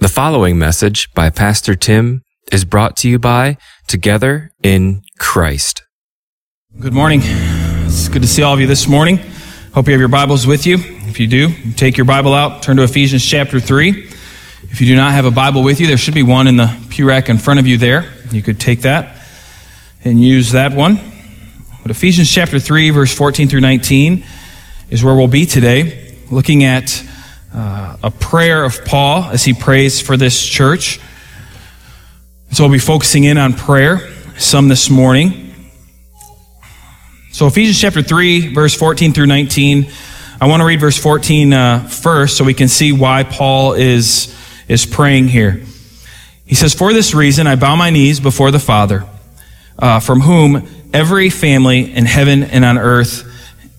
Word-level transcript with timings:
The 0.00 0.08
following 0.08 0.60
message 0.60 1.12
by 1.12 1.28
Pastor 1.28 1.74
Tim 1.74 2.22
is 2.52 2.64
brought 2.64 2.96
to 2.98 3.08
you 3.08 3.18
by 3.18 3.56
Together 3.88 4.52
in 4.62 5.02
Christ. 5.18 5.82
Good 6.78 6.92
morning. 6.92 7.20
It's 7.24 8.08
good 8.08 8.22
to 8.22 8.28
see 8.28 8.44
all 8.44 8.54
of 8.54 8.60
you 8.60 8.68
this 8.68 8.86
morning. 8.86 9.16
Hope 9.74 9.88
you 9.88 9.92
have 9.94 9.98
your 9.98 10.08
Bibles 10.08 10.46
with 10.46 10.66
you. 10.66 10.76
If 10.78 11.18
you 11.18 11.26
do, 11.26 11.48
take 11.74 11.96
your 11.96 12.04
Bible 12.04 12.32
out, 12.32 12.62
turn 12.62 12.76
to 12.76 12.84
Ephesians 12.84 13.26
chapter 13.26 13.58
3. 13.58 13.88
If 14.70 14.80
you 14.80 14.86
do 14.86 14.94
not 14.94 15.14
have 15.14 15.24
a 15.24 15.32
Bible 15.32 15.64
with 15.64 15.80
you, 15.80 15.88
there 15.88 15.98
should 15.98 16.14
be 16.14 16.22
one 16.22 16.46
in 16.46 16.56
the 16.56 16.72
pew 16.90 17.04
rack 17.04 17.28
in 17.28 17.36
front 17.36 17.58
of 17.58 17.66
you 17.66 17.76
there. 17.76 18.08
You 18.30 18.40
could 18.40 18.60
take 18.60 18.82
that 18.82 19.20
and 20.04 20.22
use 20.22 20.52
that 20.52 20.74
one. 20.74 21.00
But 21.82 21.90
Ephesians 21.90 22.30
chapter 22.30 22.60
3, 22.60 22.90
verse 22.90 23.12
14 23.12 23.48
through 23.48 23.62
19 23.62 24.24
is 24.90 25.02
where 25.02 25.16
we'll 25.16 25.26
be 25.26 25.44
today, 25.44 26.14
looking 26.30 26.62
at 26.62 27.02
uh, 27.52 27.96
a 28.02 28.10
prayer 28.10 28.64
of 28.64 28.84
Paul 28.84 29.24
as 29.24 29.44
he 29.44 29.54
prays 29.54 30.00
for 30.00 30.16
this 30.16 30.44
church. 30.44 31.00
So 32.52 32.64
we'll 32.64 32.72
be 32.72 32.78
focusing 32.78 33.24
in 33.24 33.38
on 33.38 33.54
prayer 33.54 34.12
some 34.38 34.68
this 34.68 34.90
morning. 34.90 35.54
So 37.32 37.46
Ephesians 37.46 37.80
chapter 37.80 38.02
3, 38.02 38.54
verse 38.54 38.74
14 38.74 39.12
through 39.12 39.26
19. 39.26 39.90
I 40.40 40.46
want 40.46 40.60
to 40.60 40.64
read 40.64 40.80
verse 40.80 40.96
14 40.96 41.52
uh, 41.52 41.88
first 41.88 42.36
so 42.36 42.44
we 42.44 42.54
can 42.54 42.68
see 42.68 42.92
why 42.92 43.24
Paul 43.24 43.74
is, 43.74 44.34
is 44.68 44.86
praying 44.86 45.28
here. 45.28 45.62
He 46.46 46.54
says, 46.54 46.74
For 46.74 46.92
this 46.92 47.14
reason 47.14 47.46
I 47.46 47.56
bow 47.56 47.76
my 47.76 47.90
knees 47.90 48.20
before 48.20 48.50
the 48.50 48.58
Father, 48.58 49.04
uh, 49.78 50.00
from 50.00 50.20
whom 50.20 50.68
every 50.94 51.30
family 51.30 51.92
in 51.92 52.06
heaven 52.06 52.42
and 52.42 52.64
on 52.64 52.78
earth 52.78 53.24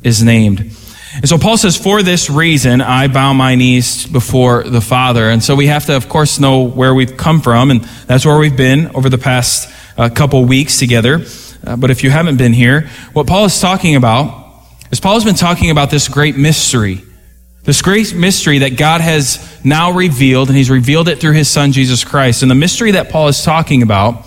is 0.04 0.24
named 0.24 0.72
and 1.20 1.28
so 1.28 1.38
Paul 1.38 1.58
says, 1.58 1.76
For 1.76 2.02
this 2.02 2.30
reason, 2.30 2.80
I 2.80 3.10
bow 3.10 3.34
my 3.34 3.56
knees 3.56 4.08
before 4.08 4.64
the 4.64 4.80
Father. 4.80 5.30
And 5.30 5.44
so 5.44 5.54
we 5.54 5.68
have 5.68 5.86
to, 5.88 5.96
of 5.98 6.08
course, 6.08 6.40
know 6.40 6.64
where 6.64 6.96
we've 6.96 7.18
come 7.18 7.42
from, 7.42 7.72
and 7.72 7.82
that's 8.08 8.26
where 8.26 8.38
we've 8.38 8.56
been 8.56 8.88
over 8.96 9.10
the 9.10 9.18
past 9.18 9.70
uh, 9.98 10.10
couple 10.10 10.46
weeks 10.46 10.80
together. 10.80 11.26
Uh, 11.66 11.76
but 11.76 11.92
if 11.92 12.06
you 12.06 12.10
haven't 12.10 12.38
been 12.38 12.54
here, 12.54 12.90
what 13.12 13.28
Paul 13.28 13.44
is 13.44 13.60
talking 13.60 13.98
about 13.98 14.50
is 14.92 15.02
Paul 15.02 15.16
has 15.16 15.26
been 15.26 15.36
talking 15.36 15.72
about 15.72 15.92
this 15.92 16.08
great 16.08 16.38
mystery. 16.38 17.04
This 17.64 17.82
great 17.82 18.16
mystery 18.16 18.60
that 18.60 18.78
God 18.78 19.02
has 19.02 19.60
now 19.66 19.92
revealed, 19.92 20.48
and 20.48 20.56
he's 20.56 20.70
revealed 20.70 21.10
it 21.10 21.20
through 21.20 21.34
his 21.34 21.50
son, 21.50 21.74
Jesus 21.74 22.06
Christ. 22.06 22.44
And 22.44 22.50
the 22.50 22.56
mystery 22.56 22.92
that 22.92 23.10
Paul 23.10 23.28
is 23.28 23.44
talking 23.44 23.84
about 23.84 24.26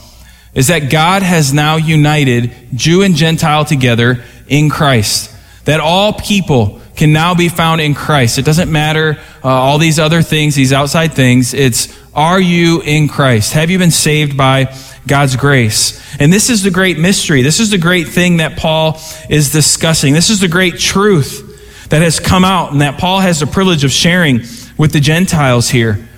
is 0.54 0.66
that 0.66 0.90
God 0.90 1.22
has 1.22 1.54
now 1.54 1.76
united 1.76 2.52
Jew 2.74 3.00
and 3.00 3.16
Gentile 3.16 3.64
together 3.64 4.22
in 4.46 4.68
Christ 4.68 5.30
that 5.64 5.80
all 5.80 6.12
people 6.12 6.80
can 7.02 7.12
now 7.12 7.34
be 7.34 7.48
found 7.48 7.80
in 7.80 7.94
Christ. 7.94 8.38
It 8.38 8.44
doesn't 8.44 8.70
matter 8.70 9.18
uh, 9.42 9.48
all 9.48 9.78
these 9.78 9.98
other 9.98 10.22
things, 10.22 10.54
these 10.54 10.72
outside 10.72 11.14
things. 11.14 11.52
It's, 11.52 11.92
are 12.14 12.40
you 12.40 12.80
in 12.80 13.08
Christ? 13.08 13.54
Have 13.54 13.70
you 13.70 13.78
been 13.80 13.90
saved 13.90 14.36
by 14.36 14.72
God's 15.08 15.34
grace? 15.34 16.00
And 16.20 16.32
this 16.32 16.48
is 16.48 16.62
the 16.62 16.70
great 16.70 17.00
mystery. 17.00 17.42
This 17.42 17.58
is 17.58 17.72
the 17.72 17.78
great 17.78 18.06
thing 18.06 18.36
that 18.36 18.56
Paul 18.56 19.00
is 19.28 19.50
discussing. 19.50 20.14
This 20.14 20.30
is 20.30 20.38
the 20.38 20.46
great 20.46 20.78
truth 20.78 21.88
that 21.88 22.02
has 22.02 22.20
come 22.20 22.44
out 22.44 22.70
and 22.70 22.82
that 22.82 23.00
Paul 23.00 23.18
has 23.18 23.40
the 23.40 23.48
privilege 23.48 23.82
of 23.82 23.90
sharing 23.90 24.42
with 24.78 24.92
the 24.92 25.00
Gentiles 25.00 25.70
here. 25.70 26.08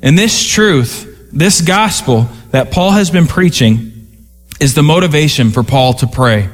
And 0.00 0.18
this 0.18 0.42
truth, 0.48 1.28
this 1.30 1.60
gospel 1.60 2.30
that 2.52 2.70
Paul 2.70 2.92
has 2.92 3.10
been 3.10 3.26
preaching 3.26 4.24
is 4.58 4.72
the 4.72 4.82
motivation 4.82 5.50
for 5.50 5.62
Paul 5.62 5.92
to 5.92 6.06
pray. 6.06 6.48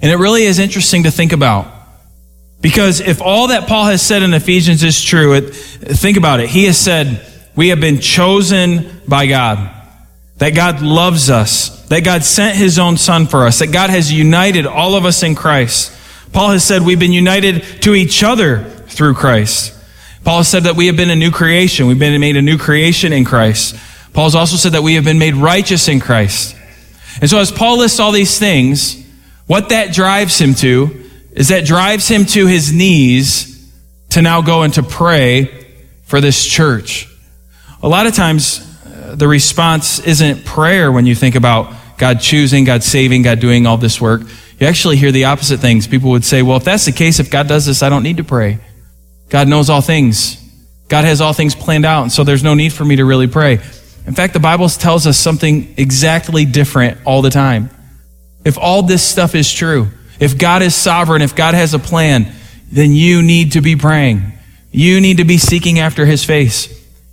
And 0.00 0.10
it 0.10 0.16
really 0.16 0.44
is 0.44 0.58
interesting 0.58 1.02
to 1.02 1.10
think 1.10 1.32
about. 1.32 1.79
Because 2.60 3.00
if 3.00 3.22
all 3.22 3.48
that 3.48 3.66
Paul 3.66 3.86
has 3.86 4.02
said 4.02 4.22
in 4.22 4.34
Ephesians 4.34 4.82
is 4.82 5.02
true, 5.02 5.34
it, 5.34 5.54
think 5.54 6.16
about 6.16 6.40
it. 6.40 6.50
He 6.50 6.64
has 6.64 6.76
said, 6.76 7.26
we 7.56 7.68
have 7.68 7.80
been 7.80 8.00
chosen 8.00 9.00
by 9.08 9.26
God. 9.26 9.76
That 10.36 10.50
God 10.50 10.82
loves 10.82 11.30
us. 11.30 11.86
That 11.88 12.04
God 12.04 12.24
sent 12.24 12.56
his 12.56 12.78
own 12.78 12.96
son 12.96 13.26
for 13.26 13.46
us. 13.46 13.58
That 13.58 13.72
God 13.72 13.90
has 13.90 14.12
united 14.12 14.66
all 14.66 14.94
of 14.94 15.04
us 15.04 15.22
in 15.22 15.34
Christ. 15.34 15.92
Paul 16.32 16.50
has 16.50 16.64
said 16.64 16.82
we've 16.82 16.98
been 16.98 17.12
united 17.12 17.62
to 17.82 17.94
each 17.94 18.22
other 18.22 18.64
through 18.64 19.14
Christ. 19.14 19.74
Paul 20.22 20.38
has 20.38 20.48
said 20.48 20.64
that 20.64 20.76
we 20.76 20.86
have 20.86 20.96
been 20.96 21.10
a 21.10 21.16
new 21.16 21.30
creation. 21.30 21.86
We've 21.86 21.98
been 21.98 22.20
made 22.20 22.36
a 22.36 22.42
new 22.42 22.58
creation 22.58 23.12
in 23.12 23.24
Christ. 23.24 23.76
Paul 24.12 24.24
has 24.24 24.34
also 24.34 24.56
said 24.56 24.72
that 24.72 24.82
we 24.82 24.94
have 24.94 25.04
been 25.04 25.18
made 25.18 25.34
righteous 25.34 25.88
in 25.88 25.98
Christ. 26.00 26.56
And 27.20 27.28
so 27.28 27.38
as 27.38 27.50
Paul 27.50 27.78
lists 27.78 28.00
all 28.00 28.12
these 28.12 28.38
things, 28.38 29.02
what 29.46 29.70
that 29.70 29.92
drives 29.92 30.38
him 30.38 30.54
to 30.56 30.99
is 31.32 31.48
that 31.48 31.64
drives 31.64 32.08
him 32.08 32.24
to 32.26 32.46
his 32.46 32.72
knees 32.72 33.70
to 34.10 34.22
now 34.22 34.42
go 34.42 34.62
and 34.62 34.74
to 34.74 34.82
pray 34.82 35.66
for 36.04 36.20
this 36.20 36.44
church. 36.44 37.08
A 37.82 37.88
lot 37.88 38.06
of 38.06 38.14
times, 38.14 38.66
uh, 38.84 39.14
the 39.14 39.28
response 39.28 40.00
isn't 40.00 40.44
prayer 40.44 40.90
when 40.90 41.06
you 41.06 41.14
think 41.14 41.34
about 41.34 41.74
God 41.96 42.20
choosing, 42.20 42.64
God 42.64 42.82
saving, 42.82 43.22
God 43.22 43.40
doing 43.40 43.66
all 43.66 43.76
this 43.76 44.00
work. 44.00 44.22
You 44.58 44.66
actually 44.66 44.96
hear 44.96 45.12
the 45.12 45.24
opposite 45.24 45.60
things. 45.60 45.86
People 45.86 46.10
would 46.10 46.24
say, 46.24 46.42
well, 46.42 46.56
if 46.56 46.64
that's 46.64 46.84
the 46.84 46.92
case, 46.92 47.20
if 47.20 47.30
God 47.30 47.48
does 47.48 47.66
this, 47.66 47.82
I 47.82 47.88
don't 47.88 48.02
need 48.02 48.18
to 48.18 48.24
pray. 48.24 48.58
God 49.28 49.48
knows 49.48 49.70
all 49.70 49.80
things. 49.80 50.36
God 50.88 51.04
has 51.04 51.20
all 51.20 51.32
things 51.32 51.54
planned 51.54 51.86
out, 51.86 52.02
and 52.02 52.12
so 52.12 52.24
there's 52.24 52.42
no 52.42 52.54
need 52.54 52.72
for 52.72 52.84
me 52.84 52.96
to 52.96 53.04
really 53.04 53.28
pray. 53.28 53.54
In 54.06 54.14
fact, 54.14 54.32
the 54.32 54.40
Bible 54.40 54.68
tells 54.68 55.06
us 55.06 55.16
something 55.16 55.72
exactly 55.76 56.44
different 56.44 56.98
all 57.04 57.22
the 57.22 57.30
time. 57.30 57.70
If 58.44 58.58
all 58.58 58.82
this 58.82 59.02
stuff 59.02 59.36
is 59.36 59.50
true, 59.52 59.88
if 60.20 60.38
God 60.38 60.62
is 60.62 60.74
sovereign, 60.74 61.22
if 61.22 61.34
God 61.34 61.54
has 61.54 61.74
a 61.74 61.78
plan, 61.78 62.32
then 62.70 62.92
you 62.92 63.22
need 63.22 63.52
to 63.52 63.60
be 63.60 63.74
praying. 63.74 64.32
You 64.70 65.00
need 65.00 65.16
to 65.16 65.24
be 65.24 65.38
seeking 65.38 65.80
after 65.80 66.06
his 66.06 66.24
face. 66.24 66.68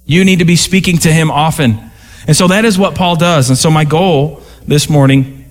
You 0.06 0.24
need 0.24 0.40
to 0.40 0.46
be 0.46 0.56
speaking 0.56 0.98
to 1.00 1.12
him 1.12 1.32
often. 1.32 1.80
And 2.28 2.36
so 2.36 2.48
that 2.50 2.66
is 2.66 2.78
what 2.78 2.96
Paul 2.96 3.16
does. 3.16 3.50
And 3.50 3.58
so 3.58 3.72
my 3.72 3.86
goal 3.86 4.44
this 4.68 4.90
morning 4.90 5.46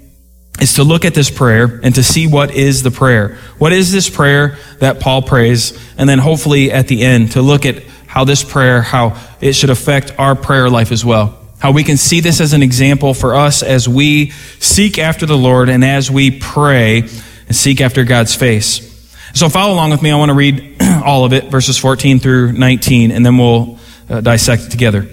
is 0.61 0.75
to 0.75 0.85
look 0.85 1.05
at 1.05 1.15
this 1.15 1.31
prayer 1.31 1.81
and 1.83 1.95
to 1.95 2.03
see 2.03 2.27
what 2.27 2.55
is 2.55 2.83
the 2.83 2.91
prayer. 2.91 3.37
What 3.59 3.73
is 3.73 3.93
this 3.93 4.09
prayer 4.09 4.57
that 4.79 5.01
Paul 5.01 5.23
prays? 5.23 5.79
And 5.99 6.09
then 6.09 6.19
hopefully 6.19 6.71
at 6.71 6.89
the 6.89 7.03
end 7.03 7.33
to 7.33 7.43
look 7.43 7.67
at 7.67 7.83
how 8.07 8.25
this 8.25 8.45
prayer, 8.45 8.83
how 8.83 9.21
it 9.41 9.55
should 9.55 9.71
affect 9.71 10.19
our 10.19 10.35
prayer 10.35 10.71
life 10.71 10.93
as 10.93 11.05
well. 11.05 11.39
How 11.59 11.73
we 11.73 11.85
can 11.85 11.97
see 11.97 12.21
this 12.21 12.41
as 12.41 12.53
an 12.53 12.63
example 12.63 13.15
for 13.15 13.35
us 13.35 13.63
as 13.63 13.89
we 13.89 14.31
seek 14.61 14.99
after 14.99 15.27
the 15.27 15.37
Lord 15.37 15.69
and 15.69 15.85
as 15.85 16.11
we 16.11 16.31
pray 16.31 17.09
and 17.47 17.57
seek 17.57 17.81
after 17.81 18.05
God's 18.05 18.35
face. 18.35 18.93
So 19.35 19.49
follow 19.49 19.75
along 19.75 19.91
with 19.91 20.03
me. 20.03 20.11
I 20.11 20.17
want 20.17 20.31
to 20.31 20.35
read 20.35 20.77
all 21.05 21.25
of 21.25 21.33
it, 21.33 21.45
verses 21.45 21.79
14 21.79 22.19
through 22.19 22.53
19, 22.53 23.11
and 23.11 23.25
then 23.25 23.39
we'll 23.39 23.79
uh, 24.09 24.21
dissect 24.21 24.65
it 24.65 24.71
together. 24.71 25.09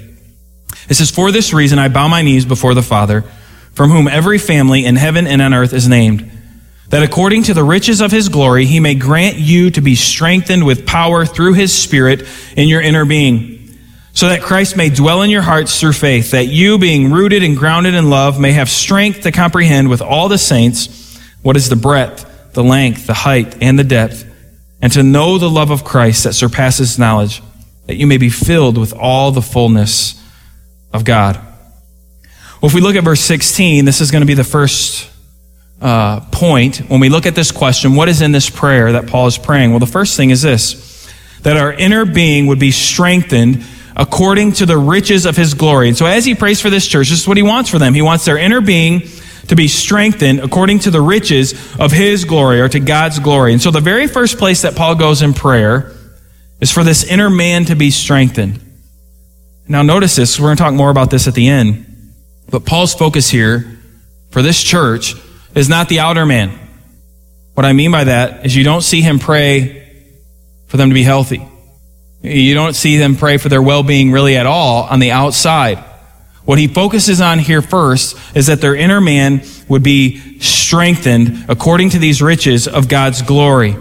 It 0.90 0.94
says, 0.96 1.12
For 1.12 1.32
this 1.32 1.54
reason 1.54 1.80
I 1.80 1.90
bow 1.90 2.08
my 2.08 2.22
knees 2.22 2.46
before 2.46 2.74
the 2.74 2.82
Father, 2.82 3.24
from 3.74 3.90
whom 3.90 4.08
every 4.08 4.38
family 4.38 4.86
in 4.86 4.96
heaven 4.96 5.28
and 5.28 5.42
on 5.42 5.54
earth 5.54 5.74
is 5.74 5.88
named, 5.88 6.30
that 6.90 7.04
according 7.04 7.44
to 7.44 7.54
the 7.54 7.64
riches 7.64 8.02
of 8.02 8.12
his 8.12 8.30
glory 8.30 8.66
he 8.66 8.80
may 8.80 8.96
grant 8.96 9.38
you 9.38 9.72
to 9.72 9.82
be 9.82 9.96
strengthened 9.96 10.66
with 10.66 10.86
power 10.86 11.26
through 11.26 11.54
his 11.54 11.74
Spirit 11.74 12.28
in 12.56 12.68
your 12.68 12.82
inner 12.82 13.06
being 13.06 13.54
so 14.14 14.30
that 14.30 14.44
Christ 14.44 14.78
may 14.78 14.90
dwell 14.90 15.24
in 15.24 15.32
your 15.32 15.42
hearts 15.42 15.80
through 15.80 15.94
faith, 15.94 16.32
that 16.32 16.46
you, 16.46 16.78
being 16.78 17.12
rooted 17.12 17.44
and 17.44 17.58
grounded 17.58 17.96
in 17.96 18.12
love, 18.12 18.40
may 18.40 18.52
have 18.52 18.70
strength 18.70 19.22
to 19.22 19.32
comprehend 19.32 19.90
with 19.90 20.02
all 20.02 20.30
the 20.30 20.38
saints 20.38 21.03
what 21.44 21.56
is 21.56 21.70
the 21.70 21.76
breadth, 21.76 22.54
the 22.54 22.64
length, 22.64 23.06
the 23.06 23.14
height, 23.14 23.62
and 23.62 23.78
the 23.78 23.84
depth, 23.84 24.26
and 24.82 24.92
to 24.94 25.04
know 25.04 25.38
the 25.38 25.50
love 25.50 25.70
of 25.70 25.84
Christ 25.84 26.24
that 26.24 26.34
surpasses 26.34 26.98
knowledge, 26.98 27.44
that 27.86 27.96
you 27.96 28.08
may 28.08 28.18
be 28.18 28.30
filled 28.30 28.78
with 28.78 28.94
all 28.94 29.32
the 29.32 29.42
fullness 29.42 30.22
of 30.92 31.06
God. 31.06 31.36
Well, 32.62 32.70
if 32.70 32.74
we 32.74 32.82
look 32.82 32.96
at 32.96 33.04
verse 33.04 33.22
16, 33.22 33.86
this 33.86 34.02
is 34.02 34.10
going 34.10 34.22
to 34.22 34.26
be 34.26 34.34
the 34.34 34.44
first 34.44 35.10
uh, 35.82 36.22
point. 36.32 36.78
When 36.90 37.02
we 37.02 37.10
look 37.10 37.26
at 37.26 37.36
this 37.36 37.52
question, 37.52 37.96
what 37.96 38.08
is 38.08 38.22
in 38.22 38.32
this 38.32 38.50
prayer 38.50 38.94
that 38.94 39.08
Paul 39.08 39.28
is 39.28 39.38
praying? 39.38 39.72
Well, 39.72 39.80
the 39.80 39.86
first 39.86 40.16
thing 40.16 40.30
is 40.30 40.42
this 40.42 40.92
that 41.42 41.58
our 41.58 41.74
inner 41.74 42.06
being 42.06 42.48
would 42.48 42.60
be 42.60 42.72
strengthened 42.72 43.66
according 43.98 44.54
to 44.54 44.66
the 44.66 44.78
riches 44.78 45.26
of 45.26 45.36
his 45.36 45.54
glory. 45.54 45.90
And 45.90 45.98
so 45.98 46.06
as 46.06 46.24
he 46.24 46.36
prays 46.36 46.62
for 46.62 46.70
this 46.70 46.88
church, 46.88 47.10
this 47.10 47.20
is 47.20 47.28
what 47.28 47.36
he 47.36 47.44
wants 47.44 47.70
for 47.70 47.80
them. 47.80 47.94
He 47.94 48.02
wants 48.02 48.24
their 48.24 48.38
inner 48.38 48.62
being 48.62 49.02
to 49.48 49.56
be 49.56 49.68
strengthened 49.68 50.40
according 50.40 50.80
to 50.80 50.92
the 50.92 51.02
riches 51.02 51.54
of 51.78 51.92
his 51.92 52.26
glory 52.26 52.62
or 52.62 52.70
to 52.70 52.80
God's 52.80 53.20
glory. 53.20 53.54
And 53.54 53.62
so 53.62 53.72
the 53.72 53.82
very 53.82 54.08
first 54.08 54.38
place 54.38 54.62
that 54.62 54.76
Paul 54.76 54.96
goes 54.96 55.22
in 55.22 55.34
prayer 55.34 55.92
is 56.62 56.72
for 56.72 56.84
this 56.84 57.04
inner 57.04 57.30
man 57.30 57.66
to 57.66 57.76
be 57.76 57.92
strengthened. 57.92 58.60
Now 59.68 59.82
notice 59.82 60.16
this, 60.16 60.40
we're 60.40 60.48
going 60.48 60.58
to 60.58 60.64
talk 60.64 60.74
more 60.74 60.90
about 60.90 61.10
this 61.10 61.28
at 61.28 61.34
the 61.34 61.48
end. 61.48 61.86
But 62.50 62.66
Paul's 62.66 62.94
focus 62.94 63.30
here 63.30 63.80
for 64.30 64.42
this 64.42 64.62
church 64.62 65.16
is 65.56 65.70
not 65.70 65.90
the 65.90 66.00
outer 66.00 66.26
man. 66.26 66.60
What 67.54 67.66
I 67.66 67.74
mean 67.74 67.92
by 67.92 68.06
that 68.06 68.46
is 68.46 68.56
you 68.56 68.64
don't 68.64 68.82
see 68.82 69.02
him 69.02 69.20
pray 69.20 70.08
for 70.68 70.78
them 70.78 70.90
to 70.90 70.94
be 70.94 71.04
healthy. 71.04 71.48
You 72.22 72.54
don't 72.54 72.74
see 72.74 72.98
them 72.98 73.16
pray 73.16 73.38
for 73.38 73.50
their 73.50 73.62
well 73.62 73.84
being 73.84 74.12
really 74.12 74.38
at 74.38 74.46
all 74.46 74.84
on 74.84 75.00
the 75.00 75.12
outside. 75.12 75.84
What 76.46 76.60
he 76.60 76.68
focuses 76.68 77.22
on 77.22 77.40
here 77.40 77.62
first 77.62 78.18
is 78.36 78.48
that 78.48 78.60
their 78.60 78.76
inner 78.76 79.00
man 79.00 79.44
would 79.70 79.84
be 79.84 80.40
strengthened 80.40 81.46
according 81.48 81.92
to 81.92 82.00
these 82.00 82.22
riches 82.22 82.68
of 82.68 82.90
God's 82.90 83.22
glory. 83.22 83.72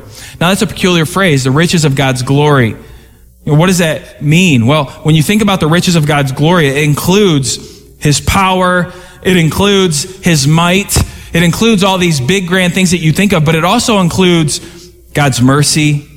Now, 0.40 0.48
that's 0.48 0.62
a 0.62 0.66
peculiar 0.66 1.04
phrase, 1.04 1.44
the 1.44 1.50
riches 1.50 1.84
of 1.84 1.96
God's 1.96 2.22
glory. 2.22 2.76
What 3.44 3.66
does 3.66 3.78
that 3.78 4.22
mean? 4.22 4.66
Well, 4.66 4.86
when 5.02 5.14
you 5.14 5.22
think 5.22 5.42
about 5.42 5.58
the 5.58 5.66
riches 5.66 5.96
of 5.96 6.06
God's 6.06 6.30
glory, 6.30 6.68
it 6.68 6.84
includes 6.84 7.56
His 7.98 8.20
power, 8.20 8.92
it 9.22 9.36
includes 9.36 10.24
His 10.24 10.46
might, 10.46 10.96
it 11.34 11.42
includes 11.42 11.82
all 11.82 11.98
these 11.98 12.20
big 12.20 12.46
grand 12.46 12.74
things 12.74 12.92
that 12.92 12.98
you 12.98 13.12
think 13.12 13.32
of, 13.32 13.44
but 13.44 13.56
it 13.56 13.64
also 13.64 13.98
includes 13.98 14.60
God's 15.14 15.42
mercy, 15.42 16.08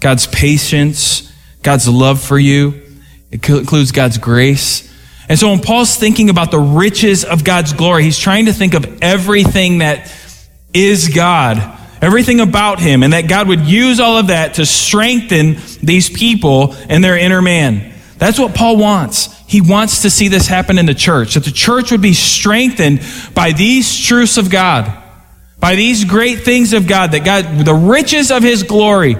God's 0.00 0.26
patience, 0.26 1.32
God's 1.62 1.88
love 1.88 2.20
for 2.20 2.38
you. 2.38 2.82
It 3.30 3.48
includes 3.48 3.92
God's 3.92 4.18
grace. 4.18 4.85
And 5.28 5.38
so 5.38 5.50
when 5.50 5.60
Paul's 5.60 5.96
thinking 5.96 6.30
about 6.30 6.50
the 6.50 6.58
riches 6.58 7.24
of 7.24 7.42
God's 7.42 7.72
glory, 7.72 8.04
he's 8.04 8.18
trying 8.18 8.46
to 8.46 8.52
think 8.52 8.74
of 8.74 9.02
everything 9.02 9.78
that 9.78 10.12
is 10.72 11.08
God, 11.08 11.58
everything 12.00 12.40
about 12.40 12.78
him, 12.78 13.02
and 13.02 13.12
that 13.12 13.28
God 13.28 13.48
would 13.48 13.60
use 13.60 13.98
all 13.98 14.18
of 14.18 14.28
that 14.28 14.54
to 14.54 14.66
strengthen 14.66 15.56
these 15.82 16.08
people 16.08 16.74
and 16.88 17.02
their 17.02 17.16
inner 17.16 17.42
man. 17.42 17.94
That's 18.18 18.38
what 18.38 18.54
Paul 18.54 18.76
wants. 18.76 19.32
He 19.48 19.60
wants 19.60 20.02
to 20.02 20.10
see 20.10 20.28
this 20.28 20.46
happen 20.46 20.78
in 20.78 20.86
the 20.86 20.94
church, 20.94 21.34
that 21.34 21.44
the 21.44 21.50
church 21.50 21.90
would 21.90 22.02
be 22.02 22.14
strengthened 22.14 23.00
by 23.34 23.52
these 23.52 23.98
truths 23.98 24.36
of 24.36 24.50
God, 24.50 25.02
by 25.58 25.74
these 25.74 26.04
great 26.04 26.40
things 26.40 26.72
of 26.72 26.86
God, 26.86 27.12
that 27.12 27.24
God, 27.24 27.64
the 27.64 27.74
riches 27.74 28.30
of 28.30 28.42
his 28.42 28.62
glory, 28.62 29.16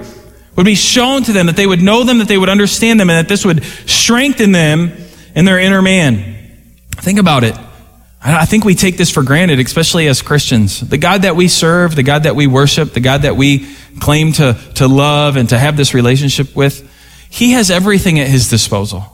would 0.55 0.65
be 0.65 0.75
shown 0.75 1.23
to 1.23 1.33
them, 1.33 1.45
that 1.45 1.55
they 1.55 1.67
would 1.67 1.81
know 1.81 2.03
them, 2.03 2.17
that 2.17 2.27
they 2.27 2.37
would 2.37 2.49
understand 2.49 2.99
them, 2.99 3.09
and 3.09 3.17
that 3.17 3.29
this 3.29 3.45
would 3.45 3.63
strengthen 3.63 4.51
them 4.51 4.91
in 5.37 5.45
their 5.45 5.59
inner 5.59 5.83
man. 5.83 6.35
Think 6.95 7.19
about 7.19 7.43
it. 7.43 7.55
I 8.19 8.45
think 8.45 8.65
we 8.65 8.73
take 8.73 8.97
this 8.97 9.11
for 9.11 9.21
granted, 9.21 9.59
especially 9.59 10.07
as 10.07 10.23
Christians. 10.23 10.79
The 10.79 10.97
God 10.97 11.21
that 11.21 11.35
we 11.35 11.47
serve, 11.47 11.95
the 11.95 12.01
God 12.01 12.23
that 12.23 12.35
we 12.35 12.47
worship, 12.47 12.93
the 12.93 12.99
God 12.99 13.21
that 13.21 13.37
we 13.37 13.67
claim 13.99 14.31
to, 14.33 14.59
to 14.75 14.87
love 14.87 15.35
and 15.35 15.47
to 15.49 15.57
have 15.59 15.77
this 15.77 15.93
relationship 15.93 16.55
with, 16.55 16.91
He 17.29 17.51
has 17.51 17.69
everything 17.69 18.19
at 18.19 18.27
His 18.27 18.49
disposal. 18.49 19.05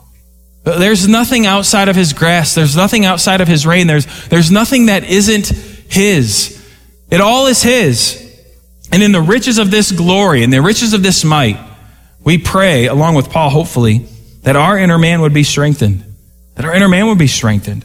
There's 0.64 1.06
nothing 1.06 1.44
outside 1.44 1.90
of 1.90 1.94
His 1.94 2.14
grasp. 2.14 2.54
There's 2.54 2.74
nothing 2.74 3.04
outside 3.04 3.42
of 3.42 3.46
His 3.46 3.66
reign. 3.66 3.86
There's, 3.86 4.06
there's 4.28 4.50
nothing 4.50 4.86
that 4.86 5.04
isn't 5.04 5.48
His. 5.48 6.66
It 7.10 7.20
all 7.20 7.48
is 7.48 7.62
His. 7.62 8.22
And 8.90 9.02
in 9.02 9.12
the 9.12 9.20
riches 9.20 9.58
of 9.58 9.70
this 9.70 9.92
glory 9.92 10.42
and 10.42 10.50
the 10.50 10.62
riches 10.62 10.94
of 10.94 11.02
this 11.02 11.22
might, 11.22 11.58
we 12.24 12.38
pray, 12.38 12.86
along 12.86 13.14
with 13.14 13.28
Paul, 13.28 13.50
hopefully, 13.50 14.06
that 14.44 14.56
our 14.56 14.78
inner 14.78 14.98
man 14.98 15.20
would 15.20 15.34
be 15.34 15.44
strengthened. 15.44 16.13
That 16.54 16.64
our 16.64 16.74
inner 16.74 16.88
man 16.88 17.06
would 17.06 17.18
be 17.18 17.26
strengthened. 17.26 17.84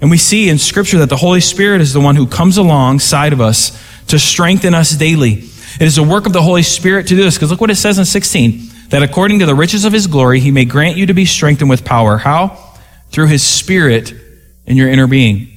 And 0.00 0.10
we 0.10 0.16
see 0.16 0.48
in 0.48 0.58
Scripture 0.58 0.98
that 0.98 1.08
the 1.10 1.16
Holy 1.16 1.40
Spirit 1.40 1.80
is 1.80 1.92
the 1.92 2.00
one 2.00 2.16
who 2.16 2.26
comes 2.26 2.56
alongside 2.56 3.32
of 3.32 3.40
us 3.40 3.78
to 4.06 4.18
strengthen 4.18 4.74
us 4.74 4.90
daily. 4.92 5.32
It 5.32 5.82
is 5.82 5.96
the 5.96 6.02
work 6.02 6.26
of 6.26 6.32
the 6.32 6.42
Holy 6.42 6.62
Spirit 6.62 7.06
to 7.08 7.16
do 7.16 7.22
this, 7.22 7.36
because 7.36 7.50
look 7.50 7.60
what 7.60 7.70
it 7.70 7.76
says 7.76 7.98
in 7.98 8.04
16 8.04 8.70
that 8.90 9.02
according 9.02 9.38
to 9.38 9.46
the 9.46 9.54
riches 9.54 9.84
of 9.84 9.92
his 9.92 10.06
glory, 10.06 10.40
he 10.40 10.50
may 10.50 10.64
grant 10.64 10.96
you 10.96 11.06
to 11.06 11.14
be 11.14 11.24
strengthened 11.24 11.70
with 11.70 11.84
power. 11.84 12.18
How? 12.18 12.58
Through 13.10 13.28
his 13.28 13.42
Spirit 13.42 14.12
in 14.66 14.76
your 14.76 14.88
inner 14.88 15.06
being. 15.06 15.48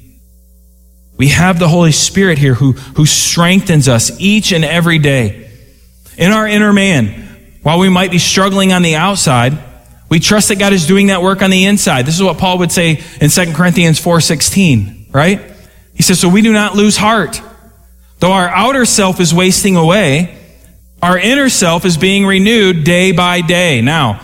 We 1.17 1.29
have 1.29 1.59
the 1.59 1.67
Holy 1.67 1.91
Spirit 1.91 2.37
here 2.37 2.53
who, 2.53 2.73
who 2.73 3.05
strengthens 3.05 3.87
us 3.87 4.11
each 4.19 4.51
and 4.51 4.63
every 4.63 4.99
day. 4.99 5.51
In 6.17 6.31
our 6.31 6.47
inner 6.47 6.73
man, 6.73 7.57
while 7.63 7.79
we 7.79 7.89
might 7.89 8.11
be 8.11 8.19
struggling 8.19 8.71
on 8.71 8.81
the 8.81 8.95
outside, 8.95 9.57
we 10.13 10.19
trust 10.19 10.49
that 10.49 10.59
God 10.59 10.73
is 10.73 10.85
doing 10.85 11.07
that 11.07 11.23
work 11.23 11.41
on 11.41 11.49
the 11.49 11.65
inside. 11.65 12.05
This 12.05 12.13
is 12.13 12.21
what 12.21 12.37
Paul 12.37 12.59
would 12.59 12.71
say 12.71 13.01
in 13.19 13.31
2 13.31 13.55
Corinthians 13.55 13.97
4:16, 13.97 15.07
right? 15.11 15.41
He 15.95 16.03
says, 16.03 16.19
"So 16.19 16.29
we 16.29 16.43
do 16.43 16.53
not 16.53 16.75
lose 16.75 16.97
heart. 16.97 17.41
Though 18.19 18.31
our 18.31 18.47
outer 18.47 18.85
self 18.85 19.19
is 19.19 19.33
wasting 19.33 19.75
away, 19.75 20.29
our 21.01 21.17
inner 21.17 21.49
self 21.49 21.83
is 21.83 21.97
being 21.97 22.27
renewed 22.27 22.83
day 22.83 23.11
by 23.11 23.41
day." 23.41 23.81
Now, 23.81 24.19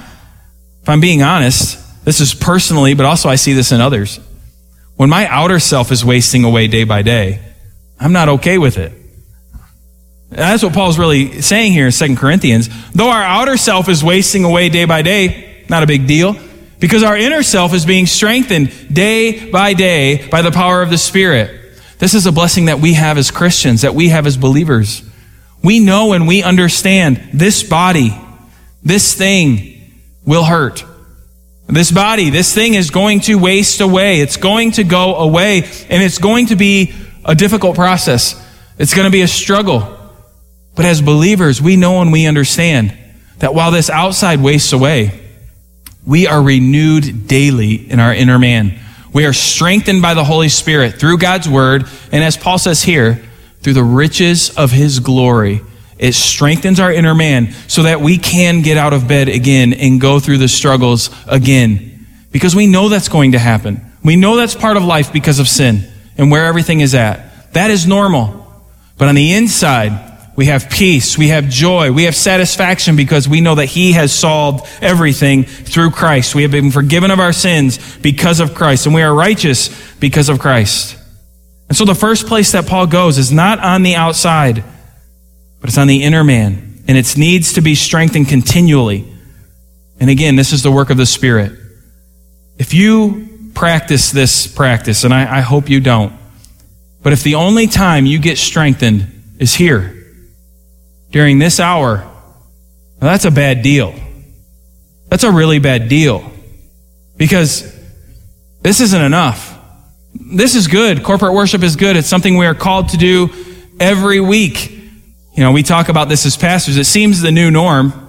if 0.83 0.87
I'm 0.87 0.99
being 0.99 1.23
honest, 1.23 1.79
this 2.05 2.21
is 2.21 2.35
personally, 2.35 2.93
but 2.93 3.07
also 3.07 3.27
I 3.27 3.35
see 3.35 3.53
this 3.53 3.71
in 3.71 3.81
others. 3.81 4.19
When 4.95 5.09
my 5.09 5.25
outer 5.25 5.59
self 5.59 5.91
is 5.91 6.05
wasting 6.05 6.43
away 6.43 6.67
day 6.67 6.83
by 6.83 7.01
day, 7.01 7.39
I'm 7.99 8.13
not 8.13 8.29
okay 8.29 8.59
with 8.59 8.77
it. 8.77 8.93
That's 10.29 10.61
what 10.61 10.73
Paul's 10.73 10.99
really 10.99 11.41
saying 11.41 11.73
here 11.73 11.87
in 11.87 11.91
2 11.91 12.15
Corinthians. 12.15 12.69
Though 12.93 13.09
our 13.09 13.23
outer 13.23 13.57
self 13.57 13.89
is 13.89 14.03
wasting 14.03 14.43
away 14.43 14.69
day 14.69 14.85
by 14.85 15.01
day, 15.01 15.48
not 15.69 15.83
a 15.83 15.87
big 15.87 16.07
deal, 16.07 16.35
because 16.79 17.03
our 17.03 17.17
inner 17.17 17.43
self 17.43 17.73
is 17.73 17.85
being 17.85 18.05
strengthened 18.05 18.93
day 18.93 19.49
by 19.49 19.73
day 19.73 20.27
by 20.29 20.41
the 20.41 20.51
power 20.51 20.81
of 20.81 20.89
the 20.89 20.97
Spirit. 20.97 21.55
This 21.99 22.13
is 22.13 22.25
a 22.25 22.31
blessing 22.31 22.65
that 22.65 22.79
we 22.79 22.93
have 22.93 23.17
as 23.17 23.29
Christians, 23.29 23.81
that 23.81 23.93
we 23.93 24.09
have 24.09 24.25
as 24.25 24.37
believers. 24.37 25.03
We 25.61 25.79
know 25.79 26.13
and 26.13 26.27
we 26.27 26.41
understand 26.41 27.31
this 27.33 27.63
body, 27.63 28.17
this 28.81 29.13
thing 29.13 29.91
will 30.25 30.45
hurt. 30.45 30.85
This 31.67 31.91
body, 31.91 32.31
this 32.31 32.55
thing 32.55 32.73
is 32.73 32.89
going 32.89 33.19
to 33.21 33.35
waste 33.35 33.79
away. 33.79 34.21
It's 34.21 34.37
going 34.37 34.71
to 34.71 34.83
go 34.83 35.15
away, 35.15 35.59
and 35.89 36.01
it's 36.01 36.17
going 36.17 36.47
to 36.47 36.55
be 36.55 36.95
a 37.23 37.35
difficult 37.35 37.75
process. 37.75 38.43
It's 38.79 38.95
going 38.95 39.05
to 39.05 39.11
be 39.11 39.21
a 39.21 39.27
struggle. 39.27 39.97
But 40.75 40.85
as 40.85 41.01
believers, 41.01 41.61
we 41.61 41.75
know 41.75 42.01
and 42.01 42.11
we 42.11 42.25
understand 42.25 42.97
that 43.37 43.53
while 43.53 43.69
this 43.69 43.89
outside 43.89 44.41
wastes 44.41 44.73
away, 44.73 45.28
we 46.05 46.27
are 46.27 46.41
renewed 46.41 47.27
daily 47.27 47.75
in 47.75 47.99
our 47.99 48.13
inner 48.13 48.39
man. 48.39 48.79
We 49.13 49.25
are 49.25 49.33
strengthened 49.33 50.01
by 50.01 50.13
the 50.13 50.23
Holy 50.23 50.49
Spirit 50.49 50.95
through 50.99 51.17
God's 51.17 51.49
word, 51.49 51.85
and 52.11 52.23
as 52.23 52.37
Paul 52.37 52.57
says 52.57 52.83
here, 52.83 53.23
through 53.61 53.73
the 53.73 53.83
riches 53.83 54.55
of 54.55 54.71
his 54.71 54.99
glory 54.99 55.61
it 55.99 56.13
strengthens 56.13 56.79
our 56.79 56.91
inner 56.91 57.13
man 57.13 57.51
so 57.67 57.83
that 57.83 57.99
we 57.99 58.17
can 58.17 58.61
get 58.61 58.77
out 58.77 58.93
of 58.93 59.07
bed 59.07 59.27
again 59.27 59.73
and 59.73 59.99
go 59.99 60.19
through 60.19 60.37
the 60.37 60.47
struggles 60.47 61.09
again. 61.27 62.07
Because 62.31 62.55
we 62.55 62.67
know 62.67 62.87
that's 62.87 63.09
going 63.09 63.33
to 63.33 63.39
happen. 63.39 63.81
We 64.01 64.15
know 64.15 64.37
that's 64.37 64.55
part 64.55 64.77
of 64.77 64.83
life 64.83 65.11
because 65.11 65.39
of 65.39 65.49
sin 65.49 65.83
and 66.17 66.31
where 66.31 66.45
everything 66.45 66.79
is 66.79 66.95
at. 66.95 67.51
That 67.53 67.69
is 67.69 67.85
normal. 67.85 68.47
But 68.97 69.09
on 69.09 69.15
the 69.15 69.33
inside, 69.33 70.08
we 70.39 70.45
have 70.45 70.69
peace, 70.69 71.17
we 71.17 71.27
have 71.27 71.49
joy, 71.49 71.91
we 71.91 72.05
have 72.05 72.15
satisfaction 72.15 72.95
because 72.95 73.27
we 73.27 73.41
know 73.41 73.55
that 73.55 73.65
He 73.65 73.91
has 73.91 74.13
solved 74.13 74.65
everything 74.81 75.43
through 75.43 75.91
Christ. 75.91 76.33
We 76.33 76.43
have 76.43 76.51
been 76.51 76.71
forgiven 76.71 77.11
of 77.11 77.19
our 77.19 77.33
sins 77.33 77.97
because 77.97 78.39
of 78.39 78.55
Christ, 78.55 78.85
and 78.85 78.95
we 78.95 79.01
are 79.01 79.13
righteous 79.13 79.69
because 79.97 80.29
of 80.29 80.39
Christ. 80.39 80.97
And 81.67 81.77
so 81.77 81.85
the 81.85 81.93
first 81.93 82.25
place 82.25 82.53
that 82.53 82.65
Paul 82.67 82.87
goes 82.87 83.17
is 83.17 83.31
not 83.31 83.59
on 83.59 83.83
the 83.83 83.95
outside 83.95 84.63
but 85.59 85.69
it's 85.69 85.77
on 85.77 85.87
the 85.87 86.03
inner 86.03 86.23
man, 86.23 86.83
and 86.87 86.97
it 86.97 87.17
needs 87.17 87.53
to 87.53 87.61
be 87.61 87.75
strengthened 87.75 88.27
continually. 88.27 89.05
And 89.99 90.09
again, 90.09 90.35
this 90.35 90.53
is 90.53 90.63
the 90.63 90.71
work 90.71 90.89
of 90.89 90.97
the 90.97 91.05
Spirit. 91.05 91.51
If 92.57 92.73
you 92.73 93.51
practice 93.53 94.11
this 94.11 94.47
practice, 94.47 95.03
and 95.03 95.13
I, 95.13 95.39
I 95.39 95.41
hope 95.41 95.69
you 95.69 95.81
don't, 95.81 96.13
but 97.01 97.13
if 97.13 97.23
the 97.23 97.35
only 97.35 97.67
time 97.67 98.05
you 98.05 98.19
get 98.19 98.37
strengthened 98.37 99.35
is 99.37 99.53
here, 99.53 99.98
during 101.11 101.39
this 101.39 101.59
hour, 101.59 101.97
well, 101.97 103.11
that's 103.11 103.25
a 103.25 103.31
bad 103.31 103.61
deal. 103.61 103.93
That's 105.09 105.23
a 105.23 105.31
really 105.31 105.59
bad 105.59 105.89
deal. 105.89 106.31
Because 107.17 107.75
this 108.61 108.81
isn't 108.81 109.01
enough. 109.01 109.57
This 110.13 110.55
is 110.55 110.67
good. 110.67 111.03
Corporate 111.03 111.33
worship 111.33 111.63
is 111.63 111.75
good. 111.75 111.95
It's 111.95 112.07
something 112.07 112.37
we 112.37 112.45
are 112.45 112.55
called 112.55 112.89
to 112.89 112.97
do 112.97 113.29
every 113.79 114.19
week. 114.19 114.71
You 115.33 115.43
know, 115.43 115.51
we 115.51 115.63
talk 115.63 115.89
about 115.89 116.09
this 116.09 116.25
as 116.25 116.35
pastors. 116.37 116.77
It 116.77 116.85
seems 116.85 117.21
the 117.21 117.31
new 117.31 117.51
norm. 117.51 118.07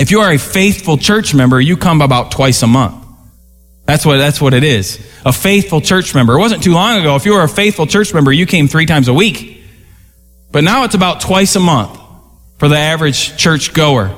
If 0.00 0.10
you 0.10 0.20
are 0.20 0.32
a 0.32 0.38
faithful 0.38 0.96
church 0.96 1.34
member, 1.34 1.60
you 1.60 1.76
come 1.76 2.00
about 2.00 2.30
twice 2.30 2.62
a 2.62 2.66
month. 2.66 3.04
That's 3.84 4.06
what, 4.06 4.16
that's 4.16 4.40
what 4.40 4.54
it 4.54 4.64
is. 4.64 5.04
A 5.26 5.32
faithful 5.32 5.80
church 5.80 6.14
member. 6.14 6.34
It 6.34 6.38
wasn't 6.38 6.62
too 6.62 6.72
long 6.72 7.00
ago. 7.00 7.14
If 7.16 7.26
you 7.26 7.34
were 7.34 7.42
a 7.42 7.48
faithful 7.48 7.86
church 7.86 8.14
member, 8.14 8.32
you 8.32 8.46
came 8.46 8.68
three 8.68 8.86
times 8.86 9.08
a 9.08 9.14
week. 9.14 9.62
But 10.50 10.64
now 10.64 10.84
it's 10.84 10.94
about 10.94 11.20
twice 11.20 11.56
a 11.56 11.60
month 11.60 11.98
for 12.62 12.68
the 12.68 12.78
average 12.78 13.36
church 13.36 13.74
goer. 13.74 14.14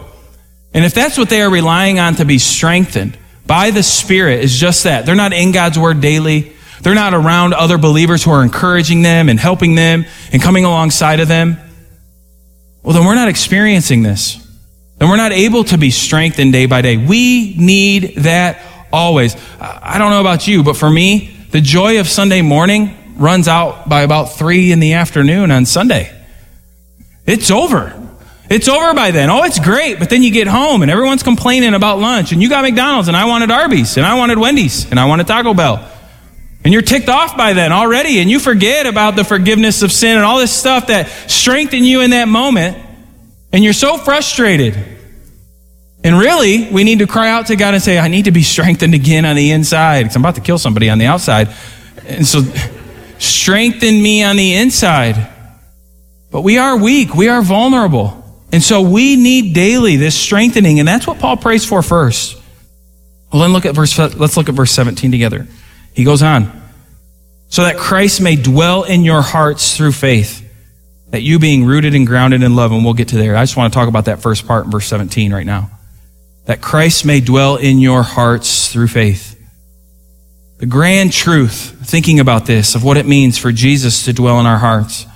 And 0.75 0.85
if 0.85 0.93
that's 0.93 1.17
what 1.17 1.31
they 1.31 1.41
are 1.41 1.49
relying 1.51 1.99
on 1.99 2.17
to 2.17 2.27
be 2.27 2.37
strengthened 2.37 3.17
by 3.47 3.71
the 3.71 3.83
Spirit, 3.83 4.45
is 4.45 4.55
just 4.55 4.85
that. 4.85 5.07
They're 5.07 5.15
not 5.15 5.33
in 5.33 5.53
God's 5.53 5.79
Word 5.79 6.03
daily. 6.03 6.53
They're 6.83 6.95
not 6.95 7.15
around 7.15 7.55
other 7.55 7.79
believers 7.79 8.23
who 8.23 8.33
are 8.33 8.43
encouraging 8.43 9.01
them 9.01 9.31
and 9.31 9.41
helping 9.41 9.77
them 9.77 10.05
and 10.31 10.43
coming 10.43 10.67
alongside 10.67 11.21
of 11.21 11.29
them 11.29 11.57
well, 12.85 12.93
then 12.93 13.07
we're 13.07 13.15
not 13.15 13.29
experiencing 13.29 14.03
this. 14.03 14.47
Then 14.99 15.09
we're 15.09 15.17
not 15.17 15.33
able 15.33 15.65
to 15.65 15.79
be 15.79 15.91
strengthened 15.91 16.53
day 16.53 16.67
by 16.67 16.83
day. 16.83 16.99
We 16.99 17.57
need 17.57 18.17
that 18.19 18.61
always. 18.93 19.35
I 19.59 19.97
don't 19.99 20.11
know 20.11 20.21
about 20.21 20.47
you, 20.47 20.63
but 20.63 20.77
for 20.77 20.91
me, 20.91 21.35
the 21.51 21.63
joy 21.63 21.99
of 21.99 22.09
Sunday 22.09 22.43
morning 22.43 22.95
runs 23.17 23.49
out 23.49 23.89
by 23.89 24.03
about 24.03 24.37
three 24.37 24.71
in 24.71 24.81
the 24.81 24.93
afternoon 24.93 25.51
on 25.51 25.65
Sunday. 25.65 26.15
It's 27.25 27.51
over. 27.51 28.04
It's 28.51 28.69
over 28.69 28.95
by 28.95 29.11
then. 29.11 29.31
Oh, 29.31 29.43
it's 29.45 29.59
great. 29.59 29.99
But 29.99 30.11
then 30.11 30.23
you 30.23 30.31
get 30.31 30.47
home 30.47 30.83
and 30.83 30.91
everyone's 30.91 31.23
complaining 31.23 31.75
about 31.75 31.99
lunch 31.99 32.33
and 32.33 32.43
you 32.43 32.49
got 32.49 32.63
McDonald's 32.63 33.09
and 33.09 33.17
I 33.17 33.25
wanted 33.25 33.51
Arby's 33.51 33.97
and 33.97 34.05
I 34.05 34.15
wanted 34.15 34.39
Wendy's 34.39 34.91
and 34.91 35.01
I 35.01 35.07
wanted 35.07 35.27
Taco 35.27 35.55
Bell. 35.55 35.91
And 36.65 36.73
you're 36.73 36.83
ticked 36.83 37.11
off 37.11 37.37
by 37.37 37.53
then 37.53 37.73
already, 37.73 38.21
and 38.21 38.31
you 38.31 38.41
forget 38.41 38.87
about 38.87 39.17
the 39.17 39.25
forgiveness 39.25 39.83
of 39.83 39.93
sin 39.93 40.17
and 40.17 40.25
all 40.25 40.39
this 40.39 40.51
stuff 40.51 40.87
that 40.87 41.09
strengthened 41.31 41.87
you 41.87 42.01
in 42.01 42.11
that 42.11 42.27
moment, 42.27 42.79
and 43.53 43.63
you're 43.63 43.75
so 43.75 43.99
frustrated. 43.99 44.75
And 46.03 46.19
really, 46.19 46.71
we 46.71 46.83
need 46.83 47.01
to 47.01 47.07
cry 47.07 47.29
out 47.29 47.49
to 47.49 47.57
God 47.57 47.75
and 47.75 47.83
say, 47.83 47.99
I 47.99 48.09
need 48.09 48.25
to 48.25 48.31
be 48.31 48.43
strengthened 48.43 48.95
again 48.95 49.27
on 49.27 49.37
the 49.37 49.51
inside 49.51 50.05
because 50.05 50.17
I'm 50.17 50.23
about 50.23 50.37
to 50.37 50.41
kill 50.41 50.57
somebody 50.57 50.89
on 50.89 50.97
the 50.97 51.05
outside. 51.05 51.55
And 52.07 52.27
so, 52.27 52.41
strengthen 53.19 54.03
me 54.03 54.23
on 54.23 54.37
the 54.37 54.55
inside. 54.55 55.33
But 56.31 56.41
we 56.41 56.57
are 56.57 56.79
weak, 56.79 57.15
we 57.15 57.29
are 57.29 57.43
vulnerable. 57.43 58.24
And 58.55 58.63
so 58.63 58.83
we 58.83 59.17
need 59.17 59.53
daily 59.53 59.97
this 59.97 60.15
strengthening, 60.15 60.79
and 60.79 60.87
that's 60.87 61.09
what 61.09 61.19
Paul 61.19 61.37
prays 61.37 61.65
for 61.65 61.83
first. 61.83 62.41
Well, 63.33 63.43
then 63.43 63.53
look 63.53 63.67
at 63.67 63.75
verse, 63.75 63.99
let's 63.99 64.37
look 64.37 64.49
at 64.49 64.55
verse 64.55 64.71
17 64.71 65.11
together. 65.11 65.49
He 65.93 66.05
goes 66.05 66.23
on. 66.23 66.63
So 67.49 67.65
that 67.65 67.77
Christ 67.77 68.21
may 68.21 68.37
dwell 68.37 68.85
in 68.85 69.03
your 69.03 69.23
hearts 69.23 69.77
through 69.77 69.91
faith, 69.91 70.49
that 71.11 71.23
you 71.23 71.41
being 71.41 71.65
rooted 71.65 71.97
and 71.97 72.07
grounded 72.07 72.45
in 72.45 72.55
love, 72.55 72.71
and 72.71 72.85
we'll 72.85 72.95
get 72.95 73.09
to 73.09 73.17
there. 73.17 73.35
I 73.35 73.43
just 73.43 73.57
want 73.57 73.73
to 73.73 73.77
talk 73.77 73.89
about 73.89 74.05
that 74.05 74.23
first 74.23 74.47
part 74.47 74.67
in 74.67 74.71
verse 74.71 74.87
17 74.87 75.35
right 75.35 75.45
now 75.45 75.73
that 76.45 76.61
Christ 76.61 77.05
may 77.05 77.19
dwell 77.19 77.57
in 77.57 77.81
your 77.81 78.05
hearts 78.05 78.73
through 78.73 78.87
faith. 78.87 79.37
The 80.59 80.67
grand 80.67 81.13
truth, 81.13 81.77
thinking 81.85 82.21
about 82.21 82.47
this, 82.47 82.77
of 82.77 82.85
what 82.85 82.99
it 82.99 83.07
means 83.07 83.37
for 83.37 83.51
Jesus 83.51 84.05
to 84.05 84.13
dwell 84.13 84.39
in 84.39 84.47
our 84.47 84.59
hearts. 84.59 85.07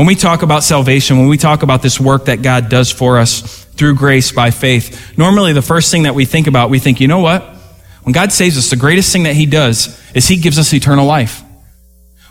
When 0.00 0.06
we 0.06 0.14
talk 0.14 0.40
about 0.40 0.64
salvation, 0.64 1.18
when 1.18 1.28
we 1.28 1.36
talk 1.36 1.62
about 1.62 1.82
this 1.82 2.00
work 2.00 2.24
that 2.24 2.40
God 2.40 2.70
does 2.70 2.90
for 2.90 3.18
us 3.18 3.66
through 3.66 3.96
grace 3.96 4.32
by 4.32 4.50
faith, 4.50 5.18
normally 5.18 5.52
the 5.52 5.60
first 5.60 5.90
thing 5.90 6.04
that 6.04 6.14
we 6.14 6.24
think 6.24 6.46
about, 6.46 6.70
we 6.70 6.78
think, 6.78 7.02
you 7.02 7.06
know 7.06 7.18
what? 7.18 7.42
When 8.04 8.14
God 8.14 8.32
saves 8.32 8.56
us, 8.56 8.70
the 8.70 8.76
greatest 8.76 9.12
thing 9.12 9.24
that 9.24 9.34
He 9.36 9.44
does 9.44 10.00
is 10.14 10.26
He 10.26 10.38
gives 10.38 10.58
us 10.58 10.72
eternal 10.72 11.04
life. 11.04 11.42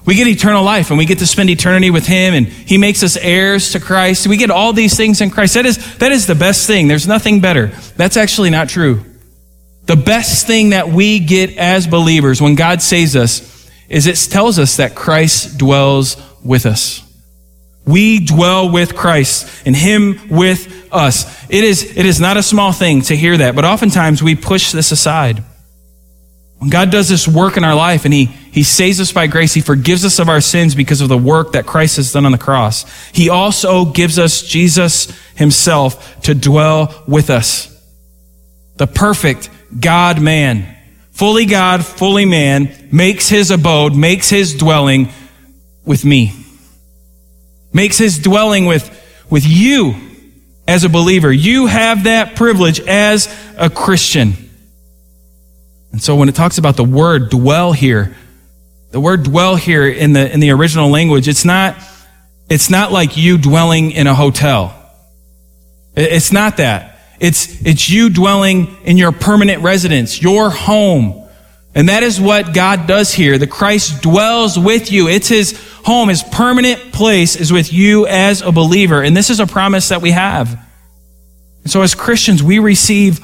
We 0.03 0.15
get 0.15 0.25
eternal 0.25 0.63
life 0.63 0.89
and 0.89 0.97
we 0.97 1.05
get 1.05 1.19
to 1.19 1.27
spend 1.27 1.51
eternity 1.51 1.91
with 1.91 2.07
Him 2.07 2.33
and 2.33 2.47
He 2.47 2.79
makes 2.79 3.03
us 3.03 3.15
heirs 3.17 3.73
to 3.73 3.79
Christ. 3.79 4.25
We 4.25 4.37
get 4.37 4.49
all 4.49 4.73
these 4.73 4.97
things 4.97 5.21
in 5.21 5.29
Christ. 5.29 5.53
That 5.53 5.67
is, 5.67 5.97
that 5.99 6.11
is 6.11 6.25
the 6.25 6.33
best 6.33 6.65
thing. 6.65 6.87
There's 6.87 7.07
nothing 7.07 7.39
better. 7.39 7.67
That's 7.95 8.17
actually 8.17 8.49
not 8.49 8.69
true. 8.69 9.05
The 9.85 9.95
best 9.95 10.47
thing 10.47 10.71
that 10.71 10.89
we 10.89 11.19
get 11.19 11.55
as 11.55 11.85
believers 11.85 12.41
when 12.41 12.55
God 12.55 12.81
saves 12.81 13.15
us 13.15 13.69
is 13.89 14.07
it 14.07 14.15
tells 14.31 14.57
us 14.57 14.77
that 14.77 14.95
Christ 14.95 15.59
dwells 15.59 16.17
with 16.43 16.65
us. 16.65 17.05
We 17.89 18.23
dwell 18.23 18.69
with 18.69 18.95
Christ 18.95 19.63
and 19.65 19.75
Him 19.75 20.19
with 20.29 20.87
us. 20.91 21.49
It 21.49 21.63
is, 21.63 21.97
it 21.97 22.05
is 22.05 22.19
not 22.19 22.37
a 22.37 22.43
small 22.43 22.71
thing 22.71 23.01
to 23.03 23.15
hear 23.15 23.35
that, 23.37 23.55
but 23.55 23.65
oftentimes 23.65 24.21
we 24.21 24.35
push 24.35 24.71
this 24.71 24.91
aside. 24.91 25.43
When 26.59 26.69
God 26.69 26.91
does 26.91 27.09
this 27.09 27.27
work 27.27 27.57
in 27.57 27.63
our 27.63 27.73
life 27.73 28.05
and 28.05 28.13
he, 28.13 28.25
he 28.25 28.63
saves 28.63 28.99
us 28.99 29.11
by 29.11 29.27
grace, 29.27 29.53
He 29.53 29.61
forgives 29.61 30.05
us 30.05 30.19
of 30.19 30.29
our 30.29 30.41
sins 30.41 30.75
because 30.75 31.01
of 31.01 31.09
the 31.09 31.17
work 31.17 31.53
that 31.53 31.65
Christ 31.65 31.95
has 31.95 32.11
done 32.11 32.25
on 32.25 32.31
the 32.31 32.37
cross. 32.37 32.85
He 33.11 33.29
also 33.29 33.85
gives 33.85 34.19
us 34.19 34.43
Jesus 34.43 35.11
Himself 35.35 36.21
to 36.23 36.35
dwell 36.35 37.03
with 37.07 37.29
us. 37.29 37.75
The 38.75 38.87
perfect 38.87 39.49
God 39.79 40.21
man, 40.21 40.75
fully 41.11 41.45
God, 41.45 41.85
fully 41.85 42.25
man, 42.25 42.89
makes 42.91 43.29
His 43.29 43.51
abode, 43.51 43.95
makes 43.95 44.29
His 44.29 44.55
dwelling 44.55 45.09
with 45.85 46.03
me. 46.03 46.38
Makes 47.71 47.97
His 47.97 48.19
dwelling 48.19 48.65
with, 48.65 48.89
with 49.29 49.45
you 49.45 49.95
as 50.67 50.83
a 50.83 50.89
believer. 50.89 51.31
You 51.31 51.65
have 51.65 52.03
that 52.03 52.35
privilege 52.35 52.79
as 52.79 53.27
a 53.57 53.69
Christian. 53.69 54.33
And 55.91 56.01
so 56.01 56.15
when 56.15 56.29
it 56.29 56.35
talks 56.35 56.57
about 56.57 56.75
the 56.75 56.83
word 56.83 57.29
dwell 57.29 57.73
here, 57.73 58.15
the 58.91 58.99
word 58.99 59.23
dwell 59.23 59.55
here 59.55 59.87
in 59.87 60.13
the, 60.13 60.31
in 60.31 60.39
the 60.39 60.51
original 60.51 60.89
language, 60.89 61.27
it's 61.27 61.45
not, 61.45 61.77
it's 62.49 62.69
not 62.69 62.91
like 62.91 63.17
you 63.17 63.37
dwelling 63.37 63.91
in 63.91 64.07
a 64.07 64.13
hotel. 64.13 64.75
It's 65.95 66.31
not 66.31 66.57
that. 66.57 66.99
It's, 67.19 67.65
it's 67.65 67.89
you 67.89 68.09
dwelling 68.09 68.77
in 68.83 68.97
your 68.97 69.11
permanent 69.11 69.61
residence, 69.61 70.21
your 70.21 70.49
home. 70.49 71.18
And 71.75 71.89
that 71.89 72.03
is 72.03 72.19
what 72.19 72.53
God 72.53 72.87
does 72.87 73.13
here. 73.13 73.37
The 73.37 73.47
Christ 73.47 74.01
dwells 74.01 74.57
with 74.57 74.91
you. 74.91 75.07
It's 75.07 75.27
his 75.27 75.59
home. 75.83 76.09
His 76.09 76.23
permanent 76.23 76.91
place 76.91 77.35
is 77.35 77.53
with 77.53 77.71
you 77.71 78.07
as 78.07 78.41
a 78.41 78.51
believer. 78.51 79.01
And 79.01 79.15
this 79.15 79.29
is 79.29 79.39
a 79.39 79.47
promise 79.47 79.89
that 79.89 80.01
we 80.01 80.11
have. 80.11 80.59
And 81.63 81.71
so 81.71 81.81
as 81.81 81.93
Christians, 81.93 82.41
we 82.41 82.59
receive 82.59 83.19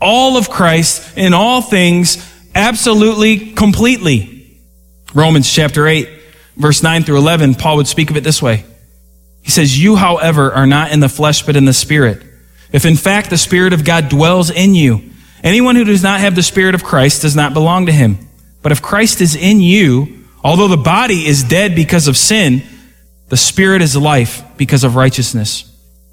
all 0.00 0.36
of 0.36 0.48
Christ 0.48 1.16
in 1.18 1.34
all 1.34 1.60
things 1.60 2.26
absolutely, 2.54 3.52
completely. 3.52 4.58
Romans 5.14 5.52
chapter 5.52 5.86
8, 5.86 6.08
verse 6.56 6.82
9 6.82 7.02
through 7.02 7.18
11, 7.18 7.56
Paul 7.56 7.76
would 7.76 7.88
speak 7.88 8.10
of 8.10 8.16
it 8.16 8.24
this 8.24 8.40
way. 8.40 8.64
He 9.42 9.50
says, 9.50 9.82
You, 9.82 9.96
however, 9.96 10.52
are 10.52 10.66
not 10.66 10.92
in 10.92 11.00
the 11.00 11.08
flesh, 11.08 11.44
but 11.44 11.56
in 11.56 11.64
the 11.64 11.72
Spirit. 11.72 12.22
If 12.72 12.84
in 12.84 12.96
fact 12.96 13.30
the 13.30 13.38
Spirit 13.38 13.72
of 13.72 13.84
God 13.84 14.08
dwells 14.08 14.50
in 14.50 14.74
you, 14.74 15.09
anyone 15.42 15.76
who 15.76 15.84
does 15.84 16.02
not 16.02 16.20
have 16.20 16.34
the 16.34 16.42
Spirit 16.42 16.74
of 16.74 16.84
Christ 16.84 17.22
does 17.22 17.36
not 17.36 17.54
belong 17.54 17.86
to 17.86 17.92
him. 17.92 18.18
But 18.62 18.72
if 18.72 18.82
Christ 18.82 19.20
is 19.20 19.34
in 19.34 19.60
you, 19.60 20.24
although 20.44 20.68
the 20.68 20.76
body 20.76 21.26
is 21.26 21.44
dead 21.44 21.74
because 21.74 22.08
of 22.08 22.16
sin, 22.16 22.62
the 23.28 23.36
Spirit 23.36 23.82
is 23.82 23.96
life 23.96 24.42
because 24.56 24.84
of 24.84 24.96
righteousness. 24.96 25.66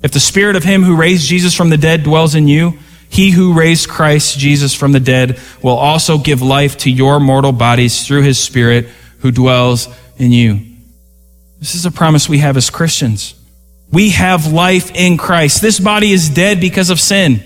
If 0.04 0.12
the 0.12 0.20
Spirit 0.20 0.56
of 0.56 0.64
him 0.64 0.84
who 0.84 0.96
raised 0.96 1.28
Jesus 1.28 1.54
from 1.54 1.70
the 1.70 1.78
dead 1.78 2.04
dwells 2.04 2.36
in 2.36 2.48
you, 2.48 2.78
he 3.10 3.32
who 3.32 3.54
raised 3.54 3.90
Christ 3.90 4.38
Jesus 4.38 4.74
from 4.74 4.92
the 4.92 5.00
dead 5.00 5.40
will 5.62 5.78
also 5.78 6.18
give 6.18 6.42
life 6.42 6.78
to 6.80 6.92
your 6.92 7.20
mortal 7.20 7.52
bodies 7.52 8.06
through 8.06 8.24
his 8.24 8.38
Spirit 8.38 8.88
who 9.20 9.32
dwells 9.32 9.88
in 10.18 10.32
you. 10.32 10.60
This 11.60 11.74
is 11.74 11.86
a 11.86 11.92
promise 11.92 12.30
we 12.30 12.40
have 12.40 12.58
as 12.58 12.70
Christians. 12.70 13.34
We 13.92 14.10
have 14.10 14.52
life 14.52 14.92
in 14.94 15.18
Christ. 15.18 15.62
This 15.62 15.80
body 15.80 16.12
is 16.12 16.30
dead 16.30 16.60
because 16.60 16.90
of 16.90 17.00
sin. 17.00 17.44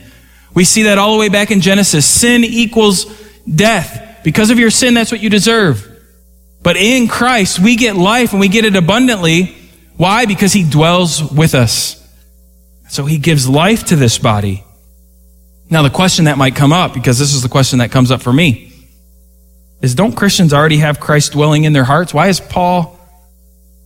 We 0.53 0.65
see 0.65 0.83
that 0.83 0.97
all 0.97 1.13
the 1.13 1.19
way 1.19 1.29
back 1.29 1.51
in 1.51 1.61
Genesis. 1.61 2.05
Sin 2.05 2.43
equals 2.43 3.05
death. 3.43 4.19
Because 4.23 4.49
of 4.49 4.59
your 4.59 4.69
sin, 4.69 4.93
that's 4.93 5.11
what 5.11 5.21
you 5.21 5.29
deserve. 5.29 5.87
But 6.63 6.77
in 6.77 7.07
Christ, 7.07 7.59
we 7.59 7.75
get 7.75 7.95
life 7.95 8.31
and 8.31 8.39
we 8.39 8.47
get 8.47 8.65
it 8.65 8.75
abundantly. 8.75 9.55
Why? 9.97 10.25
Because 10.25 10.53
he 10.53 10.69
dwells 10.69 11.23
with 11.31 11.55
us. 11.55 11.97
So 12.89 13.05
he 13.05 13.17
gives 13.17 13.47
life 13.47 13.85
to 13.85 13.95
this 13.95 14.17
body. 14.17 14.63
Now, 15.69 15.81
the 15.81 15.89
question 15.89 16.25
that 16.25 16.37
might 16.37 16.55
come 16.55 16.73
up, 16.73 16.93
because 16.93 17.17
this 17.17 17.33
is 17.33 17.41
the 17.41 17.49
question 17.49 17.79
that 17.79 17.91
comes 17.91 18.11
up 18.11 18.21
for 18.21 18.33
me, 18.33 18.73
is 19.81 19.95
don't 19.95 20.15
Christians 20.15 20.53
already 20.53 20.77
have 20.77 20.99
Christ 20.99 21.31
dwelling 21.31 21.63
in 21.63 21.73
their 21.73 21.85
hearts? 21.85 22.13
Why 22.13 22.27
is 22.27 22.39
Paul, 22.39 22.99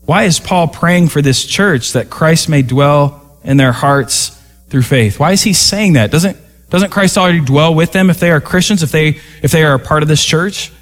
why 0.04 0.24
is 0.24 0.40
Paul 0.40 0.68
praying 0.68 1.10
for 1.10 1.22
this 1.22 1.46
church 1.46 1.94
that 1.94 2.10
Christ 2.10 2.50
may 2.50 2.64
dwell 2.64 3.40
in 3.44 3.58
their 3.58 3.72
hearts 3.72 4.30
through 4.70 4.82
faith? 4.82 5.20
Why 5.20 5.32
is 5.32 5.44
he 5.44 5.54
saying 5.54 5.94
that? 5.94 6.12
Doesn't, 6.12 6.38
doesn't 6.76 6.92
Christ 6.92 7.18
already 7.18 7.40
dwell 7.40 7.74
with 7.74 7.94
them 7.94 8.10
if 8.10 8.20
they 8.20 8.32
are 8.32 8.42
Christians, 8.42 8.84
if 8.84 8.92
they, 8.92 9.20
if 9.42 9.52
they 9.52 9.64
are 9.64 9.76
a 9.76 9.80
part 9.80 10.04
of 10.04 10.10
this 10.10 10.24
church? 10.24 10.74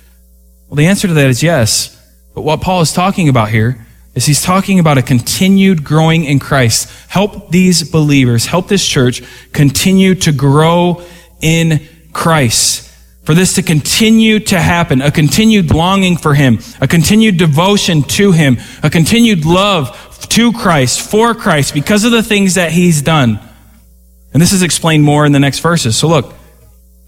Well, 0.67 0.75
the 0.75 0.87
answer 0.87 1.07
to 1.07 1.13
that 1.13 1.29
is 1.29 1.43
yes. 1.43 1.95
But 2.33 2.41
what 2.41 2.61
Paul 2.61 2.81
is 2.81 2.91
talking 2.91 3.29
about 3.29 3.49
here 3.49 3.85
is 4.15 4.25
he's 4.25 4.41
talking 4.41 4.79
about 4.79 4.97
a 4.97 5.03
continued 5.03 5.83
growing 5.83 6.23
in 6.23 6.39
Christ. 6.39 6.89
Help 7.09 7.51
these 7.51 7.91
believers, 7.91 8.47
help 8.47 8.67
this 8.67 8.83
church 8.83 9.21
continue 9.51 10.15
to 10.15 10.31
grow 10.31 11.03
in 11.41 11.87
Christ. 12.11 12.91
For 13.23 13.35
this 13.35 13.53
to 13.53 13.61
continue 13.61 14.39
to 14.39 14.59
happen, 14.59 14.99
a 14.99 15.11
continued 15.11 15.71
longing 15.71 16.17
for 16.17 16.33
Him, 16.33 16.57
a 16.81 16.87
continued 16.87 17.37
devotion 17.37 18.01
to 18.03 18.31
Him, 18.31 18.57
a 18.81 18.89
continued 18.89 19.45
love 19.45 20.27
to 20.29 20.51
Christ, 20.53 21.01
for 21.01 21.35
Christ, 21.35 21.75
because 21.75 22.03
of 22.03 22.11
the 22.11 22.23
things 22.23 22.55
that 22.55 22.71
He's 22.71 23.03
done. 23.03 23.39
And 24.33 24.41
this 24.41 24.51
is 24.51 24.63
explained 24.63 25.03
more 25.03 25.25
in 25.25 25.31
the 25.31 25.39
next 25.39 25.59
verses. 25.59 25.95
So 25.95 26.07
look, 26.07 26.33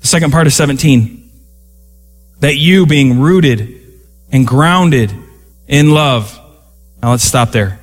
the 0.02 0.08
second 0.08 0.32
part 0.32 0.48
of 0.48 0.54
17. 0.54 1.22
That 2.40 2.56
you 2.58 2.86
being 2.86 3.20
rooted 3.20 3.82
and 4.32 4.46
grounded 4.46 5.12
in 5.68 5.92
love 5.92 6.40
now 7.06 7.12
let's 7.12 7.24
stop 7.24 7.52
there. 7.52 7.80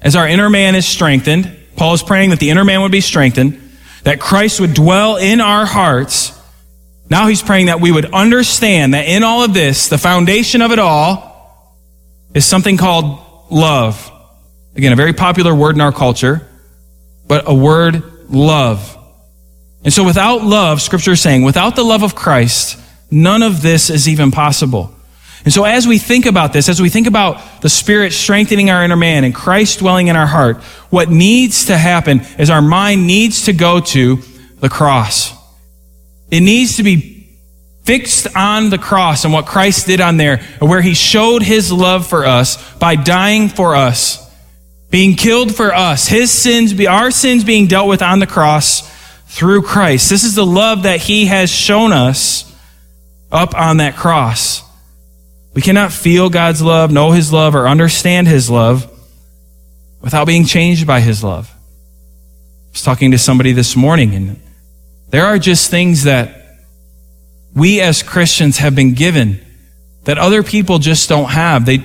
As 0.00 0.16
our 0.16 0.26
inner 0.26 0.50
man 0.50 0.74
is 0.74 0.84
strengthened, 0.84 1.56
Paul 1.76 1.94
is 1.94 2.02
praying 2.02 2.30
that 2.30 2.40
the 2.40 2.50
inner 2.50 2.64
man 2.64 2.82
would 2.82 2.90
be 2.90 3.00
strengthened, 3.00 3.60
that 4.02 4.18
Christ 4.18 4.58
would 4.58 4.74
dwell 4.74 5.18
in 5.18 5.40
our 5.40 5.64
hearts. 5.64 6.36
Now 7.08 7.28
he's 7.28 7.42
praying 7.42 7.66
that 7.66 7.80
we 7.80 7.92
would 7.92 8.12
understand 8.12 8.94
that 8.94 9.06
in 9.06 9.22
all 9.22 9.44
of 9.44 9.54
this, 9.54 9.86
the 9.86 9.98
foundation 9.98 10.62
of 10.62 10.72
it 10.72 10.80
all 10.80 11.78
is 12.34 12.44
something 12.44 12.76
called 12.76 13.20
love. 13.52 14.10
Again, 14.74 14.92
a 14.92 14.96
very 14.96 15.12
popular 15.12 15.54
word 15.54 15.76
in 15.76 15.80
our 15.80 15.92
culture, 15.92 16.44
but 17.28 17.44
a 17.46 17.54
word 17.54 18.02
love. 18.28 18.98
And 19.84 19.92
so 19.92 20.04
without 20.04 20.42
love, 20.42 20.80
scripture 20.80 21.12
is 21.12 21.20
saying, 21.20 21.42
without 21.42 21.76
the 21.76 21.84
love 21.84 22.02
of 22.02 22.14
Christ, 22.14 22.78
none 23.10 23.42
of 23.42 23.62
this 23.62 23.90
is 23.90 24.08
even 24.08 24.30
possible. 24.30 24.94
And 25.44 25.52
so 25.52 25.64
as 25.64 25.86
we 25.86 25.98
think 25.98 26.24
about 26.24 26.54
this, 26.54 26.70
as 26.70 26.80
we 26.80 26.88
think 26.88 27.06
about 27.06 27.60
the 27.60 27.68
Spirit 27.68 28.14
strengthening 28.14 28.70
our 28.70 28.82
inner 28.82 28.96
man 28.96 29.24
and 29.24 29.34
Christ 29.34 29.80
dwelling 29.80 30.08
in 30.08 30.16
our 30.16 30.26
heart, 30.26 30.62
what 30.88 31.10
needs 31.10 31.66
to 31.66 31.76
happen 31.76 32.22
is 32.38 32.48
our 32.48 32.62
mind 32.62 33.06
needs 33.06 33.44
to 33.44 33.52
go 33.52 33.80
to 33.80 34.16
the 34.60 34.70
cross. 34.70 35.34
It 36.30 36.40
needs 36.40 36.78
to 36.78 36.82
be 36.82 37.28
fixed 37.82 38.26
on 38.34 38.70
the 38.70 38.78
cross 38.78 39.24
and 39.24 39.34
what 39.34 39.44
Christ 39.44 39.86
did 39.86 40.00
on 40.00 40.16
there, 40.16 40.38
where 40.60 40.80
he 40.80 40.94
showed 40.94 41.42
his 41.42 41.70
love 41.70 42.06
for 42.06 42.24
us 42.24 42.56
by 42.78 42.96
dying 42.96 43.50
for 43.50 43.76
us, 43.76 44.23
being 44.94 45.16
killed 45.16 45.52
for 45.52 45.74
us, 45.74 46.06
his 46.06 46.30
sins, 46.30 46.72
our 46.86 47.10
sins 47.10 47.42
being 47.42 47.66
dealt 47.66 47.88
with 47.88 48.00
on 48.00 48.20
the 48.20 48.28
cross 48.28 48.88
through 49.26 49.60
Christ. 49.60 50.08
This 50.08 50.22
is 50.22 50.36
the 50.36 50.46
love 50.46 50.84
that 50.84 51.00
he 51.00 51.26
has 51.26 51.50
shown 51.50 51.90
us 51.90 52.56
up 53.32 53.56
on 53.56 53.78
that 53.78 53.96
cross. 53.96 54.62
We 55.52 55.62
cannot 55.62 55.92
feel 55.92 56.30
God's 56.30 56.62
love, 56.62 56.92
know 56.92 57.10
his 57.10 57.32
love, 57.32 57.56
or 57.56 57.66
understand 57.66 58.28
his 58.28 58.48
love 58.48 58.88
without 60.00 60.28
being 60.28 60.44
changed 60.44 60.86
by 60.86 61.00
his 61.00 61.24
love. 61.24 61.50
I 61.52 62.70
was 62.74 62.82
talking 62.82 63.10
to 63.10 63.18
somebody 63.18 63.50
this 63.50 63.74
morning, 63.74 64.14
and 64.14 64.40
there 65.10 65.26
are 65.26 65.40
just 65.40 65.72
things 65.72 66.04
that 66.04 66.60
we 67.52 67.80
as 67.80 68.04
Christians 68.04 68.58
have 68.58 68.76
been 68.76 68.94
given 68.94 69.44
that 70.04 70.18
other 70.18 70.44
people 70.44 70.78
just 70.78 71.08
don't 71.08 71.30
have. 71.30 71.66
They, 71.66 71.78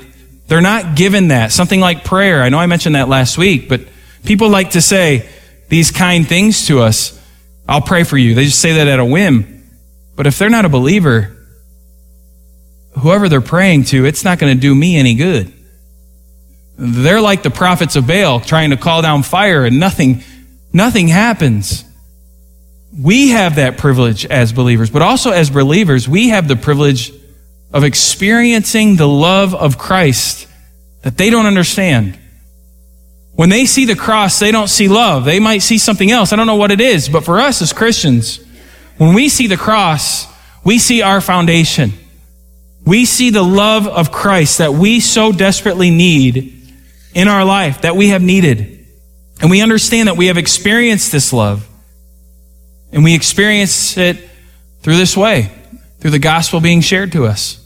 they're 0.49 0.61
not 0.61 0.95
given 0.95 1.29
that. 1.29 1.51
Something 1.51 1.79
like 1.79 2.03
prayer. 2.03 2.41
I 2.41 2.49
know 2.49 2.57
I 2.57 2.65
mentioned 2.65 2.95
that 2.95 3.07
last 3.07 3.37
week, 3.37 3.69
but 3.69 3.81
people 4.25 4.49
like 4.49 4.71
to 4.71 4.81
say 4.81 5.29
these 5.69 5.91
kind 5.91 6.27
things 6.27 6.67
to 6.67 6.81
us. 6.81 7.15
I'll 7.67 7.81
pray 7.81 8.03
for 8.03 8.17
you. 8.17 8.33
They 8.33 8.45
just 8.45 8.59
say 8.59 8.73
that 8.73 8.87
at 8.87 8.99
a 8.99 9.05
whim. 9.05 9.63
But 10.15 10.25
if 10.25 10.39
they're 10.39 10.49
not 10.49 10.65
a 10.65 10.69
believer, 10.69 11.37
whoever 12.97 13.29
they're 13.29 13.41
praying 13.41 13.83
to, 13.85 14.05
it's 14.05 14.23
not 14.23 14.39
going 14.39 14.53
to 14.55 14.59
do 14.59 14.73
me 14.73 14.97
any 14.97 15.13
good. 15.13 15.53
They're 16.77 17.21
like 17.21 17.43
the 17.43 17.51
prophets 17.51 17.95
of 17.95 18.07
Baal 18.07 18.39
trying 18.39 18.71
to 18.71 18.77
call 18.77 19.03
down 19.03 19.21
fire 19.21 19.65
and 19.65 19.79
nothing, 19.79 20.23
nothing 20.73 21.07
happens. 21.09 21.85
We 22.97 23.29
have 23.29 23.57
that 23.57 23.77
privilege 23.77 24.25
as 24.25 24.51
believers, 24.51 24.89
but 24.89 25.03
also 25.03 25.29
as 25.29 25.51
believers, 25.51 26.09
we 26.09 26.29
have 26.29 26.47
the 26.47 26.55
privilege 26.55 27.11
of 27.71 27.83
experiencing 27.83 28.95
the 28.95 29.07
love 29.07 29.53
of 29.53 29.77
Christ 29.77 30.47
that 31.01 31.17
they 31.17 31.29
don't 31.29 31.45
understand. 31.45 32.17
When 33.33 33.49
they 33.49 33.65
see 33.65 33.85
the 33.85 33.95
cross, 33.95 34.39
they 34.39 34.51
don't 34.51 34.67
see 34.67 34.87
love. 34.87 35.23
They 35.23 35.39
might 35.39 35.59
see 35.59 35.77
something 35.77 36.11
else. 36.11 36.33
I 36.33 36.35
don't 36.35 36.47
know 36.47 36.55
what 36.55 36.71
it 36.71 36.81
is, 36.81 37.07
but 37.07 37.23
for 37.23 37.39
us 37.39 37.61
as 37.61 37.71
Christians, 37.71 38.43
when 38.97 39.13
we 39.13 39.29
see 39.29 39.47
the 39.47 39.55
cross, 39.55 40.27
we 40.63 40.77
see 40.77 41.01
our 41.01 41.21
foundation. 41.21 41.93
We 42.85 43.05
see 43.05 43.29
the 43.29 43.43
love 43.43 43.87
of 43.87 44.11
Christ 44.11 44.57
that 44.57 44.73
we 44.73 44.99
so 44.99 45.31
desperately 45.31 45.89
need 45.89 46.55
in 47.13 47.27
our 47.27 47.45
life, 47.45 47.81
that 47.81 47.95
we 47.95 48.09
have 48.09 48.21
needed. 48.21 48.85
And 49.41 49.49
we 49.49 49.61
understand 49.61 50.07
that 50.07 50.17
we 50.17 50.27
have 50.27 50.37
experienced 50.37 51.11
this 51.11 51.31
love. 51.31 51.67
And 52.91 53.03
we 53.03 53.15
experience 53.15 53.97
it 53.97 54.17
through 54.81 54.97
this 54.97 55.15
way, 55.15 55.51
through 55.99 56.11
the 56.11 56.19
gospel 56.19 56.59
being 56.59 56.81
shared 56.81 57.11
to 57.13 57.25
us. 57.25 57.65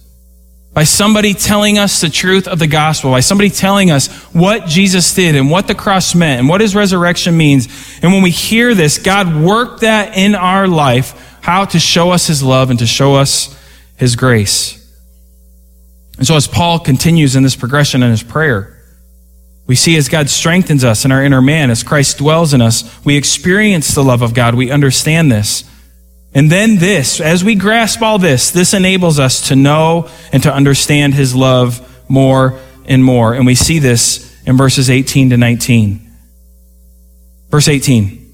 By 0.74 0.86
somebody 0.86 1.36
telling 1.36 1.78
us 1.78 2.02
the 2.02 2.10
truth 2.10 2.48
of 2.48 2.58
the 2.58 2.68
gospel, 2.68 3.12
by 3.12 3.20
somebody 3.20 3.52
telling 3.52 3.92
us 3.92 4.08
what 4.34 4.66
Jesus 4.66 5.14
did 5.14 5.36
and 5.36 5.52
what 5.52 5.68
the 5.68 5.76
cross 5.76 6.16
meant 6.16 6.40
and 6.40 6.50
what 6.50 6.62
his 6.62 6.76
resurrection 6.76 7.38
means. 7.38 7.68
And 8.02 8.12
when 8.12 8.24
we 8.24 8.32
hear 8.32 8.74
this, 8.74 8.98
God 8.98 9.36
worked 9.36 9.82
that 9.82 10.18
in 10.18 10.34
our 10.34 10.68
life, 10.68 11.38
how 11.42 11.66
to 11.66 11.80
show 11.80 12.10
us 12.10 12.26
his 12.26 12.42
love 12.42 12.72
and 12.72 12.80
to 12.80 12.88
show 12.88 13.14
us 13.16 13.56
his 13.98 14.16
grace. 14.16 14.80
And 16.18 16.26
so 16.26 16.36
as 16.36 16.48
Paul 16.48 16.80
continues 16.80 17.36
in 17.36 17.44
this 17.44 17.56
progression 17.56 18.02
in 18.02 18.10
his 18.10 18.24
prayer, 18.24 18.82
we 19.68 19.76
see 19.76 19.96
as 19.96 20.10
God 20.10 20.30
strengthens 20.30 20.84
us 20.84 21.06
in 21.06 21.12
our 21.12 21.24
inner 21.24 21.42
man, 21.42 21.70
as 21.70 21.84
Christ 21.84 22.18
dwells 22.18 22.54
in 22.54 22.62
us, 22.62 22.84
we 23.06 23.16
experience 23.16 23.94
the 23.94 24.04
love 24.04 24.22
of 24.22 24.34
God. 24.34 24.56
We 24.56 24.72
understand 24.72 25.32
this. 25.32 25.70
And 26.36 26.52
then 26.52 26.78
this, 26.78 27.22
as 27.22 27.44
we 27.44 27.56
grasp 27.56 28.02
all 28.02 28.18
this, 28.18 28.52
this 28.52 28.74
enables 28.74 29.20
us 29.20 29.50
to 29.50 29.56
know 29.56 30.10
and 30.32 30.42
to 30.44 30.54
understand 30.54 31.14
his 31.14 31.36
love 31.36 31.80
more 32.10 32.60
and 32.86 33.04
more. 33.04 33.34
And 33.34 33.46
we 33.46 33.56
see 33.56 33.80
this 33.80 34.34
in 34.46 34.58
verses 34.58 34.90
18 34.90 35.30
to 35.30 35.38
19. 35.38 36.12
Verse 37.50 37.68
18. 37.68 38.34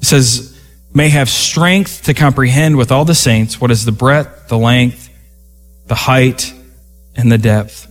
It 0.00 0.04
says, 0.04 0.58
may 0.92 1.08
have 1.10 1.28
strength 1.28 2.04
to 2.04 2.14
comprehend 2.14 2.76
with 2.76 2.90
all 2.90 3.04
the 3.04 3.14
saints 3.14 3.60
what 3.60 3.70
is 3.70 3.84
the 3.84 3.92
breadth, 3.92 4.48
the 4.48 4.58
length, 4.58 5.08
the 5.86 5.94
height, 5.94 6.52
and 7.14 7.30
the 7.30 7.38
depth 7.38 7.88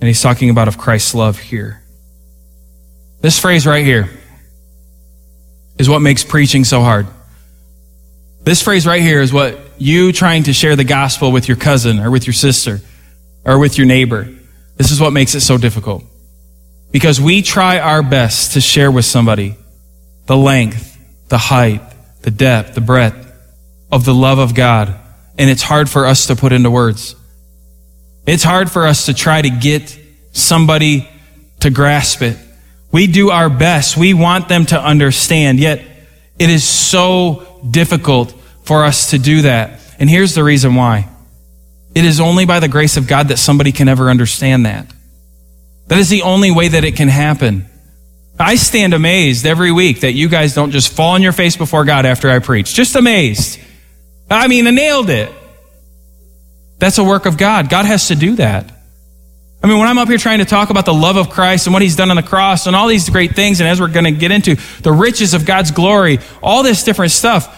and 0.00 0.06
he's 0.06 0.22
talking 0.22 0.50
about 0.50 0.68
of 0.68 0.78
Christ's 0.78 1.14
love 1.14 1.38
here. 1.38 1.82
This 3.20 3.38
phrase 3.38 3.66
right 3.66 3.84
here 3.84 4.08
is 5.76 5.88
what 5.88 6.00
makes 6.00 6.22
preaching 6.22 6.64
so 6.64 6.82
hard. 6.82 7.06
This 8.48 8.62
phrase 8.62 8.86
right 8.86 9.02
here 9.02 9.20
is 9.20 9.30
what 9.30 9.58
you 9.76 10.10
trying 10.10 10.44
to 10.44 10.54
share 10.54 10.74
the 10.74 10.82
gospel 10.82 11.32
with 11.32 11.48
your 11.48 11.58
cousin 11.58 11.98
or 11.98 12.10
with 12.10 12.26
your 12.26 12.32
sister 12.32 12.80
or 13.44 13.58
with 13.58 13.76
your 13.76 13.86
neighbor. 13.86 14.26
This 14.78 14.90
is 14.90 14.98
what 14.98 15.12
makes 15.12 15.34
it 15.34 15.42
so 15.42 15.58
difficult. 15.58 16.02
Because 16.90 17.20
we 17.20 17.42
try 17.42 17.78
our 17.78 18.02
best 18.02 18.54
to 18.54 18.62
share 18.62 18.90
with 18.90 19.04
somebody 19.04 19.54
the 20.24 20.36
length, 20.38 20.98
the 21.28 21.36
height, 21.36 21.82
the 22.22 22.30
depth, 22.30 22.74
the 22.74 22.80
breadth 22.80 23.30
of 23.92 24.06
the 24.06 24.14
love 24.14 24.38
of 24.38 24.54
God. 24.54 24.96
And 25.36 25.50
it's 25.50 25.60
hard 25.60 25.90
for 25.90 26.06
us 26.06 26.28
to 26.28 26.34
put 26.34 26.50
into 26.50 26.70
words. 26.70 27.16
It's 28.26 28.44
hard 28.44 28.70
for 28.70 28.86
us 28.86 29.04
to 29.04 29.12
try 29.12 29.42
to 29.42 29.50
get 29.50 29.94
somebody 30.32 31.06
to 31.60 31.68
grasp 31.68 32.22
it. 32.22 32.38
We 32.92 33.08
do 33.08 33.28
our 33.28 33.50
best. 33.50 33.98
We 33.98 34.14
want 34.14 34.48
them 34.48 34.64
to 34.64 34.82
understand, 34.82 35.60
yet 35.60 35.84
it 36.38 36.50
is 36.50 36.64
so 36.64 37.60
difficult 37.68 38.32
for 38.64 38.84
us 38.84 39.10
to 39.10 39.18
do 39.18 39.42
that. 39.42 39.80
And 39.98 40.08
here's 40.08 40.34
the 40.34 40.44
reason 40.44 40.74
why. 40.74 41.08
It 41.94 42.04
is 42.04 42.20
only 42.20 42.44
by 42.44 42.60
the 42.60 42.68
grace 42.68 42.96
of 42.96 43.06
God 43.06 43.28
that 43.28 43.38
somebody 43.38 43.72
can 43.72 43.88
ever 43.88 44.10
understand 44.10 44.66
that. 44.66 44.86
That 45.88 45.98
is 45.98 46.10
the 46.10 46.22
only 46.22 46.50
way 46.50 46.68
that 46.68 46.84
it 46.84 46.96
can 46.96 47.08
happen. 47.08 47.66
I 48.38 48.54
stand 48.54 48.94
amazed 48.94 49.46
every 49.46 49.72
week 49.72 50.00
that 50.00 50.12
you 50.12 50.28
guys 50.28 50.54
don't 50.54 50.70
just 50.70 50.92
fall 50.92 51.14
on 51.14 51.22
your 51.22 51.32
face 51.32 51.56
before 51.56 51.84
God 51.84 52.06
after 52.06 52.30
I 52.30 52.38
preach. 52.38 52.72
Just 52.72 52.94
amazed. 52.94 53.58
I 54.30 54.46
mean, 54.46 54.66
I 54.66 54.70
nailed 54.70 55.10
it. 55.10 55.32
That's 56.78 56.98
a 56.98 57.04
work 57.04 57.26
of 57.26 57.36
God. 57.36 57.68
God 57.68 57.86
has 57.86 58.08
to 58.08 58.14
do 58.14 58.36
that. 58.36 58.70
I 59.62 59.66
mean, 59.66 59.78
when 59.78 59.88
I'm 59.88 59.98
up 59.98 60.08
here 60.08 60.18
trying 60.18 60.38
to 60.38 60.44
talk 60.44 60.70
about 60.70 60.84
the 60.84 60.94
love 60.94 61.16
of 61.16 61.30
Christ 61.30 61.66
and 61.66 61.72
what 61.72 61.82
he's 61.82 61.96
done 61.96 62.10
on 62.10 62.16
the 62.16 62.22
cross 62.22 62.66
and 62.66 62.76
all 62.76 62.86
these 62.86 63.10
great 63.10 63.34
things, 63.34 63.60
and 63.60 63.68
as 63.68 63.80
we're 63.80 63.88
going 63.88 64.04
to 64.04 64.12
get 64.12 64.30
into 64.30 64.56
the 64.82 64.92
riches 64.92 65.34
of 65.34 65.44
God's 65.44 65.72
glory, 65.72 66.20
all 66.40 66.62
this 66.62 66.84
different 66.84 67.10
stuff, 67.10 67.54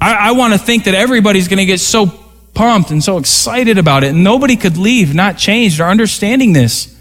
I, 0.00 0.28
I 0.28 0.32
want 0.32 0.52
to 0.52 0.58
think 0.58 0.84
that 0.84 0.94
everybody's 0.94 1.48
going 1.48 1.58
to 1.58 1.66
get 1.66 1.80
so 1.80 2.06
pumped 2.54 2.90
and 2.90 3.02
so 3.02 3.18
excited 3.18 3.76
about 3.76 4.04
it. 4.04 4.10
And 4.10 4.22
nobody 4.22 4.54
could 4.54 4.76
leave 4.76 5.14
not 5.14 5.36
changed 5.36 5.80
or 5.80 5.84
understanding 5.84 6.52
this. 6.52 6.94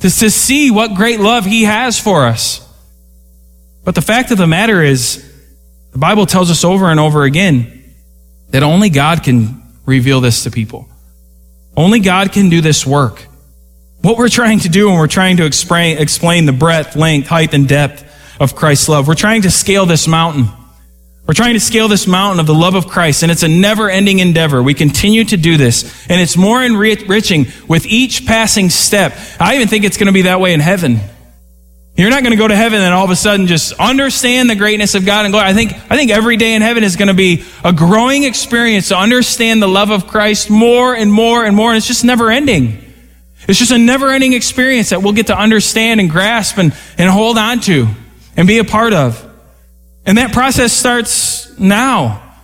To, 0.00 0.10
to 0.10 0.30
see 0.30 0.70
what 0.70 0.94
great 0.94 1.20
love 1.20 1.44
he 1.44 1.64
has 1.64 2.00
for 2.00 2.24
us. 2.24 2.66
But 3.84 3.94
the 3.94 4.02
fact 4.02 4.30
of 4.30 4.38
the 4.38 4.46
matter 4.46 4.82
is, 4.82 5.26
the 5.92 5.98
Bible 5.98 6.26
tells 6.26 6.50
us 6.50 6.64
over 6.64 6.86
and 6.86 6.98
over 6.98 7.24
again 7.24 7.94
that 8.50 8.62
only 8.62 8.90
God 8.90 9.22
can 9.22 9.62
reveal 9.86 10.20
this 10.20 10.44
to 10.44 10.50
people. 10.50 10.88
Only 11.76 12.00
God 12.00 12.32
can 12.32 12.48
do 12.48 12.60
this 12.60 12.86
work. 12.86 13.26
What 14.02 14.16
we're 14.16 14.28
trying 14.28 14.60
to 14.60 14.68
do 14.68 14.88
when 14.88 14.96
we're 14.96 15.06
trying 15.06 15.36
to 15.38 15.44
explain, 15.44 15.98
explain 15.98 16.46
the 16.46 16.52
breadth, 16.52 16.96
length, 16.96 17.28
height, 17.28 17.52
and 17.52 17.68
depth 17.68 18.04
of 18.40 18.56
Christ's 18.56 18.88
love, 18.88 19.06
we're 19.06 19.14
trying 19.14 19.42
to 19.42 19.50
scale 19.50 19.86
this 19.86 20.08
mountain. 20.08 20.48
We're 21.26 21.34
trying 21.34 21.54
to 21.54 21.60
scale 21.60 21.86
this 21.86 22.06
mountain 22.06 22.40
of 22.40 22.46
the 22.46 22.54
love 22.54 22.74
of 22.74 22.88
Christ, 22.88 23.22
and 23.22 23.30
it's 23.30 23.42
a 23.42 23.48
never 23.48 23.88
ending 23.88 24.18
endeavor. 24.18 24.62
We 24.62 24.74
continue 24.74 25.24
to 25.26 25.36
do 25.36 25.56
this, 25.56 25.84
and 26.08 26.20
it's 26.20 26.36
more 26.36 26.62
enriching 26.62 27.46
with 27.68 27.86
each 27.86 28.26
passing 28.26 28.68
step. 28.68 29.16
I 29.38 29.54
even 29.56 29.68
think 29.68 29.84
it's 29.84 29.96
going 29.96 30.08
to 30.08 30.12
be 30.12 30.22
that 30.22 30.40
way 30.40 30.54
in 30.54 30.60
heaven. 30.60 30.98
You're 32.00 32.08
not 32.08 32.22
going 32.22 32.32
to 32.32 32.38
go 32.38 32.48
to 32.48 32.56
heaven 32.56 32.80
and 32.80 32.94
all 32.94 33.04
of 33.04 33.10
a 33.10 33.16
sudden 33.16 33.46
just 33.46 33.74
understand 33.74 34.48
the 34.48 34.54
greatness 34.54 34.94
of 34.94 35.04
God 35.04 35.26
and 35.26 35.34
glory. 35.34 35.46
I 35.46 35.52
think, 35.52 35.74
I 35.90 35.96
think 35.96 36.10
every 36.10 36.38
day 36.38 36.54
in 36.54 36.62
heaven 36.62 36.82
is 36.82 36.96
going 36.96 37.08
to 37.08 37.14
be 37.14 37.44
a 37.62 37.74
growing 37.74 38.24
experience 38.24 38.88
to 38.88 38.96
understand 38.96 39.62
the 39.62 39.68
love 39.68 39.90
of 39.90 40.06
Christ 40.06 40.48
more 40.48 40.94
and 40.94 41.12
more 41.12 41.44
and 41.44 41.54
more. 41.54 41.68
And 41.68 41.76
it's 41.76 41.86
just 41.86 42.02
never 42.02 42.30
ending. 42.30 42.82
It's 43.46 43.58
just 43.58 43.70
a 43.70 43.76
never 43.76 44.12
ending 44.12 44.32
experience 44.32 44.90
that 44.90 45.02
we'll 45.02 45.12
get 45.12 45.26
to 45.26 45.38
understand 45.38 46.00
and 46.00 46.08
grasp 46.08 46.56
and, 46.56 46.74
and 46.96 47.10
hold 47.10 47.36
on 47.36 47.60
to 47.60 47.88
and 48.34 48.48
be 48.48 48.56
a 48.56 48.64
part 48.64 48.94
of. 48.94 49.22
And 50.06 50.16
that 50.16 50.32
process 50.32 50.72
starts 50.72 51.58
now. 51.58 52.34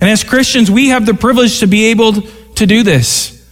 And 0.00 0.10
as 0.10 0.22
Christians, 0.22 0.70
we 0.70 0.90
have 0.90 1.06
the 1.06 1.14
privilege 1.14 1.58
to 1.58 1.66
be 1.66 1.86
able 1.86 2.22
to 2.22 2.66
do 2.66 2.84
this. 2.84 3.44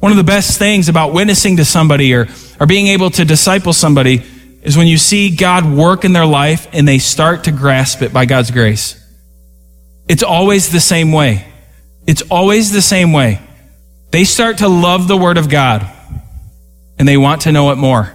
One 0.00 0.12
of 0.12 0.18
the 0.18 0.24
best 0.24 0.58
things 0.58 0.90
about 0.90 1.14
witnessing 1.14 1.56
to 1.56 1.64
somebody 1.64 2.12
or, 2.12 2.28
or 2.60 2.66
being 2.66 2.88
able 2.88 3.10
to 3.12 3.24
disciple 3.24 3.72
somebody 3.72 4.22
is 4.62 4.76
when 4.76 4.86
you 4.86 4.98
see 4.98 5.34
God 5.34 5.64
work 5.64 6.04
in 6.04 6.12
their 6.12 6.26
life 6.26 6.68
and 6.72 6.86
they 6.86 6.98
start 6.98 7.44
to 7.44 7.52
grasp 7.52 8.02
it 8.02 8.12
by 8.12 8.26
God's 8.26 8.50
grace. 8.50 9.02
It's 10.08 10.22
always 10.22 10.70
the 10.70 10.80
same 10.80 11.12
way. 11.12 11.46
It's 12.06 12.22
always 12.22 12.72
the 12.72 12.82
same 12.82 13.12
way. 13.12 13.40
They 14.10 14.24
start 14.24 14.58
to 14.58 14.68
love 14.68 15.06
the 15.06 15.16
Word 15.16 15.36
of 15.36 15.48
God 15.48 15.86
and 16.98 17.06
they 17.06 17.16
want 17.16 17.42
to 17.42 17.52
know 17.52 17.70
it 17.70 17.76
more. 17.76 18.14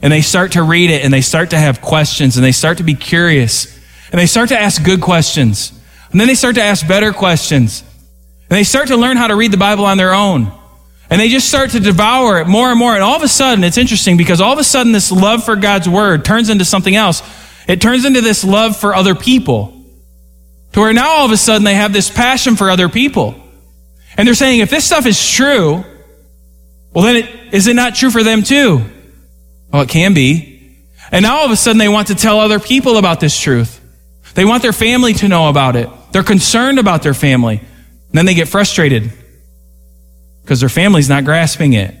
And 0.00 0.12
they 0.12 0.22
start 0.22 0.52
to 0.52 0.62
read 0.62 0.90
it 0.90 1.04
and 1.04 1.12
they 1.12 1.20
start 1.20 1.50
to 1.50 1.58
have 1.58 1.80
questions 1.80 2.36
and 2.36 2.44
they 2.44 2.52
start 2.52 2.78
to 2.78 2.84
be 2.84 2.94
curious 2.94 3.74
and 4.10 4.20
they 4.20 4.26
start 4.26 4.48
to 4.50 4.58
ask 4.58 4.84
good 4.84 5.00
questions. 5.00 5.72
And 6.10 6.20
then 6.20 6.28
they 6.28 6.34
start 6.34 6.54
to 6.56 6.62
ask 6.62 6.86
better 6.86 7.12
questions. 7.12 7.82
And 8.48 8.56
they 8.56 8.64
start 8.64 8.88
to 8.88 8.96
learn 8.96 9.16
how 9.16 9.26
to 9.26 9.34
read 9.34 9.50
the 9.50 9.56
Bible 9.56 9.84
on 9.84 9.96
their 9.96 10.14
own. 10.14 10.52
And 11.10 11.20
they 11.20 11.28
just 11.28 11.48
start 11.48 11.70
to 11.70 11.80
devour 11.80 12.40
it 12.40 12.46
more 12.46 12.70
and 12.70 12.78
more. 12.78 12.94
And 12.94 13.02
all 13.02 13.16
of 13.16 13.22
a 13.22 13.28
sudden, 13.28 13.62
it's 13.62 13.78
interesting 13.78 14.16
because 14.16 14.40
all 14.40 14.52
of 14.52 14.58
a 14.58 14.64
sudden, 14.64 14.92
this 14.92 15.12
love 15.12 15.44
for 15.44 15.54
God's 15.56 15.88
word 15.88 16.24
turns 16.24 16.48
into 16.48 16.64
something 16.64 16.96
else. 16.96 17.22
It 17.68 17.80
turns 17.80 18.04
into 18.04 18.20
this 18.20 18.44
love 18.44 18.76
for 18.76 18.94
other 18.94 19.14
people. 19.14 19.84
To 20.72 20.80
where 20.80 20.92
now 20.92 21.10
all 21.10 21.26
of 21.26 21.30
a 21.30 21.36
sudden 21.36 21.64
they 21.64 21.74
have 21.74 21.92
this 21.92 22.10
passion 22.10 22.56
for 22.56 22.70
other 22.70 22.88
people. 22.88 23.40
And 24.16 24.26
they're 24.26 24.34
saying, 24.34 24.60
if 24.60 24.70
this 24.70 24.84
stuff 24.84 25.06
is 25.06 25.30
true, 25.30 25.84
well 26.92 27.04
then 27.04 27.16
it, 27.16 27.30
is 27.52 27.66
it 27.66 27.74
not 27.74 27.94
true 27.94 28.10
for 28.10 28.22
them 28.22 28.42
too? 28.42 28.84
Well, 29.72 29.82
it 29.82 29.88
can 29.88 30.14
be. 30.14 30.76
And 31.12 31.22
now 31.22 31.38
all 31.38 31.44
of 31.44 31.50
a 31.50 31.56
sudden 31.56 31.78
they 31.78 31.88
want 31.88 32.08
to 32.08 32.14
tell 32.14 32.40
other 32.40 32.58
people 32.58 32.96
about 32.96 33.20
this 33.20 33.38
truth. 33.38 33.80
They 34.34 34.44
want 34.44 34.62
their 34.62 34.72
family 34.72 35.12
to 35.14 35.28
know 35.28 35.48
about 35.48 35.76
it. 35.76 35.88
They're 36.12 36.24
concerned 36.24 36.78
about 36.78 37.02
their 37.02 37.14
family. 37.14 37.58
And 37.58 38.12
then 38.12 38.26
they 38.26 38.34
get 38.34 38.48
frustrated 38.48 39.12
because 40.44 40.60
their 40.60 40.68
family's 40.68 41.08
not 41.08 41.24
grasping 41.24 41.72
it. 41.72 41.94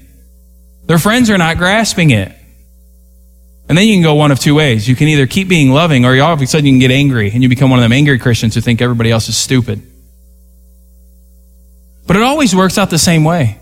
Their 0.84 0.98
friends 0.98 1.30
are 1.30 1.38
not 1.38 1.56
grasping 1.56 2.10
it. 2.10 2.30
And 3.68 3.78
then 3.78 3.86
you 3.88 3.94
can 3.94 4.02
go 4.02 4.14
one 4.14 4.30
of 4.30 4.38
two 4.38 4.54
ways. 4.54 4.86
You 4.86 4.94
can 4.94 5.08
either 5.08 5.26
keep 5.26 5.48
being 5.48 5.70
loving 5.70 6.04
or 6.04 6.20
all 6.20 6.34
of 6.34 6.42
a 6.42 6.46
sudden 6.46 6.66
you 6.66 6.72
can 6.72 6.78
get 6.78 6.90
angry 6.90 7.30
and 7.30 7.42
you 7.42 7.48
become 7.48 7.70
one 7.70 7.78
of 7.78 7.82
them 7.82 7.92
angry 7.92 8.18
Christians 8.18 8.54
who 8.54 8.60
think 8.60 8.82
everybody 8.82 9.10
else 9.10 9.30
is 9.30 9.36
stupid. 9.36 9.80
But 12.06 12.16
it 12.16 12.22
always 12.22 12.54
works 12.54 12.76
out 12.76 12.90
the 12.90 12.98
same 12.98 13.24
way. 13.24 13.58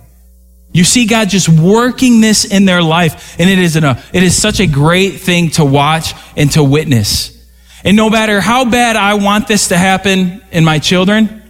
You 0.72 0.82
see 0.82 1.06
God 1.06 1.28
just 1.28 1.48
working 1.48 2.20
this 2.20 2.44
in 2.44 2.64
their 2.64 2.82
life, 2.82 3.38
and 3.38 3.48
it 3.48 3.58
is, 3.58 3.76
an, 3.76 3.84
it 3.84 4.22
is 4.22 4.40
such 4.40 4.58
a 4.58 4.66
great 4.66 5.20
thing 5.20 5.50
to 5.50 5.64
watch 5.64 6.14
and 6.34 6.50
to 6.52 6.64
witness. 6.64 7.30
And 7.84 7.96
no 7.96 8.08
matter 8.08 8.40
how 8.40 8.64
bad 8.64 8.96
I 8.96 9.14
want 9.14 9.46
this 9.48 9.68
to 9.68 9.76
happen 9.76 10.42
in 10.50 10.64
my 10.64 10.78
children, 10.78 11.42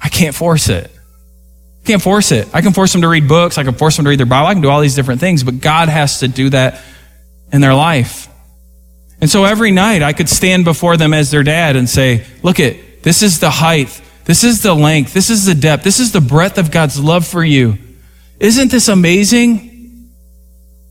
I 0.00 0.10
can't 0.10 0.34
force 0.34 0.68
it. 0.68 0.90
Can't 1.84 2.02
force 2.02 2.30
it. 2.30 2.48
I 2.54 2.60
can 2.60 2.72
force 2.72 2.92
them 2.92 3.02
to 3.02 3.08
read 3.08 3.26
books. 3.26 3.58
I 3.58 3.64
can 3.64 3.74
force 3.74 3.96
them 3.96 4.04
to 4.04 4.10
read 4.10 4.18
their 4.18 4.26
Bible. 4.26 4.48
I 4.48 4.52
can 4.52 4.62
do 4.62 4.68
all 4.68 4.80
these 4.80 4.94
different 4.94 5.20
things, 5.20 5.42
but 5.42 5.60
God 5.60 5.88
has 5.88 6.20
to 6.20 6.28
do 6.28 6.50
that 6.50 6.82
in 7.52 7.60
their 7.60 7.74
life. 7.74 8.28
And 9.20 9.28
so 9.28 9.44
every 9.44 9.70
night 9.70 10.02
I 10.02 10.12
could 10.12 10.28
stand 10.28 10.64
before 10.64 10.96
them 10.96 11.12
as 11.12 11.30
their 11.30 11.42
dad 11.42 11.76
and 11.76 11.88
say, 11.88 12.26
look 12.42 12.60
at, 12.60 13.02
this 13.02 13.22
is 13.22 13.40
the 13.40 13.50
height. 13.50 14.00
This 14.24 14.44
is 14.44 14.62
the 14.62 14.74
length. 14.74 15.12
This 15.12 15.30
is 15.30 15.46
the 15.46 15.54
depth. 15.54 15.84
This 15.84 16.00
is 16.00 16.12
the 16.12 16.20
breadth 16.20 16.58
of 16.58 16.70
God's 16.70 17.00
love 17.00 17.26
for 17.26 17.42
you. 17.42 17.78
Isn't 18.38 18.70
this 18.70 18.88
amazing? 18.88 20.10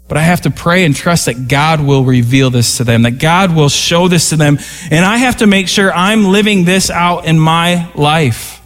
But 0.07 0.17
I 0.17 0.21
have 0.21 0.41
to 0.41 0.49
pray 0.49 0.85
and 0.85 0.95
trust 0.95 1.27
that 1.27 1.47
God 1.47 1.81
will 1.81 2.03
reveal 2.03 2.49
this 2.49 2.77
to 2.77 2.83
them, 2.83 3.03
that 3.03 3.19
God 3.19 3.55
will 3.55 3.69
show 3.69 4.07
this 4.07 4.29
to 4.29 4.37
them. 4.37 4.57
And 4.89 5.05
I 5.05 5.17
have 5.17 5.37
to 5.37 5.47
make 5.47 5.67
sure 5.67 5.93
I'm 5.93 6.25
living 6.25 6.65
this 6.65 6.89
out 6.89 7.25
in 7.25 7.39
my 7.39 7.91
life 7.93 8.58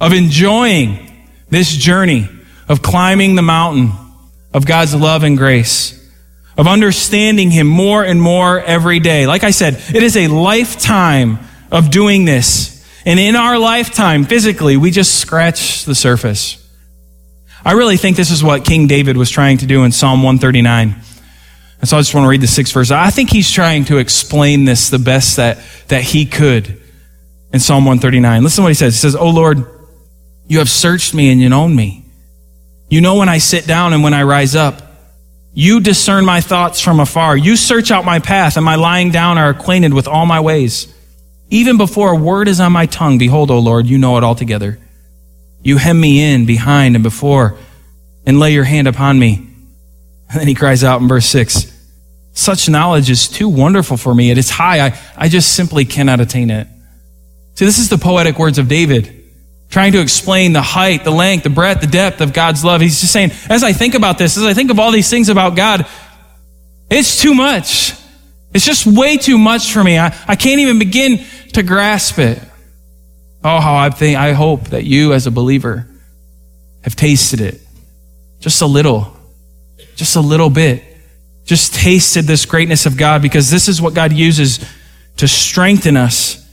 of 0.00 0.12
enjoying 0.12 1.26
this 1.50 1.70
journey 1.70 2.28
of 2.68 2.82
climbing 2.82 3.34
the 3.34 3.42
mountain 3.42 3.92
of 4.52 4.66
God's 4.66 4.94
love 4.94 5.22
and 5.22 5.36
grace, 5.36 6.00
of 6.56 6.66
understanding 6.66 7.50
Him 7.50 7.66
more 7.66 8.04
and 8.04 8.20
more 8.20 8.60
every 8.60 9.00
day. 9.00 9.26
Like 9.26 9.44
I 9.44 9.50
said, 9.50 9.74
it 9.94 10.02
is 10.02 10.16
a 10.16 10.28
lifetime 10.28 11.38
of 11.70 11.90
doing 11.90 12.24
this. 12.24 12.72
And 13.04 13.20
in 13.20 13.36
our 13.36 13.58
lifetime, 13.58 14.24
physically, 14.24 14.76
we 14.76 14.90
just 14.90 15.16
scratch 15.16 15.84
the 15.84 15.94
surface. 15.94 16.60
I 17.64 17.72
really 17.72 17.96
think 17.96 18.16
this 18.16 18.30
is 18.30 18.42
what 18.42 18.64
King 18.64 18.86
David 18.86 19.16
was 19.16 19.30
trying 19.30 19.58
to 19.58 19.66
do 19.66 19.84
in 19.84 19.92
Psalm 19.92 20.22
139. 20.22 20.96
And 21.80 21.88
so 21.88 21.98
I 21.98 22.00
just 22.00 22.14
want 22.14 22.24
to 22.24 22.28
read 22.28 22.40
the 22.40 22.46
sixth 22.46 22.72
verse. 22.72 22.90
I 22.90 23.10
think 23.10 23.30
he's 23.30 23.50
trying 23.50 23.84
to 23.86 23.98
explain 23.98 24.64
this 24.64 24.88
the 24.88 24.98
best 24.98 25.36
that, 25.36 25.58
that 25.88 26.02
he 26.02 26.24
could 26.24 26.80
in 27.52 27.60
Psalm 27.60 27.84
139. 27.84 28.42
Listen 28.42 28.56
to 28.56 28.62
what 28.62 28.68
he 28.68 28.74
says. 28.74 28.94
He 28.94 29.00
says, 29.00 29.16
Oh 29.16 29.28
Lord, 29.28 29.66
you 30.46 30.58
have 30.58 30.68
searched 30.68 31.14
me 31.14 31.30
and 31.30 31.40
you 31.40 31.48
know 31.48 31.66
me. 31.66 32.04
You 32.88 33.00
know 33.00 33.16
when 33.16 33.28
I 33.28 33.38
sit 33.38 33.66
down 33.66 33.92
and 33.92 34.02
when 34.02 34.14
I 34.14 34.22
rise 34.22 34.54
up. 34.54 34.82
You 35.56 35.80
discern 35.80 36.24
my 36.24 36.40
thoughts 36.40 36.80
from 36.80 36.98
afar. 36.98 37.36
You 37.36 37.56
search 37.56 37.90
out 37.90 38.04
my 38.04 38.18
path 38.18 38.56
and 38.56 38.64
my 38.64 38.74
lying 38.74 39.10
down 39.10 39.38
are 39.38 39.50
acquainted 39.50 39.94
with 39.94 40.08
all 40.08 40.26
my 40.26 40.40
ways. 40.40 40.92
Even 41.50 41.76
before 41.76 42.12
a 42.12 42.16
word 42.16 42.48
is 42.48 42.58
on 42.58 42.72
my 42.72 42.86
tongue, 42.86 43.18
behold, 43.18 43.50
O 43.50 43.58
Lord, 43.60 43.86
you 43.86 43.98
know 43.98 44.16
it 44.16 44.24
altogether. 44.24 44.78
You 45.62 45.78
hem 45.78 46.00
me 46.00 46.34
in 46.34 46.46
behind 46.46 46.96
and 46.96 47.04
before 47.04 47.56
and 48.26 48.40
lay 48.40 48.52
your 48.52 48.64
hand 48.64 48.88
upon 48.88 49.18
me. 49.18 49.46
And 50.30 50.40
then 50.40 50.48
he 50.48 50.54
cries 50.54 50.82
out 50.82 51.00
in 51.00 51.08
verse 51.08 51.26
6 51.26 51.72
Such 52.32 52.68
knowledge 52.68 53.08
is 53.08 53.28
too 53.28 53.48
wonderful 53.48 53.96
for 53.96 54.14
me. 54.14 54.30
It 54.30 54.38
is 54.38 54.50
high. 54.50 54.86
I, 54.86 55.00
I 55.16 55.28
just 55.28 55.54
simply 55.54 55.84
cannot 55.84 56.20
attain 56.20 56.50
it. 56.50 56.66
See, 57.54 57.64
this 57.64 57.78
is 57.78 57.88
the 57.88 57.98
poetic 57.98 58.38
words 58.38 58.58
of 58.58 58.66
David, 58.66 59.23
trying 59.74 59.90
to 59.90 60.00
explain 60.00 60.52
the 60.52 60.62
height, 60.62 61.02
the 61.02 61.10
length, 61.10 61.42
the 61.42 61.50
breadth, 61.50 61.80
the 61.80 61.88
depth 61.88 62.20
of 62.20 62.32
God's 62.32 62.64
love. 62.64 62.80
He's 62.80 63.00
just 63.00 63.12
saying, 63.12 63.32
as 63.50 63.64
I 63.64 63.72
think 63.72 63.96
about 63.96 64.18
this, 64.18 64.36
as 64.36 64.44
I 64.44 64.54
think 64.54 64.70
of 64.70 64.78
all 64.78 64.92
these 64.92 65.10
things 65.10 65.28
about 65.28 65.56
God, 65.56 65.84
it's 66.88 67.20
too 67.20 67.34
much. 67.34 67.92
It's 68.54 68.64
just 68.64 68.86
way 68.86 69.16
too 69.16 69.36
much 69.36 69.72
for 69.72 69.82
me. 69.82 69.98
I, 69.98 70.16
I 70.28 70.36
can't 70.36 70.60
even 70.60 70.78
begin 70.78 71.24
to 71.54 71.64
grasp 71.64 72.20
it. 72.20 72.40
Oh, 73.42 73.58
how 73.58 73.74
I 73.74 73.90
think, 73.90 74.16
I 74.16 74.32
hope 74.32 74.68
that 74.68 74.84
you 74.84 75.12
as 75.12 75.26
a 75.26 75.32
believer 75.32 75.88
have 76.82 76.94
tasted 76.94 77.40
it. 77.40 77.60
Just 78.38 78.62
a 78.62 78.66
little. 78.66 79.16
Just 79.96 80.14
a 80.14 80.20
little 80.20 80.50
bit. 80.50 80.84
Just 81.46 81.74
tasted 81.74 82.26
this 82.26 82.46
greatness 82.46 82.86
of 82.86 82.96
God 82.96 83.22
because 83.22 83.50
this 83.50 83.66
is 83.68 83.82
what 83.82 83.92
God 83.92 84.12
uses 84.12 84.64
to 85.16 85.26
strengthen 85.26 85.96
us 85.96 86.44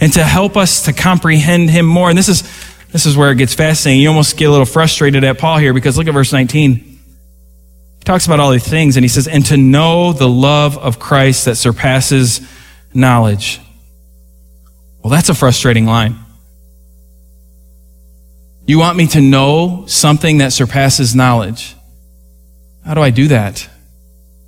and 0.00 0.12
to 0.12 0.22
help 0.22 0.56
us 0.56 0.84
to 0.84 0.92
comprehend 0.92 1.70
Him 1.70 1.86
more. 1.86 2.08
And 2.08 2.16
this 2.16 2.28
is, 2.28 2.42
this 2.92 3.06
is 3.06 3.16
where 3.16 3.30
it 3.30 3.36
gets 3.36 3.54
fascinating. 3.54 4.02
You 4.02 4.08
almost 4.08 4.36
get 4.36 4.46
a 4.46 4.50
little 4.50 4.66
frustrated 4.66 5.24
at 5.24 5.38
Paul 5.38 5.58
here 5.58 5.74
because 5.74 5.98
look 5.98 6.06
at 6.06 6.14
verse 6.14 6.32
19. 6.32 6.74
He 6.74 8.04
talks 8.04 8.26
about 8.26 8.40
all 8.40 8.50
these 8.50 8.66
things 8.66 8.96
and 8.96 9.04
he 9.04 9.08
says, 9.08 9.28
and 9.28 9.44
to 9.46 9.56
know 9.56 10.12
the 10.12 10.28
love 10.28 10.78
of 10.78 10.98
Christ 10.98 11.44
that 11.44 11.56
surpasses 11.56 12.40
knowledge. 12.94 13.60
Well, 15.02 15.10
that's 15.10 15.28
a 15.28 15.34
frustrating 15.34 15.86
line. 15.86 16.16
You 18.66 18.78
want 18.78 18.96
me 18.98 19.06
to 19.08 19.20
know 19.20 19.84
something 19.86 20.38
that 20.38 20.52
surpasses 20.52 21.14
knowledge. 21.14 21.74
How 22.84 22.94
do 22.94 23.00
I 23.00 23.10
do 23.10 23.28
that? 23.28 23.68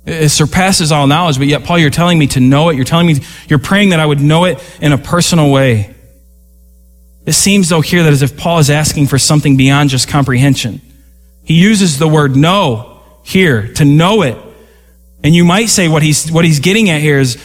It 0.05 0.29
surpasses 0.29 0.91
all 0.91 1.05
knowledge, 1.05 1.37
but 1.37 1.47
yet, 1.47 1.63
Paul, 1.63 1.77
you're 1.77 1.91
telling 1.91 2.17
me 2.17 2.27
to 2.27 2.39
know 2.39 2.69
it. 2.69 2.75
You're 2.75 2.85
telling 2.85 3.07
me, 3.07 3.19
you're 3.47 3.59
praying 3.59 3.89
that 3.89 3.99
I 3.99 4.05
would 4.05 4.19
know 4.19 4.45
it 4.45 4.59
in 4.81 4.93
a 4.93 4.97
personal 4.97 5.51
way. 5.51 5.90
It 7.25 7.33
seems, 7.33 7.69
though, 7.69 7.81
here 7.81 8.03
that 8.03 8.13
as 8.13 8.21
if 8.21 8.37
Paul 8.37 8.59
is 8.59 8.69
asking 8.69 9.07
for 9.07 9.19
something 9.19 9.57
beyond 9.57 9.89
just 9.89 10.07
comprehension. 10.07 10.81
He 11.43 11.55
uses 11.55 11.99
the 11.99 12.07
word 12.07 12.35
know 12.35 13.01
here, 13.23 13.73
to 13.73 13.85
know 13.85 14.21
it. 14.23 14.37
And 15.23 15.35
you 15.35 15.43
might 15.43 15.67
say 15.67 15.87
what 15.87 16.01
he's, 16.03 16.31
what 16.31 16.45
he's 16.45 16.59
getting 16.59 16.89
at 16.89 17.01
here 17.01 17.19
is 17.19 17.35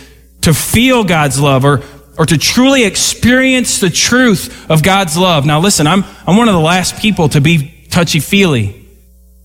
to 0.43 0.55
feel 0.55 1.05
God's 1.05 1.39
love 1.39 1.65
or, 1.65 1.83
or 2.19 2.25
to 2.25 2.39
truly 2.39 2.85
experience 2.85 3.81
the 3.81 3.91
truth 3.91 4.71
of 4.71 4.83
God's 4.83 5.17
love. 5.17 5.45
Now 5.45 5.61
listen, 5.61 5.87
I'm, 5.87 6.05
I'm 6.27 6.37
one 6.37 6.49
of 6.49 6.55
the 6.55 6.61
last 6.61 6.99
people 6.99 7.29
to 7.31 7.41
be 7.41 7.87
touchy 7.91 8.21
feely. 8.21 8.83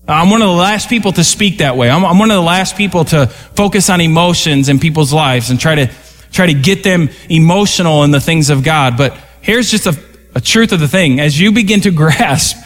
I'm 0.08 0.30
one 0.30 0.42
of 0.42 0.48
the 0.48 0.54
last 0.54 0.88
people 0.88 1.12
to 1.12 1.22
speak 1.22 1.58
that 1.58 1.76
way. 1.76 1.90
I'm, 1.90 2.04
I'm, 2.04 2.18
one 2.18 2.30
of 2.30 2.36
the 2.36 2.42
last 2.42 2.76
people 2.76 3.04
to 3.06 3.26
focus 3.26 3.88
on 3.90 4.00
emotions 4.00 4.68
in 4.68 4.78
people's 4.78 5.12
lives 5.12 5.50
and 5.50 5.60
try 5.60 5.74
to, 5.74 5.90
try 6.32 6.46
to 6.46 6.54
get 6.54 6.82
them 6.82 7.10
emotional 7.28 8.02
in 8.04 8.10
the 8.10 8.20
things 8.20 8.50
of 8.50 8.64
God. 8.64 8.96
But 8.96 9.16
here's 9.42 9.70
just 9.70 9.86
a, 9.86 9.92
a 10.34 10.40
truth 10.40 10.72
of 10.72 10.80
the 10.80 10.88
thing. 10.88 11.20
As 11.20 11.38
you 11.38 11.52
begin 11.52 11.80
to 11.82 11.90
grasp 12.02 12.56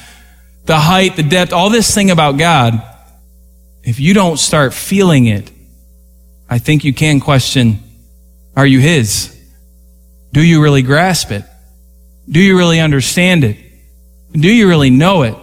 the 0.64 0.78
height, 0.78 1.16
the 1.16 1.22
depth, 1.22 1.52
all 1.52 1.70
this 1.70 1.94
thing 1.94 2.10
about 2.10 2.38
God, 2.38 2.82
if 3.82 4.00
you 4.00 4.14
don't 4.14 4.38
start 4.38 4.74
feeling 4.74 5.26
it, 5.26 5.50
I 6.48 6.58
think 6.58 6.84
you 6.84 6.92
can 6.92 7.20
question, 7.20 7.78
are 8.56 8.66
you 8.66 8.80
His? 8.80 9.32
Do 10.32 10.42
you 10.42 10.62
really 10.62 10.82
grasp 10.82 11.30
it? 11.30 11.44
Do 12.28 12.40
you 12.40 12.56
really 12.56 12.80
understand 12.80 13.44
it? 13.44 13.56
Do 14.32 14.52
you 14.52 14.68
really 14.68 14.90
know 14.90 15.22
it? 15.22 15.36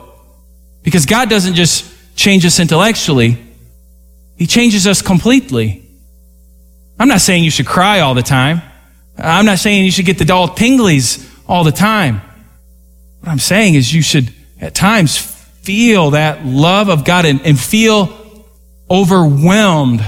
Because 0.84 1.06
God 1.06 1.30
doesn't 1.30 1.56
just 1.56 1.90
change 2.16 2.46
us 2.46 2.60
intellectually, 2.60 3.38
He 4.38 4.46
changes 4.46 4.86
us 4.86 5.02
completely. 5.02 5.84
I'm 7.00 7.08
not 7.08 7.22
saying 7.22 7.44
you 7.44 7.52
should 7.52 7.66
cry 7.66 8.02
all 8.02 8.14
the 8.14 8.22
time. 8.22 8.62
I'm 9.18 9.46
not 9.46 9.60
saying 9.60 9.86
you 9.86 9.92
should 9.92 10.06
get 10.06 10.18
the 10.18 10.26
dull 10.26 10.50
tinglies 10.50 11.30
all 11.48 11.64
the 11.64 11.72
time. 11.72 12.22
What 13.20 13.30
I'm 13.30 13.40
saying 13.40 13.76
is 13.76 13.94
you 13.94 14.02
should 14.02 14.34
at 14.60 14.76
times 14.76 15.18
feel 15.18 16.12
that 16.12 16.46
love 16.46 16.90
of 16.90 17.06
God 17.06 17.26
and, 17.26 17.42
and 17.42 17.60
feel 17.60 18.46
overwhelmed 18.90 20.04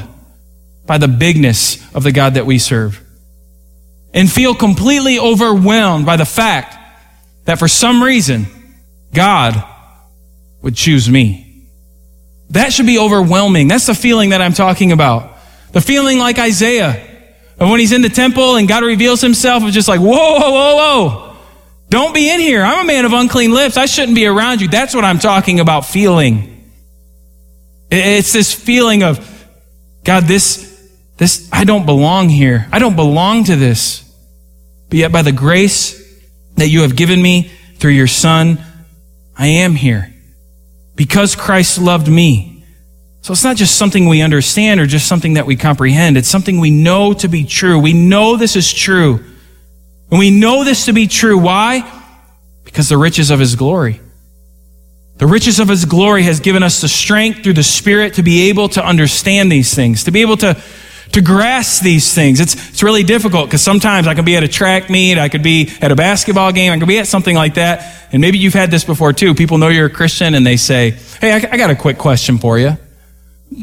by 0.86 0.98
the 0.98 1.08
bigness 1.08 1.82
of 1.95 2.04
the 2.04 2.12
God 2.12 2.36
that 2.36 2.45
we 2.45 2.60
serve 2.60 3.02
and 4.13 4.32
feel 4.32 4.56
completely 4.56 5.19
overwhelmed 5.19 6.06
by 6.06 6.15
the 6.15 6.26
fact 6.26 6.76
that 7.43 7.60
for 7.60 7.67
some 7.67 8.02
reason, 8.02 8.48
God 9.13 9.62
would 10.62 10.76
choose 10.76 11.10
me. 11.10 11.67
That 12.52 12.71
should 12.71 12.86
be 12.86 12.98
overwhelming. 12.98 13.67
That's 13.67 13.88
the 13.88 13.93
feeling 13.93 14.30
that 14.30 14.41
I'm 14.41 14.54
talking 14.54 14.91
about. 14.91 15.38
The 15.74 15.82
feeling 15.82 16.17
like 16.17 16.39
Isaiah 16.39 17.14
of 17.60 17.70
when 17.70 17.80
he's 17.80 17.91
in 17.91 18.02
the 18.02 18.10
temple 18.10 18.56
and 18.56 18.68
God 18.68 18.84
reveals 18.84 19.22
himself 19.22 19.63
it's 19.63 19.74
just 19.74 19.88
like, 19.88 20.00
whoa, 20.00 20.39
whoa, 20.39 20.52
whoa, 20.52 20.76
whoa. 20.76 21.36
Don't 21.89 22.13
be 22.13 22.30
in 22.30 22.39
here. 22.39 22.63
I'm 22.63 22.84
a 22.84 22.88
man 22.88 23.06
of 23.06 23.13
unclean 23.13 23.52
lips. 23.52 23.78
I 23.78 23.86
shouldn't 23.86 24.15
be 24.15 24.26
around 24.26 24.62
you. 24.62 24.68
That's 24.68 24.94
what 24.94 25.06
I'm 25.06 25.20
talking 25.20 25.60
about 25.60 25.86
feeling. 25.86 26.72
It's 27.91 28.34
this 28.34 28.54
feeling 28.54 29.04
of, 29.04 29.20
God, 30.04 30.24
this, 30.24 30.74
This, 31.18 31.48
I 31.54 31.63
don't 31.63 31.86
belong 31.86 32.28
here. 32.28 32.68
I 32.72 32.80
don't 32.80 32.96
belong 32.98 33.46
to 33.46 33.56
this. 33.56 34.04
But 34.89 34.98
yet 34.98 35.12
by 35.12 35.22
the 35.22 35.32
grace 35.32 35.96
that 36.58 36.68
you 36.68 36.82
have 36.82 36.96
given 36.96 37.22
me 37.22 37.52
through 37.78 37.94
your 37.94 38.08
son, 38.08 38.60
I 39.38 39.48
am 39.48 39.76
here. 39.76 40.13
Because 40.96 41.36
Christ 41.36 41.80
loved 41.80 42.08
me. 42.08 42.55
So 43.26 43.32
it's 43.32 43.44
not 43.44 43.58
just 43.58 43.76
something 43.76 44.08
we 44.08 44.22
understand 44.22 44.80
or 44.80 44.86
just 44.86 45.08
something 45.08 45.34
that 45.34 45.48
we 45.48 45.56
comprehend. 45.56 46.16
It's 46.16 46.28
something 46.28 46.60
we 46.60 46.70
know 46.70 47.12
to 47.16 47.28
be 47.28 47.44
true. 47.44 47.80
We 47.80 47.92
know 47.92 48.38
this 48.38 48.56
is 48.56 48.72
true. 48.72 49.16
And 50.12 50.20
we 50.20 50.30
know 50.30 50.64
this 50.64 50.86
to 50.86 50.94
be 50.94 51.08
true. 51.08 51.36
Why? 51.36 51.92
Because 52.66 52.88
the 52.88 53.00
riches 53.00 53.32
of 53.32 53.40
his 53.40 53.56
glory. 53.56 54.00
The 55.18 55.26
riches 55.26 55.60
of 55.60 55.70
his 55.70 55.86
glory 55.86 56.22
has 56.22 56.40
given 56.40 56.62
us 56.62 56.82
the 56.82 56.88
strength 56.88 57.42
through 57.42 57.54
the 57.54 57.64
Spirit 57.64 58.14
to 58.14 58.22
be 58.22 58.50
able 58.50 58.70
to 58.70 58.86
understand 58.86 59.52
these 59.52 59.74
things, 59.74 60.04
to 60.04 60.12
be 60.12 60.22
able 60.22 60.38
to, 60.38 60.62
to 61.14 61.22
grasp 61.24 61.82
these 61.82 62.14
things. 62.14 62.40
It's, 62.40 62.54
it's 62.54 62.84
really 62.84 63.02
difficult 63.02 63.48
because 63.48 63.64
sometimes 63.64 64.06
I 64.06 64.14
can 64.14 64.26
be 64.26 64.36
at 64.36 64.44
a 64.44 64.48
track 64.48 64.88
meet, 64.92 65.18
I 65.18 65.30
could 65.30 65.42
be 65.42 65.72
at 65.82 65.92
a 65.92 65.96
basketball 65.96 66.52
game, 66.52 66.72
I 66.72 66.78
could 66.78 66.88
be 66.88 67.00
at 67.00 67.08
something 67.08 67.36
like 67.36 67.56
that. 67.56 68.08
And 68.12 68.22
maybe 68.22 68.38
you've 68.38 68.54
had 68.54 68.70
this 68.70 68.84
before 68.84 69.14
too. 69.14 69.34
People 69.34 69.58
know 69.58 69.70
you're 69.70 69.88
a 69.88 69.90
Christian 69.90 70.36
and 70.36 70.46
they 70.46 70.58
say, 70.58 70.92
Hey, 71.20 71.32
I, 71.32 71.54
I 71.54 71.58
got 71.58 71.72
a 71.72 71.76
quick 71.76 71.98
question 71.98 72.38
for 72.38 72.60
you. 72.60 72.78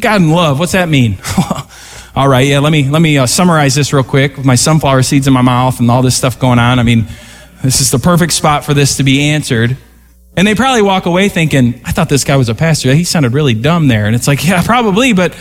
God 0.01 0.21
and 0.21 0.31
love, 0.31 0.59
what's 0.59 0.73
that 0.73 0.89
mean? 0.89 1.19
all 2.17 2.29
right, 2.29 2.47
yeah, 2.47 2.59
let 2.59 2.73
me, 2.73 2.89
let 2.89 3.01
me 3.01 3.19
uh, 3.19 3.27
summarize 3.27 3.75
this 3.75 3.93
real 3.93 4.05
quick 4.05 4.37
with 4.37 4.47
my 4.47 4.55
sunflower 4.55 5.03
seeds 5.03 5.27
in 5.27 5.33
my 5.33 5.43
mouth 5.43 5.81
and 5.81 5.91
all 5.91 6.03
this 6.03 6.17
stuff 6.17 6.39
going 6.39 6.59
on. 6.59 6.79
I 6.79 6.83
mean, 6.83 7.07
this 7.63 7.81
is 7.81 7.91
the 7.91 7.99
perfect 7.99 8.33
spot 8.33 8.65
for 8.65 8.75
this 8.75 8.97
to 8.97 9.03
be 9.03 9.21
answered. 9.31 9.77
And 10.37 10.47
they 10.47 10.55
probably 10.55 10.83
walk 10.83 11.07
away 11.07 11.29
thinking, 11.29 11.81
I 11.85 11.93
thought 11.93 12.09
this 12.09 12.25
guy 12.25 12.37
was 12.37 12.49
a 12.49 12.55
pastor. 12.55 12.95
He 12.95 13.05
sounded 13.05 13.35
really 13.35 13.55
dumb 13.55 13.89
there. 13.89 14.07
And 14.07 14.17
it's 14.17 14.27
like, 14.27 14.47
yeah, 14.47 14.63
probably, 14.63 15.13
but 15.13 15.37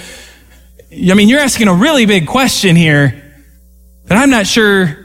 I 0.92 1.14
mean, 1.14 1.30
you're 1.30 1.40
asking 1.40 1.70
a 1.70 1.74
really 1.74 2.06
big 2.06 2.28
question 2.28 2.76
here 2.76 3.18
that 4.06 4.18
I'm 4.18 4.30
not 4.30 4.46
sure 4.46 4.98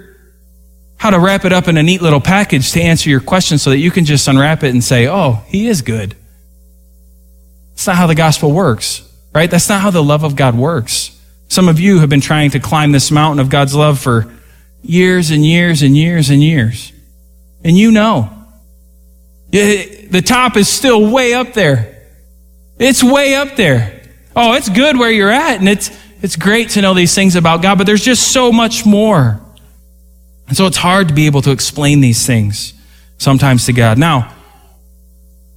how 0.97 1.11
to 1.11 1.21
wrap 1.21 1.45
it 1.45 1.53
up 1.53 1.69
in 1.69 1.77
a 1.77 1.83
neat 1.83 2.03
little 2.03 2.21
package 2.21 2.73
to 2.73 2.81
answer 2.81 3.09
your 3.09 3.21
question 3.21 3.59
so 3.59 3.71
that 3.71 3.79
you 3.79 3.91
can 3.91 4.05
just 4.05 4.27
unwrap 4.27 4.65
it 4.65 4.71
and 4.71 4.83
say, 4.83 5.07
oh, 5.07 5.45
he 5.47 5.69
is 5.69 5.83
good. 5.83 6.17
It's 7.75 7.87
not 7.87 7.97
how 7.97 8.07
the 8.07 8.15
gospel 8.15 8.51
works, 8.51 9.06
right? 9.37 9.51
That's 9.51 9.69
not 9.69 9.83
how 9.83 9.91
the 9.91 10.03
love 10.03 10.25
of 10.25 10.35
God 10.35 10.55
works. 10.55 11.15
Some 11.49 11.69
of 11.69 11.79
you 11.79 11.99
have 11.99 12.09
been 12.09 12.23
trying 12.23 12.53
to 12.53 12.59
climb 12.59 12.93
this 12.93 13.11
mountain 13.11 13.39
of 13.39 13.51
God's 13.51 13.75
love 13.75 13.99
for 13.99 14.33
years 14.83 15.31
and 15.31 15.45
years 15.45 15.83
and 15.83 15.95
years 15.95 16.31
and 16.31 16.43
years. 16.43 16.91
And 17.63 17.77
you 17.77 17.93
know. 17.93 18.31
The 19.51 20.23
top 20.25 20.57
is 20.57 20.71
still 20.71 21.11
way 21.13 21.35
up 21.35 21.53
there. 21.53 22.03
It's 22.79 23.05
way 23.05 23.35
up 23.35 23.57
there. 23.57 24.01
Oh, 24.35 24.55
it's 24.55 24.71
good 24.71 24.99
where 24.99 25.11
you're 25.11 25.31
at, 25.31 25.59
and 25.59 25.69
it's, 25.69 25.91
it's 26.23 26.37
great 26.37 26.71
to 26.71 26.81
know 26.81 26.95
these 26.95 27.15
things 27.15 27.37
about 27.37 27.61
God, 27.61 27.77
but 27.77 27.87
there's 27.87 28.05
just 28.05 28.33
so 28.33 28.51
much 28.51 28.87
more. 28.87 29.39
And 30.49 30.57
so 30.57 30.67
it's 30.67 30.79
hard 30.79 31.09
to 31.09 31.15
be 31.15 31.27
able 31.27 31.43
to 31.43 31.51
explain 31.51 32.01
these 32.01 32.27
things 32.27 32.73
sometimes 33.19 33.67
to 33.67 33.75
God. 33.75 33.99
Now, 33.99 34.35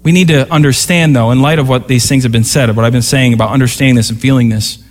we 0.03 0.12
need 0.12 0.29
to 0.29 0.49
understand, 0.51 1.15
though, 1.15 1.31
in 1.31 1.41
light 1.41 1.59
of 1.59 1.67
what 1.67 1.88
these 1.88 2.07
things 2.07 2.23
have 2.23 2.31
been 2.31 2.43
said, 2.43 2.69
of 2.69 2.75
what 2.75 2.85
I've 2.85 2.93
been 2.93 3.01
saying 3.01 3.33
about 3.33 3.51
understanding 3.51 3.95
this 3.95 4.09
and 4.09 4.19
feeling 4.19 4.49
this, 4.49 4.81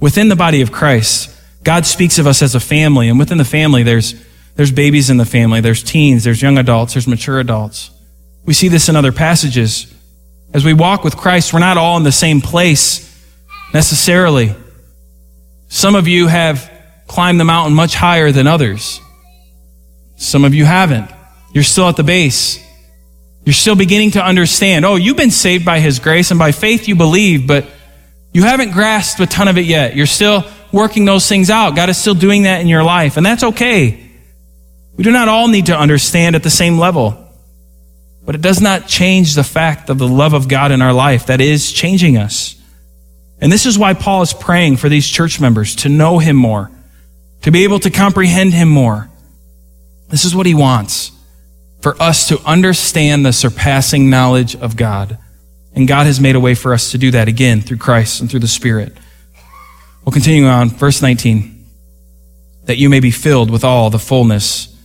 within 0.00 0.28
the 0.28 0.36
body 0.36 0.62
of 0.62 0.72
Christ, 0.72 1.36
God 1.62 1.84
speaks 1.84 2.18
of 2.18 2.26
us 2.26 2.40
as 2.40 2.54
a 2.54 2.60
family, 2.60 3.08
and 3.08 3.18
within 3.18 3.38
the 3.38 3.44
family, 3.44 3.82
there's, 3.82 4.14
there's 4.56 4.72
babies 4.72 5.10
in 5.10 5.18
the 5.18 5.26
family, 5.26 5.60
there's 5.60 5.82
teens, 5.82 6.24
there's 6.24 6.40
young 6.40 6.56
adults, 6.56 6.94
there's 6.94 7.06
mature 7.06 7.38
adults. 7.38 7.90
We 8.46 8.54
see 8.54 8.68
this 8.68 8.88
in 8.88 8.96
other 8.96 9.12
passages. 9.12 9.92
As 10.54 10.64
we 10.64 10.72
walk 10.72 11.04
with 11.04 11.16
Christ, 11.16 11.52
we're 11.52 11.60
not 11.60 11.76
all 11.76 11.98
in 11.98 12.02
the 12.02 12.12
same 12.12 12.40
place 12.40 13.06
necessarily. 13.74 14.54
Some 15.68 15.94
of 15.94 16.08
you 16.08 16.26
have 16.26 16.70
climbed 17.06 17.38
the 17.38 17.44
mountain 17.44 17.74
much 17.74 17.94
higher 17.94 18.32
than 18.32 18.46
others. 18.46 19.00
Some 20.16 20.44
of 20.44 20.54
you 20.54 20.64
haven't. 20.64 21.10
You're 21.52 21.64
still 21.64 21.88
at 21.88 21.96
the 21.96 22.02
base. 22.02 22.58
You're 23.44 23.52
still 23.54 23.76
beginning 23.76 24.12
to 24.12 24.24
understand. 24.24 24.84
Oh, 24.84 24.96
you've 24.96 25.16
been 25.16 25.30
saved 25.30 25.64
by 25.64 25.80
His 25.80 25.98
grace 25.98 26.30
and 26.30 26.38
by 26.38 26.52
faith 26.52 26.88
you 26.88 26.94
believe, 26.94 27.46
but 27.46 27.66
you 28.32 28.42
haven't 28.42 28.72
grasped 28.72 29.20
a 29.20 29.26
ton 29.26 29.48
of 29.48 29.58
it 29.58 29.64
yet. 29.64 29.96
You're 29.96 30.06
still 30.06 30.44
working 30.72 31.04
those 31.04 31.28
things 31.28 31.50
out. 31.50 31.74
God 31.74 31.88
is 31.88 31.98
still 31.98 32.14
doing 32.14 32.44
that 32.44 32.60
in 32.60 32.68
your 32.68 32.84
life, 32.84 33.16
and 33.16 33.24
that's 33.24 33.42
okay. 33.42 34.08
We 34.96 35.04
do 35.04 35.10
not 35.10 35.28
all 35.28 35.48
need 35.48 35.66
to 35.66 35.78
understand 35.78 36.36
at 36.36 36.42
the 36.42 36.50
same 36.50 36.78
level. 36.78 37.26
But 38.24 38.34
it 38.34 38.42
does 38.42 38.60
not 38.60 38.86
change 38.86 39.34
the 39.34 39.42
fact 39.42 39.88
of 39.88 39.98
the 39.98 40.06
love 40.06 40.34
of 40.34 40.46
God 40.46 40.72
in 40.72 40.82
our 40.82 40.92
life 40.92 41.26
that 41.26 41.40
is 41.40 41.72
changing 41.72 42.16
us. 42.18 42.54
And 43.40 43.50
this 43.50 43.64
is 43.64 43.78
why 43.78 43.94
Paul 43.94 44.22
is 44.22 44.34
praying 44.34 44.76
for 44.76 44.88
these 44.88 45.08
church 45.08 45.40
members 45.40 45.74
to 45.76 45.88
know 45.88 46.18
him 46.18 46.36
more, 46.36 46.70
to 47.42 47.50
be 47.50 47.64
able 47.64 47.80
to 47.80 47.90
comprehend 47.90 48.52
him 48.52 48.68
more. 48.68 49.08
This 50.08 50.24
is 50.24 50.34
what 50.34 50.46
he 50.46 50.54
wants 50.54 51.12
for 51.80 52.00
us 52.00 52.28
to 52.28 52.40
understand 52.44 53.24
the 53.24 53.32
surpassing 53.32 54.10
knowledge 54.10 54.54
of 54.56 54.76
God. 54.76 55.18
And 55.74 55.88
God 55.88 56.06
has 56.06 56.20
made 56.20 56.36
a 56.36 56.40
way 56.40 56.54
for 56.54 56.74
us 56.74 56.90
to 56.90 56.98
do 56.98 57.10
that 57.12 57.28
again 57.28 57.60
through 57.60 57.78
Christ 57.78 58.20
and 58.20 58.30
through 58.30 58.40
the 58.40 58.48
Spirit. 58.48 58.96
We'll 60.04 60.12
continue 60.12 60.46
on, 60.46 60.70
verse 60.70 61.00
19. 61.00 61.64
That 62.64 62.78
you 62.78 62.88
may 62.88 63.00
be 63.00 63.10
filled 63.10 63.50
with 63.50 63.64
all 63.64 63.90
the 63.90 63.98
fullness 63.98 64.76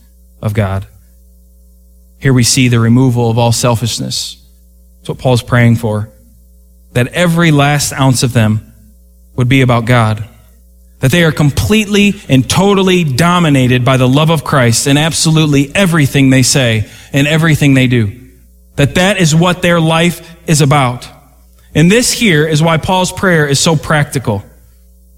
of 0.41 0.53
God. 0.53 0.87
Here 2.19 2.33
we 2.33 2.43
see 2.43 2.67
the 2.67 2.79
removal 2.79 3.29
of 3.29 3.37
all 3.37 3.51
selfishness. 3.51 4.41
That's 4.97 5.09
what 5.09 5.17
Paul's 5.19 5.43
praying 5.43 5.75
for. 5.75 6.09
That 6.93 7.07
every 7.07 7.51
last 7.51 7.93
ounce 7.93 8.23
of 8.23 8.33
them 8.33 8.73
would 9.35 9.49
be 9.49 9.61
about 9.61 9.85
God. 9.85 10.27
That 10.99 11.11
they 11.11 11.23
are 11.23 11.31
completely 11.31 12.13
and 12.29 12.49
totally 12.49 13.03
dominated 13.03 13.83
by 13.83 13.97
the 13.97 14.07
love 14.07 14.29
of 14.29 14.43
Christ 14.43 14.87
in 14.87 14.97
absolutely 14.97 15.73
everything 15.75 16.29
they 16.29 16.41
say 16.41 16.89
and 17.13 17.27
everything 17.27 17.73
they 17.73 17.87
do. 17.87 18.29
That 18.75 18.95
that 18.95 19.17
is 19.17 19.35
what 19.35 19.61
their 19.61 19.79
life 19.79 20.35
is 20.47 20.61
about. 20.61 21.07
And 21.73 21.91
this 21.91 22.11
here 22.11 22.47
is 22.47 22.63
why 22.63 22.77
Paul's 22.77 23.11
prayer 23.11 23.45
is 23.47 23.59
so 23.59 23.75
practical. 23.75 24.43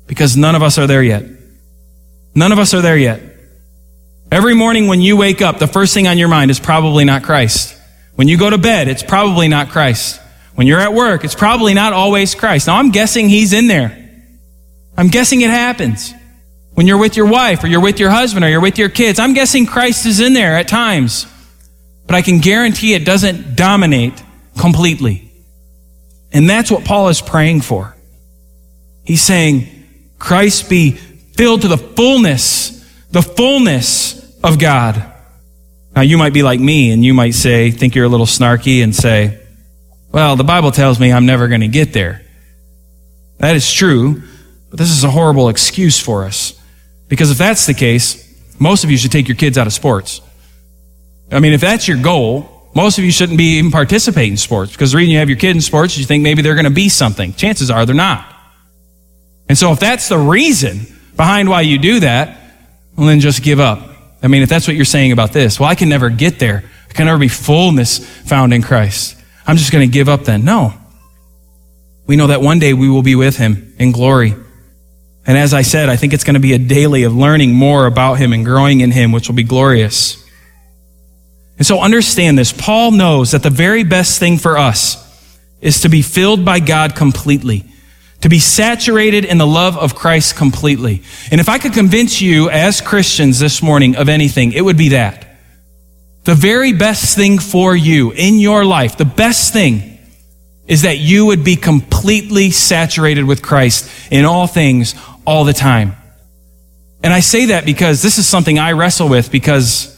Because 0.08 0.36
none 0.36 0.56
of 0.56 0.64
us 0.64 0.78
are 0.78 0.88
there 0.88 1.04
yet. 1.04 1.24
None 2.34 2.52
of 2.52 2.60
us 2.60 2.74
are 2.74 2.82
there 2.82 2.98
yet. 2.98 3.22
Every 4.32 4.54
morning 4.54 4.88
when 4.88 5.02
you 5.02 5.16
wake 5.16 5.42
up, 5.42 5.60
the 5.60 5.68
first 5.68 5.94
thing 5.94 6.08
on 6.08 6.18
your 6.18 6.28
mind 6.28 6.52
is 6.52 6.60
probably 6.60 7.06
not 7.06 7.24
Christ. 7.24 7.78
When 8.16 8.28
you 8.28 8.38
go 8.38 8.50
to 8.50 8.58
bed, 8.58 8.88
it's 8.88 9.04
probably 9.04 9.48
not 9.48 9.70
Christ. 9.70 10.20
When 10.56 10.66
you're 10.66 10.80
at 10.80 10.94
work, 10.94 11.24
it's 11.24 11.36
probably 11.36 11.74
not 11.74 11.94
always 11.94 12.34
Christ. 12.36 12.68
Now 12.68 12.78
I'm 12.78 12.90
guessing 12.92 13.30
he's 13.30 13.54
in 13.54 13.68
there. 13.68 14.07
I'm 14.98 15.08
guessing 15.10 15.42
it 15.42 15.50
happens. 15.50 16.14
When 16.74 16.88
you're 16.88 16.98
with 16.98 17.18
your 17.18 17.28
wife 17.28 17.64
or 17.64 17.68
you're 17.68 17.82
with 17.82 18.00
your 18.00 18.10
husband 18.10 18.44
or 18.44 18.50
you're 18.50 18.62
with 18.62 18.78
your 18.78 18.90
kids, 18.90 19.20
I'm 19.20 19.34
guessing 19.34 19.66
Christ 19.66 20.06
is 20.06 20.20
in 20.20 20.34
there 20.34 20.56
at 20.58 20.68
times. 20.68 21.26
But 22.06 22.16
I 22.16 22.22
can 22.22 22.40
guarantee 22.40 22.94
it 22.94 23.06
doesn't 23.06 23.56
dominate 23.56 24.22
completely. 24.60 25.32
And 26.32 26.50
that's 26.50 26.72
what 26.72 26.86
Paul 26.86 27.10
is 27.10 27.22
praying 27.22 27.62
for. 27.62 27.96
He's 29.04 29.22
saying, 29.22 29.68
Christ 30.20 30.70
be 30.70 30.92
filled 30.92 31.62
to 31.62 31.68
the 31.68 31.78
fullness, 31.78 32.72
the 33.12 33.22
fullness 33.22 34.40
of 34.44 34.60
God. 34.60 35.14
Now, 35.96 36.02
you 36.02 36.18
might 36.18 36.34
be 36.34 36.44
like 36.44 36.60
me 36.60 36.92
and 36.92 37.04
you 37.04 37.14
might 37.14 37.34
say, 37.34 37.72
think 37.72 37.96
you're 37.96 38.06
a 38.06 38.10
little 38.10 38.26
snarky 38.26 38.84
and 38.84 38.96
say, 38.96 39.40
well, 40.12 40.36
the 40.36 40.44
Bible 40.44 40.72
tells 40.72 41.00
me 41.00 41.12
I'm 41.12 41.26
never 41.26 41.48
going 41.48 41.62
to 41.62 41.68
get 41.68 41.94
there. 41.94 42.22
That 43.40 43.56
is 43.56 43.72
true, 43.72 44.24
but 44.70 44.80
this 44.80 44.92
is 44.92 45.04
a 45.04 45.12
horrible 45.12 45.50
excuse 45.50 46.00
for 46.00 46.26
us. 46.26 46.60
Because 47.08 47.32
if 47.32 47.38
that's 47.38 47.66
the 47.66 47.74
case, 47.74 48.24
most 48.60 48.84
of 48.84 48.92
you 48.92 48.98
should 48.98 49.12
take 49.12 49.28
your 49.28 49.38
kids 49.38 49.58
out 49.58 49.68
of 49.68 49.74
sports. 49.74 50.22
I 51.32 51.40
mean, 51.40 51.54
if 51.54 51.62
that's 51.62 51.88
your 51.88 52.02
goal, 52.02 52.70
most 52.76 52.98
of 52.98 53.04
you 53.04 53.12
shouldn't 53.12 53.38
be 53.38 53.58
even 53.58 53.72
participating 53.72 54.34
in 54.34 54.38
sports 54.38 54.72
because 54.72 54.92
the 54.92 54.98
reason 54.98 55.12
you 55.12 55.20
have 55.20 55.30
your 55.30 55.38
kid 55.38 55.56
in 55.56 55.62
sports, 55.62 55.94
is 55.94 56.00
you 56.00 56.06
think 56.06 56.24
maybe 56.24 56.42
they're 56.42 56.56
going 56.56 56.66
to 56.66 56.72
be 56.72 56.90
something. 56.90 57.34
Chances 57.34 57.72
are 57.72 57.86
they're 57.86 57.96
not. 57.96 58.34
And 59.50 59.58
so 59.58 59.72
if 59.72 59.80
that's 59.80 60.10
the 60.10 60.18
reason 60.18 60.86
behind 61.16 61.50
why 61.50 61.62
you 61.62 61.80
do 61.80 62.02
that, 62.02 62.38
well, 62.96 63.08
then 63.08 63.20
just 63.20 63.44
give 63.44 63.60
up. 63.60 63.90
I 64.22 64.28
mean, 64.28 64.42
if 64.42 64.50
that's 64.50 64.68
what 64.68 64.76
you're 64.76 64.86
saying 64.86 65.12
about 65.12 65.32
this, 65.34 65.60
well, 65.60 65.70
I 65.70 65.76
can 65.76 65.90
never 65.90 66.10
get 66.10 66.40
there. 66.40 66.64
I 66.90 66.94
can 66.94 67.06
never 67.06 67.20
be 67.20 67.28
fullness 67.28 68.00
found 68.00 68.54
in 68.54 68.62
Christ. 68.62 69.18
I'm 69.46 69.56
just 69.58 69.72
going 69.72 69.88
to 69.88 69.92
give 69.92 70.10
up 70.10 70.24
then. 70.24 70.44
No. 70.44 70.74
We 72.06 72.16
know 72.16 72.28
that 72.28 72.42
one 72.42 72.60
day 72.60 72.74
we 72.74 72.90
will 72.90 73.04
be 73.04 73.16
with 73.16 73.38
him 73.38 73.74
in 73.80 73.92
glory. 73.92 74.36
And 75.28 75.38
as 75.38 75.54
I 75.54 75.62
said, 75.62 75.90
I 75.90 75.98
think 75.98 76.14
it's 76.14 76.24
going 76.24 76.34
to 76.36 76.40
be 76.40 76.54
a 76.54 76.60
daily 76.60 77.04
of 77.04 77.16
learning 77.16 77.54
more 77.54 77.86
about 77.86 78.16
him 78.16 78.34
and 78.34 78.44
growing 78.44 78.80
in 78.80 78.92
him, 78.92 79.12
which 79.12 79.28
will 79.28 79.36
be 79.36 79.44
glorious. 79.44 80.26
And 81.58 81.68
so 81.68 81.82
understand 81.82 82.40
this. 82.40 82.52
Paul 82.52 82.92
knows 82.92 83.32
that 83.32 83.44
the 83.44 83.50
very 83.50 83.84
best 83.84 84.20
thing 84.20 84.38
for 84.38 84.58
us 84.58 85.04
is 85.62 85.82
to 85.82 85.90
be 85.90 86.02
filled 86.02 86.44
by 86.44 86.60
God 86.60 86.96
completely 86.96 87.66
to 88.22 88.30
be 88.30 88.40
saturated 88.40 89.26
in 89.26 89.38
the 89.38 89.48
love 89.48 89.78
of 89.78 89.96
Christ 89.96 90.36
completely. 90.36 91.04
And 91.32 91.40
if 91.40 91.50
I 91.50 91.60
could 91.60 91.74
convince 91.74 92.22
you 92.22 92.50
as 92.50 92.82
Christians 92.82 93.40
this 93.40 93.62
morning 93.62 93.96
of 93.96 94.10
anything, 94.10 94.54
it 94.54 94.62
would 94.62 94.78
be 94.78 94.90
that. 94.90 95.26
The 96.24 96.36
very 96.36 96.74
best 96.74 97.16
thing 97.16 97.40
for 97.40 97.76
you 97.76 98.12
in 98.12 98.40
your 98.40 98.66
life, 98.66 98.98
the 98.98 99.06
best 99.06 99.54
thing 99.54 100.00
is 100.68 100.82
that 100.82 100.98
you 100.98 101.28
would 101.28 101.44
be 101.44 101.56
completely 101.56 102.52
saturated 102.52 103.24
with 103.24 103.42
Christ 103.42 103.90
in 104.12 104.26
all 104.26 104.48
things, 104.48 104.96
all 105.28 105.44
the 105.44 105.54
time. 105.54 105.96
And 107.04 107.14
I 107.14 107.20
say 107.20 107.48
that 107.48 107.66
because 107.66 108.02
this 108.02 108.18
is 108.18 108.26
something 108.26 108.58
I 108.58 108.72
wrestle 108.72 109.10
with 109.10 109.30
because 109.30 109.94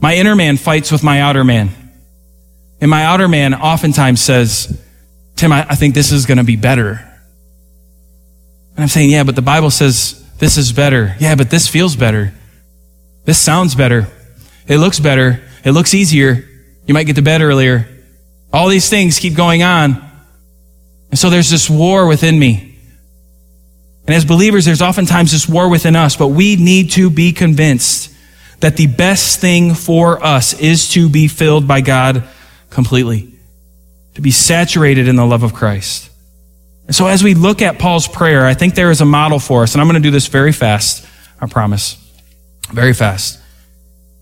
my 0.00 0.14
inner 0.14 0.34
man 0.34 0.56
fights 0.56 0.90
with 0.90 1.02
my 1.02 1.20
outer 1.20 1.44
man. 1.44 1.70
And 2.80 2.90
my 2.90 3.04
outer 3.04 3.28
man 3.28 3.54
oftentimes 3.54 4.20
says, 4.20 4.80
Tim, 5.36 5.52
I, 5.52 5.74
think 5.74 5.94
this 5.94 6.12
is 6.12 6.26
going 6.26 6.38
to 6.38 6.44
be 6.44 6.56
better. 6.56 6.92
And 8.74 8.78
I'm 8.78 8.88
saying, 8.88 9.10
yeah, 9.10 9.24
but 9.24 9.36
the 9.36 9.42
Bible 9.42 9.70
says 9.70 10.24
this 10.38 10.56
is 10.56 10.72
better. 10.72 11.16
Yeah, 11.18 11.34
but 11.34 11.50
this 11.50 11.68
feels 11.68 11.96
better. 11.96 12.32
This 13.24 13.38
sounds 13.38 13.74
better. 13.74 14.06
It 14.66 14.78
looks 14.78 15.00
better. 15.00 15.42
It 15.64 15.72
looks 15.72 15.92
easier. 15.92 16.48
You 16.86 16.94
might 16.94 17.04
get 17.04 17.16
to 17.16 17.22
bed 17.22 17.42
earlier. 17.42 17.88
All 18.52 18.68
these 18.68 18.88
things 18.88 19.18
keep 19.18 19.34
going 19.34 19.62
on. 19.62 20.10
And 21.10 21.18
so 21.18 21.30
there's 21.30 21.50
this 21.50 21.68
war 21.68 22.06
within 22.06 22.38
me. 22.38 22.71
And 24.06 24.16
as 24.16 24.24
believers, 24.24 24.64
there's 24.64 24.82
oftentimes 24.82 25.32
this 25.32 25.48
war 25.48 25.68
within 25.68 25.94
us, 25.94 26.16
but 26.16 26.28
we 26.28 26.56
need 26.56 26.90
to 26.92 27.08
be 27.08 27.32
convinced 27.32 28.12
that 28.60 28.76
the 28.76 28.86
best 28.86 29.40
thing 29.40 29.74
for 29.74 30.24
us 30.24 30.54
is 30.54 30.90
to 30.92 31.08
be 31.08 31.28
filled 31.28 31.68
by 31.68 31.80
God 31.80 32.24
completely, 32.70 33.32
to 34.14 34.20
be 34.20 34.30
saturated 34.30 35.08
in 35.08 35.16
the 35.16 35.26
love 35.26 35.42
of 35.42 35.54
Christ. 35.54 36.10
And 36.86 36.94
so 36.94 37.06
as 37.06 37.22
we 37.22 37.34
look 37.34 37.62
at 37.62 37.78
Paul's 37.78 38.08
prayer, 38.08 38.44
I 38.44 38.54
think 38.54 38.74
there 38.74 38.90
is 38.90 39.00
a 39.00 39.04
model 39.04 39.38
for 39.38 39.62
us, 39.62 39.74
and 39.74 39.80
I'm 39.80 39.88
going 39.88 40.02
to 40.02 40.06
do 40.06 40.10
this 40.10 40.26
very 40.26 40.52
fast, 40.52 41.06
I 41.40 41.46
promise. 41.46 41.96
Very 42.70 42.92
fast. 42.92 43.40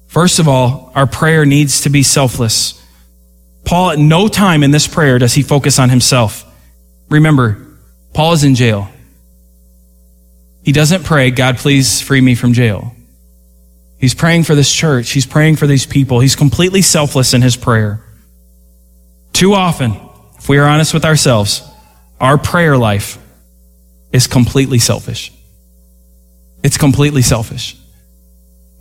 First 0.09 0.39
of 0.39 0.49
all, 0.49 0.91
our 0.95 1.07
prayer 1.07 1.47
needs 1.47 1.83
to 1.83 1.89
be 1.89 2.03
selfless. 2.03 2.85
Paul, 3.65 3.91
at 3.91 3.99
no 3.99 4.29
time 4.29 4.63
in 4.63 4.73
this 4.73 4.87
prayer 4.89 5.19
does 5.19 5.35
he 5.35 5.43
focus 5.43 5.79
on 5.79 5.89
himself. 5.89 6.45
Remember, 7.09 7.67
Paul 8.13 8.33
is 8.33 8.43
in 8.43 8.55
jail. 8.55 8.89
He 10.63 10.73
doesn't 10.73 11.05
pray, 11.05 11.31
God, 11.31 11.57
please 11.59 12.01
free 12.01 12.21
me 12.21 12.35
from 12.35 12.53
jail. 12.53 12.95
He's 13.99 14.15
praying 14.15 14.45
for 14.45 14.55
this 14.55 14.73
church. 14.73 15.11
He's 15.11 15.27
praying 15.27 15.57
for 15.57 15.67
these 15.67 15.87
people. 15.87 16.21
He's 16.21 16.37
completely 16.37 16.83
selfless 16.83 17.35
in 17.35 17.43
his 17.43 17.57
prayer. 17.57 18.03
Too 19.33 19.53
often, 19.53 19.99
if 20.39 20.49
we 20.49 20.59
are 20.59 20.67
honest 20.67 20.95
with 20.95 21.05
ourselves, 21.05 21.63
our 22.19 22.39
prayer 22.39 22.77
life 22.77 23.19
is 24.13 24.27
completely 24.27 24.79
selfish. 24.79 25.33
It's 26.63 26.77
completely 26.77 27.23
selfish. 27.23 27.77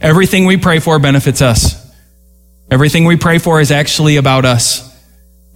Everything 0.01 0.45
we 0.45 0.57
pray 0.57 0.79
for 0.79 0.99
benefits 0.99 1.41
us. 1.41 1.75
Everything 2.71 3.05
we 3.05 3.17
pray 3.17 3.39
for 3.39 3.59
is 3.59 3.71
actually 3.71 4.17
about 4.17 4.45
us. 4.45 4.85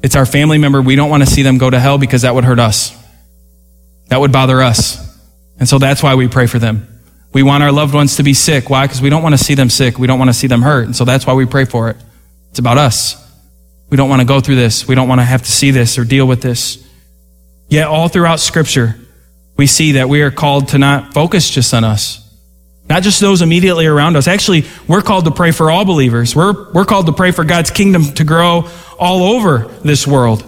It's 0.02 0.16
our 0.16 0.26
family 0.26 0.58
member. 0.58 0.82
We 0.82 0.96
don't 0.96 1.10
want 1.10 1.24
to 1.24 1.30
see 1.30 1.44
them 1.44 1.58
go 1.58 1.70
to 1.70 1.80
hell 1.80 1.98
because 1.98 2.24
that 2.24 2.36
would 2.36 2.44
hurt 2.44 2.60
us. 2.60 2.94
That 4.08 4.20
would 4.20 4.34
bother 4.34 4.62
us. 4.62 5.13
And 5.60 5.68
so 5.68 5.78
that's 5.78 6.04
why 6.04 6.16
we 6.16 6.28
pray 6.28 6.48
for 6.48 6.60
them. 6.60 6.88
We 7.34 7.44
want 7.44 7.64
our 7.64 7.72
loved 7.72 7.94
ones 7.94 8.18
to 8.18 8.24
be 8.24 8.34
sick. 8.34 8.70
Why? 8.70 8.86
Because 8.86 9.02
we 9.02 9.10
don't 9.10 9.24
want 9.24 9.38
to 9.38 9.44
see 9.44 9.56
them 9.56 9.70
sick. 9.70 9.98
We 9.98 10.08
don't 10.08 10.20
want 10.20 10.30
to 10.30 10.34
see 10.34 10.48
them 10.48 10.62
hurt. 10.62 10.86
And 10.86 10.96
so 10.96 11.04
that's 11.04 11.26
why 11.26 11.34
we 11.34 11.46
pray 11.46 11.66
for 11.66 11.90
it. 11.90 11.98
It's 12.52 12.60
about 12.60 12.78
us. 12.78 13.20
We 13.90 13.98
don't 13.98 14.10
want 14.10 14.22
to 14.22 14.28
go 14.28 14.40
through 14.40 14.56
this. 14.56 14.88
We 14.88 14.96
don't 14.96 15.08
want 15.08 15.22
to 15.22 15.26
have 15.26 15.42
to 15.42 15.52
see 15.52 15.72
this 15.72 15.98
or 15.98 16.06
deal 16.06 16.28
with 16.28 16.42
this. 16.42 16.88
Yet 17.70 17.88
all 17.88 18.08
throughout 18.08 18.40
scripture, 18.40 18.96
we 19.58 19.68
see 19.68 19.94
that 19.94 20.10
we 20.10 20.22
are 20.22 20.32
called 20.32 20.70
to 20.70 20.78
not 20.78 21.14
focus 21.14 21.50
just 21.50 21.74
on 21.74 21.84
us. 21.84 22.20
Not 22.90 23.02
just 23.02 23.22
those 23.22 23.42
immediately 23.42 23.86
around 23.86 24.18
us. 24.18 24.28
Actually, 24.28 24.66
we're 24.88 25.02
called 25.02 25.26
to 25.26 25.32
pray 25.32 25.52
for 25.52 25.72
all 25.72 25.86
believers. 25.86 26.36
We're, 26.36 26.72
we're 26.72 26.86
called 26.86 27.06
to 27.06 27.14
pray 27.14 27.32
for 27.32 27.44
God's 27.44 27.72
kingdom 27.72 28.14
to 28.16 28.24
grow 28.24 28.70
all 29.00 29.36
over 29.36 29.72
this 29.84 30.06
world. 30.06 30.44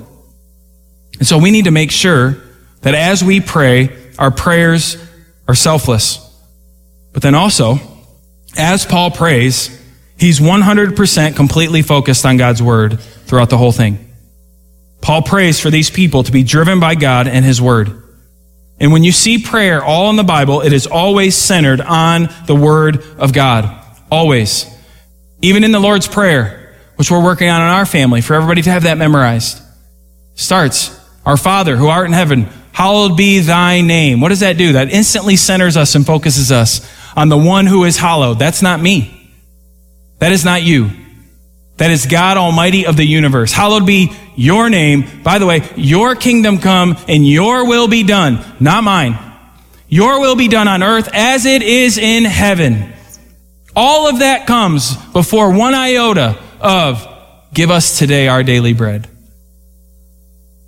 And 1.17 1.27
so 1.27 1.37
we 1.37 1.51
need 1.51 1.65
to 1.65 1.71
make 1.71 1.91
sure 1.91 2.37
that 2.81 2.93
as 2.93 3.23
we 3.23 3.39
pray, 3.39 3.95
our 4.17 4.31
prayers 4.31 4.97
are 5.47 5.55
selfless. 5.55 6.21
But 7.13 7.21
then 7.21 7.35
also, 7.35 7.79
as 8.57 8.85
Paul 8.85 9.11
prays, 9.11 9.81
he's 10.17 10.39
100% 10.39 11.35
completely 11.35 11.81
focused 11.81 12.25
on 12.25 12.37
God's 12.37 12.61
word 12.61 12.99
throughout 12.99 13.49
the 13.49 13.57
whole 13.57 13.71
thing. 13.71 14.13
Paul 15.01 15.21
prays 15.21 15.59
for 15.59 15.69
these 15.69 15.89
people 15.89 16.23
to 16.23 16.31
be 16.31 16.43
driven 16.43 16.79
by 16.79 16.95
God 16.95 17.27
and 17.27 17.45
his 17.45 17.61
word. 17.61 18.03
And 18.79 18.91
when 18.91 19.03
you 19.03 19.11
see 19.11 19.41
prayer 19.41 19.83
all 19.83 20.09
in 20.09 20.15
the 20.15 20.23
Bible, 20.23 20.61
it 20.61 20.73
is 20.73 20.87
always 20.87 21.35
centered 21.35 21.79
on 21.79 22.29
the 22.47 22.55
word 22.55 23.03
of 23.17 23.31
God. 23.31 23.69
Always. 24.11 24.65
Even 25.41 25.63
in 25.63 25.71
the 25.71 25.79
Lord's 25.79 26.07
Prayer, 26.07 26.75
which 26.95 27.11
we're 27.11 27.23
working 27.23 27.49
on 27.49 27.61
in 27.61 27.67
our 27.67 27.85
family, 27.85 28.21
for 28.21 28.33
everybody 28.33 28.61
to 28.63 28.71
have 28.71 28.83
that 28.83 28.97
memorized, 28.97 29.61
starts, 30.35 30.99
Our 31.25 31.37
Father 31.37 31.77
who 31.77 31.87
art 31.87 32.07
in 32.07 32.13
heaven, 32.13 32.49
hallowed 32.75 33.15
be 33.15 33.39
thy 33.39 33.79
name. 33.79 34.19
What 34.19 34.29
does 34.29 34.41
that 34.41 34.57
do? 34.57 34.73
That 34.73 34.91
instantly 34.91 35.37
centers 35.37 35.77
us 35.77 35.95
and 35.95 36.05
focuses 36.05 36.51
us 36.51 36.85
on 37.15 37.29
the 37.29 37.37
one 37.37 37.67
who 37.67 37.85
is 37.85 37.95
hallowed. 37.95 38.37
That's 38.37 38.61
not 38.61 38.81
me. 38.81 39.31
That 40.19 40.33
is 40.33 40.43
not 40.43 40.61
you. 40.61 40.91
That 41.77 41.89
is 41.89 42.05
God 42.05 42.35
Almighty 42.35 42.85
of 42.85 42.97
the 42.97 43.05
universe. 43.05 43.53
Hallowed 43.53 43.85
be 43.85 44.11
your 44.35 44.69
name. 44.69 45.23
By 45.23 45.39
the 45.39 45.45
way, 45.45 45.61
your 45.77 46.15
kingdom 46.15 46.57
come 46.57 46.97
and 47.07 47.25
your 47.25 47.65
will 47.65 47.87
be 47.87 48.03
done, 48.03 48.43
not 48.59 48.83
mine. 48.83 49.17
Your 49.87 50.19
will 50.19 50.35
be 50.35 50.49
done 50.49 50.67
on 50.67 50.83
earth 50.83 51.09
as 51.13 51.45
it 51.45 51.61
is 51.61 51.97
in 51.97 52.25
heaven. 52.25 52.93
All 53.73 54.09
of 54.09 54.19
that 54.19 54.47
comes 54.47 54.97
before 55.13 55.57
one 55.57 55.73
iota 55.73 56.37
of 56.59 57.07
give 57.53 57.71
us 57.71 57.97
today 57.97 58.27
our 58.27 58.43
daily 58.43 58.73
bread. 58.73 59.07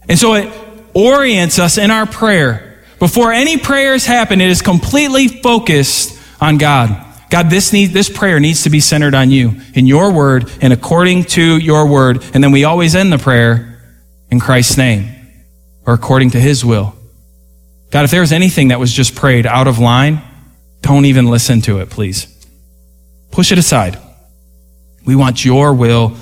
And 0.08 0.17
so 0.17 0.36
it 0.36 0.66
orients 0.97 1.60
us 1.60 1.77
in 1.77 1.91
our 1.91 2.07
prayer. 2.07 2.81
Before 2.97 3.31
any 3.31 3.57
prayers 3.57 4.07
happen, 4.07 4.41
it 4.41 4.49
is 4.49 4.63
completely 4.63 5.27
focused 5.27 6.19
on 6.41 6.57
God. 6.57 7.05
God, 7.29 7.51
this 7.51 7.71
need, 7.71 7.91
this 7.91 8.10
prayer 8.10 8.39
needs 8.39 8.63
to 8.63 8.71
be 8.71 8.79
centered 8.79 9.13
on 9.13 9.29
you, 9.29 9.62
in 9.75 9.86
your 9.86 10.12
word, 10.12 10.51
and 10.60 10.73
according 10.73 11.25
to 11.25 11.57
your 11.57 11.88
word. 11.88 12.23
And 12.33 12.43
then 12.43 12.51
we 12.51 12.63
always 12.63 12.95
end 12.95 13.13
the 13.13 13.19
prayer 13.19 13.79
in 14.31 14.39
Christ's 14.39 14.77
name, 14.77 15.13
or 15.86 15.93
according 15.93 16.31
to 16.31 16.39
his 16.39 16.65
will. 16.65 16.95
God, 17.91 18.03
if 18.05 18.12
there's 18.12 18.31
anything 18.31 18.69
that 18.69 18.79
was 18.79 18.91
just 18.91 19.15
prayed 19.15 19.45
out 19.45 19.67
of 19.67 19.77
line, 19.77 20.21
don't 20.81 21.05
even 21.05 21.27
listen 21.27 21.62
to 21.62 21.79
it, 21.79 21.89
please. 21.91 22.33
Push 23.29 23.51
it 23.51 23.60
aside. 23.60 23.99
We 25.05 25.15
want 25.15 25.45
your 25.45 25.73
will 25.73 26.17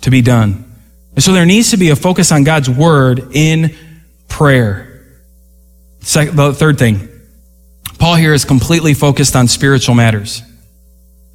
to 0.00 0.10
be 0.10 0.22
done. 0.22 0.72
And 1.14 1.22
so 1.22 1.32
there 1.32 1.46
needs 1.46 1.70
to 1.72 1.76
be 1.76 1.90
a 1.90 1.96
focus 1.96 2.32
on 2.32 2.42
God's 2.42 2.70
word 2.70 3.28
in 3.32 3.76
prayer. 4.34 5.00
Second, 6.00 6.36
the 6.36 6.52
third 6.52 6.76
thing, 6.76 7.08
Paul 8.00 8.16
here 8.16 8.34
is 8.34 8.44
completely 8.44 8.92
focused 8.92 9.36
on 9.36 9.46
spiritual 9.46 9.94
matters. 9.94 10.42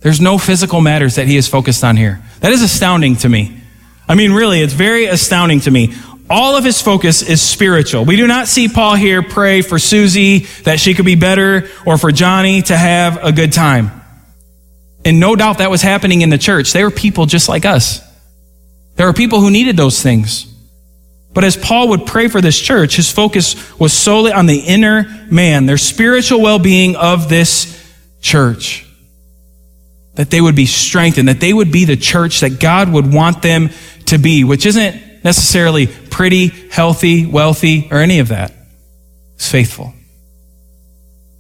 There's 0.02 0.20
no 0.20 0.38
physical 0.38 0.82
matters 0.82 1.16
that 1.16 1.26
he 1.26 1.38
is 1.38 1.48
focused 1.48 1.82
on 1.86 1.96
here. 1.96 2.22
That 2.42 2.52
is 2.52 2.62
astounding 2.62 3.16
to 3.18 3.30
me. 3.30 3.58
I 4.06 4.16
mean, 4.16 4.34
really, 4.34 4.60
it's 4.60 4.74
very 4.74 5.06
astounding 5.06 5.62
to 5.62 5.72
me. 5.72 5.94
All 6.30 6.58
of 6.58 6.66
his 6.66 6.82
focus 6.82 7.22
is 7.22 7.42
spiritual. 7.42 8.04
We 8.04 8.18
do 8.18 8.28
not 8.28 8.50
see 8.50 8.68
Paul 8.68 8.96
here 8.96 9.24
pray 9.24 9.62
for 9.62 9.80
Susie 9.80 10.40
that 10.66 10.78
she 10.82 10.94
could 10.94 11.06
be 11.06 11.16
better 11.16 11.70
or 11.86 11.98
for 11.98 12.12
Johnny 12.12 12.62
to 12.64 12.76
have 12.76 13.24
a 13.24 13.32
good 13.32 13.54
time. 13.54 13.92
And 15.06 15.22
no 15.22 15.38
doubt 15.38 15.60
that 15.60 15.72
was 15.72 15.82
happening 15.82 16.20
in 16.20 16.30
the 16.30 16.38
church. 16.38 16.74
They 16.74 16.84
were 16.84 16.92
people 16.92 17.26
just 17.28 17.48
like 17.48 17.66
us. 17.66 18.02
There 18.98 19.08
were 19.08 19.14
people 19.14 19.40
who 19.40 19.50
needed 19.50 19.78
those 19.78 20.02
things. 20.02 20.54
But 21.34 21.44
as 21.44 21.56
Paul 21.56 21.90
would 21.90 22.06
pray 22.06 22.28
for 22.28 22.42
this 22.42 22.60
church, 22.60 22.96
his 22.96 23.12
focus 23.12 23.80
was 23.80 23.94
solely 23.94 24.32
on 24.32 24.46
the 24.46 24.60
inner 24.60 25.06
man, 25.30 25.66
their 25.66 25.78
spiritual 25.78 26.42
well 26.42 26.60
being 26.60 26.96
of 26.96 27.30
this 27.30 27.76
church. 28.22 28.86
That 30.16 30.32
they 30.32 30.42
would 30.42 30.56
be 30.56 30.66
strengthened, 30.66 31.28
that 31.28 31.40
they 31.40 31.54
would 31.54 31.72
be 31.72 31.86
the 31.86 31.96
church 31.96 32.42
that 32.42 32.60
God 32.60 32.92
would 32.92 33.14
want 33.14 33.42
them 33.42 33.70
to 34.08 34.18
be, 34.18 34.44
which 34.44 34.66
isn't 34.66 35.24
necessarily 35.24 35.88
pretty, 35.88 36.48
healthy, 36.48 37.26
wealthy, 37.26 37.88
or 37.92 38.00
any 38.00 38.20
of 38.20 38.30
that. 38.30 38.52
It's 39.36 39.50
faithful. 39.50 39.94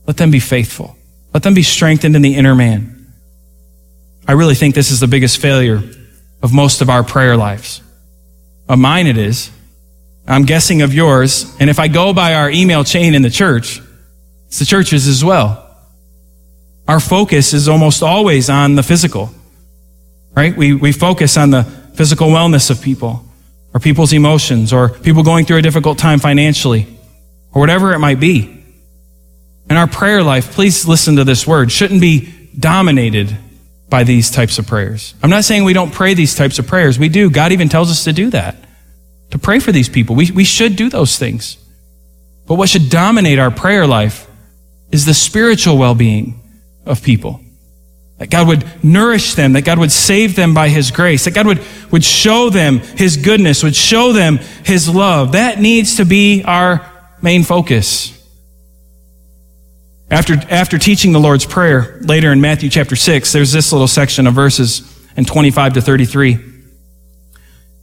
Let 0.06 0.18
them 0.18 0.32
be 0.32 0.40
faithful. 0.40 0.96
Let 1.34 1.44
them 1.44 1.54
be 1.54 1.64
strengthened 1.64 2.16
in 2.16 2.22
the 2.22 2.36
inner 2.36 2.56
man. 2.56 3.14
I 4.28 4.34
really 4.34 4.56
think 4.56 4.76
this 4.76 4.92
is 4.92 5.00
the 5.00 5.08
biggest 5.08 5.40
failure 5.40 5.82
of 6.42 6.54
most 6.54 6.82
of 6.82 6.90
our 6.90 7.04
prayer 7.04 7.36
lives. 7.36 7.82
Of 8.68 8.80
mine, 8.80 9.08
it 9.08 9.18
is. 9.18 9.50
I'm 10.30 10.46
guessing 10.46 10.84
of 10.84 10.94
yours. 10.94 11.56
And 11.60 11.70
if 11.70 11.80
I 11.80 11.88
go 11.88 12.14
by 12.14 12.36
our 12.36 12.52
email 12.52 12.84
chain 12.84 13.16
in 13.16 13.24
the 13.24 13.32
church, 13.32 13.82
it's 14.48 14.60
the 14.60 14.66
churches 14.66 15.08
as 15.08 15.26
well. 15.26 15.66
Our 16.88 17.00
focus 17.00 17.54
is 17.54 17.68
almost 17.68 18.04
always 18.04 18.50
on 18.50 18.76
the 18.76 18.84
physical, 18.84 19.32
right? 20.36 20.56
We, 20.56 20.74
we 20.74 20.92
focus 20.92 21.36
on 21.38 21.50
the 21.50 21.64
physical 21.64 22.30
wellness 22.30 22.70
of 22.70 22.82
people, 22.82 23.26
or 23.74 23.80
people's 23.80 24.14
emotions, 24.14 24.72
or 24.72 24.90
people 24.90 25.24
going 25.24 25.46
through 25.46 25.58
a 25.58 25.62
difficult 25.62 25.98
time 25.98 26.20
financially, 26.20 26.88
or 27.52 27.60
whatever 27.60 27.94
it 27.94 28.00
might 28.00 28.20
be. 28.20 28.64
And 29.68 29.78
our 29.78 29.88
prayer 29.88 30.24
life, 30.24 30.52
please 30.52 30.88
listen 30.88 31.16
to 31.18 31.24
this 31.24 31.46
word, 31.46 31.72
shouldn't 31.72 32.02
be 32.02 32.34
dominated 32.58 33.38
by 33.90 34.04
these 34.04 34.32
types 34.32 34.58
of 34.58 34.68
prayers. 34.68 35.14
I'm 35.22 35.30
not 35.30 35.44
saying 35.44 35.64
we 35.64 35.74
don't 35.74 35.94
pray 35.94 36.14
these 36.14 36.36
types 36.36 36.60
of 36.60 36.68
prayers. 36.68 36.98
We 36.98 37.10
do. 37.10 37.30
God 37.30 37.52
even 37.52 37.70
tells 37.70 37.92
us 37.92 38.04
to 38.04 38.14
do 38.14 38.30
that 38.32 38.56
to 39.32 39.40
pray 39.40 39.60
for 39.60 39.72
these 39.72 39.90
people. 39.90 40.16
We, 40.16 40.32
we 40.32 40.44
should 40.44 40.76
do 40.76 40.90
those 40.90 41.18
things. 41.18 41.58
But 42.48 42.56
what 42.56 42.70
should 42.70 42.90
dominate 42.90 43.40
our 43.40 43.52
prayer 43.52 43.86
life 43.86 44.28
is 44.92 45.06
the 45.06 45.14
spiritual 45.14 45.78
well-being 45.78 46.42
of 46.86 47.04
people. 47.04 47.42
That 48.18 48.30
God 48.30 48.48
would 48.48 48.84
nourish 48.84 49.36
them, 49.36 49.54
that 49.54 49.62
God 49.62 49.78
would 49.78 49.92
save 49.92 50.36
them 50.36 50.54
by 50.54 50.70
His 50.70 50.92
grace, 50.92 51.26
that 51.26 51.36
God 51.36 51.46
would, 51.46 51.62
would 51.92 52.04
show 52.04 52.50
them 52.50 52.80
His 52.80 53.18
goodness, 53.18 53.64
would 53.64 53.76
show 53.76 54.12
them 54.12 54.38
His 54.66 54.90
love. 54.94 55.34
That 55.34 55.60
needs 55.60 55.98
to 55.98 56.06
be 56.06 56.44
our 56.44 56.92
main 57.22 57.44
focus. 57.44 58.16
After, 60.12 60.34
after 60.50 60.80
teaching 60.80 61.12
the 61.12 61.20
Lord's 61.20 61.46
Prayer 61.46 62.00
later 62.02 62.32
in 62.32 62.42
Matthew 62.42 62.70
chapter 62.70 62.96
6, 62.96 63.32
there's 63.32 63.52
this 63.52 63.72
little 63.72 63.88
section 63.88 64.26
of 64.26 64.34
verses 64.34 64.82
in 65.16 65.24
25 65.24 65.76
to 65.76 65.82
33. 65.82 66.49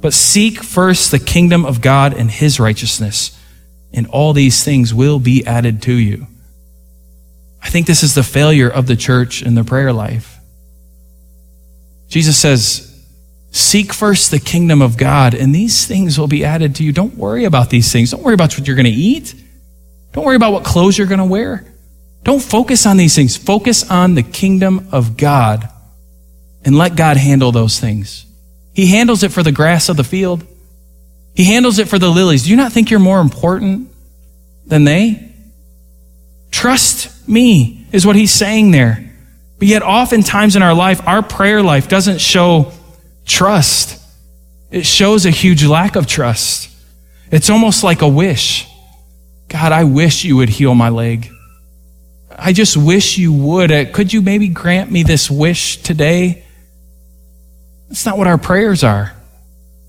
But 0.00 0.12
seek 0.12 0.62
first 0.62 1.10
the 1.10 1.18
kingdom 1.18 1.64
of 1.64 1.80
God 1.80 2.14
and 2.14 2.30
his 2.30 2.60
righteousness, 2.60 3.38
and 3.92 4.06
all 4.06 4.32
these 4.32 4.62
things 4.62 4.92
will 4.92 5.18
be 5.18 5.46
added 5.46 5.82
to 5.82 5.94
you. 5.94 6.26
I 7.62 7.68
think 7.68 7.86
this 7.86 8.02
is 8.02 8.14
the 8.14 8.22
failure 8.22 8.68
of 8.68 8.86
the 8.86 8.96
church 8.96 9.42
in 9.42 9.54
the 9.54 9.64
prayer 9.64 9.92
life. 9.92 10.38
Jesus 12.08 12.38
says, 12.38 12.92
Seek 13.50 13.92
first 13.92 14.30
the 14.30 14.38
kingdom 14.38 14.82
of 14.82 14.98
God, 14.98 15.34
and 15.34 15.54
these 15.54 15.86
things 15.86 16.18
will 16.18 16.28
be 16.28 16.44
added 16.44 16.74
to 16.76 16.84
you. 16.84 16.92
Don't 16.92 17.16
worry 17.16 17.44
about 17.44 17.70
these 17.70 17.90
things. 17.90 18.10
Don't 18.10 18.22
worry 18.22 18.34
about 18.34 18.56
what 18.56 18.66
you're 18.66 18.76
going 18.76 18.84
to 18.84 18.90
eat. 18.92 19.34
Don't 20.12 20.24
worry 20.24 20.36
about 20.36 20.52
what 20.52 20.64
clothes 20.64 20.98
you're 20.98 21.06
going 21.06 21.18
to 21.18 21.24
wear. 21.24 21.64
Don't 22.22 22.42
focus 22.42 22.86
on 22.86 22.96
these 22.98 23.14
things. 23.14 23.36
Focus 23.36 23.90
on 23.90 24.14
the 24.14 24.22
kingdom 24.22 24.88
of 24.92 25.16
God 25.16 25.68
and 26.64 26.76
let 26.76 26.96
God 26.96 27.16
handle 27.16 27.52
those 27.52 27.78
things. 27.80 28.26
He 28.76 28.88
handles 28.88 29.22
it 29.22 29.32
for 29.32 29.42
the 29.42 29.52
grass 29.52 29.88
of 29.88 29.96
the 29.96 30.04
field. 30.04 30.46
He 31.34 31.44
handles 31.44 31.78
it 31.78 31.88
for 31.88 31.98
the 31.98 32.10
lilies. 32.10 32.44
Do 32.44 32.50
you 32.50 32.56
not 32.56 32.72
think 32.72 32.90
you're 32.90 33.00
more 33.00 33.22
important 33.22 33.88
than 34.66 34.84
they? 34.84 35.32
Trust 36.50 37.26
me 37.26 37.86
is 37.90 38.04
what 38.04 38.16
he's 38.16 38.32
saying 38.32 38.72
there. 38.72 39.10
But 39.58 39.68
yet 39.68 39.82
oftentimes 39.82 40.56
in 40.56 40.62
our 40.62 40.74
life, 40.74 41.00
our 41.08 41.22
prayer 41.22 41.62
life 41.62 41.88
doesn't 41.88 42.20
show 42.20 42.70
trust. 43.24 43.98
It 44.70 44.84
shows 44.84 45.24
a 45.24 45.30
huge 45.30 45.64
lack 45.64 45.96
of 45.96 46.06
trust. 46.06 46.68
It's 47.30 47.48
almost 47.48 47.82
like 47.82 48.02
a 48.02 48.08
wish. 48.08 48.68
God, 49.48 49.72
I 49.72 49.84
wish 49.84 50.22
you 50.22 50.36
would 50.36 50.50
heal 50.50 50.74
my 50.74 50.90
leg. 50.90 51.30
I 52.30 52.52
just 52.52 52.76
wish 52.76 53.16
you 53.16 53.32
would. 53.32 53.72
Uh, 53.72 53.90
could 53.90 54.12
you 54.12 54.20
maybe 54.20 54.48
grant 54.48 54.92
me 54.92 55.02
this 55.02 55.30
wish 55.30 55.82
today? 55.82 56.45
That's 57.88 58.04
not 58.04 58.18
what 58.18 58.26
our 58.26 58.38
prayers 58.38 58.84
are. 58.84 59.14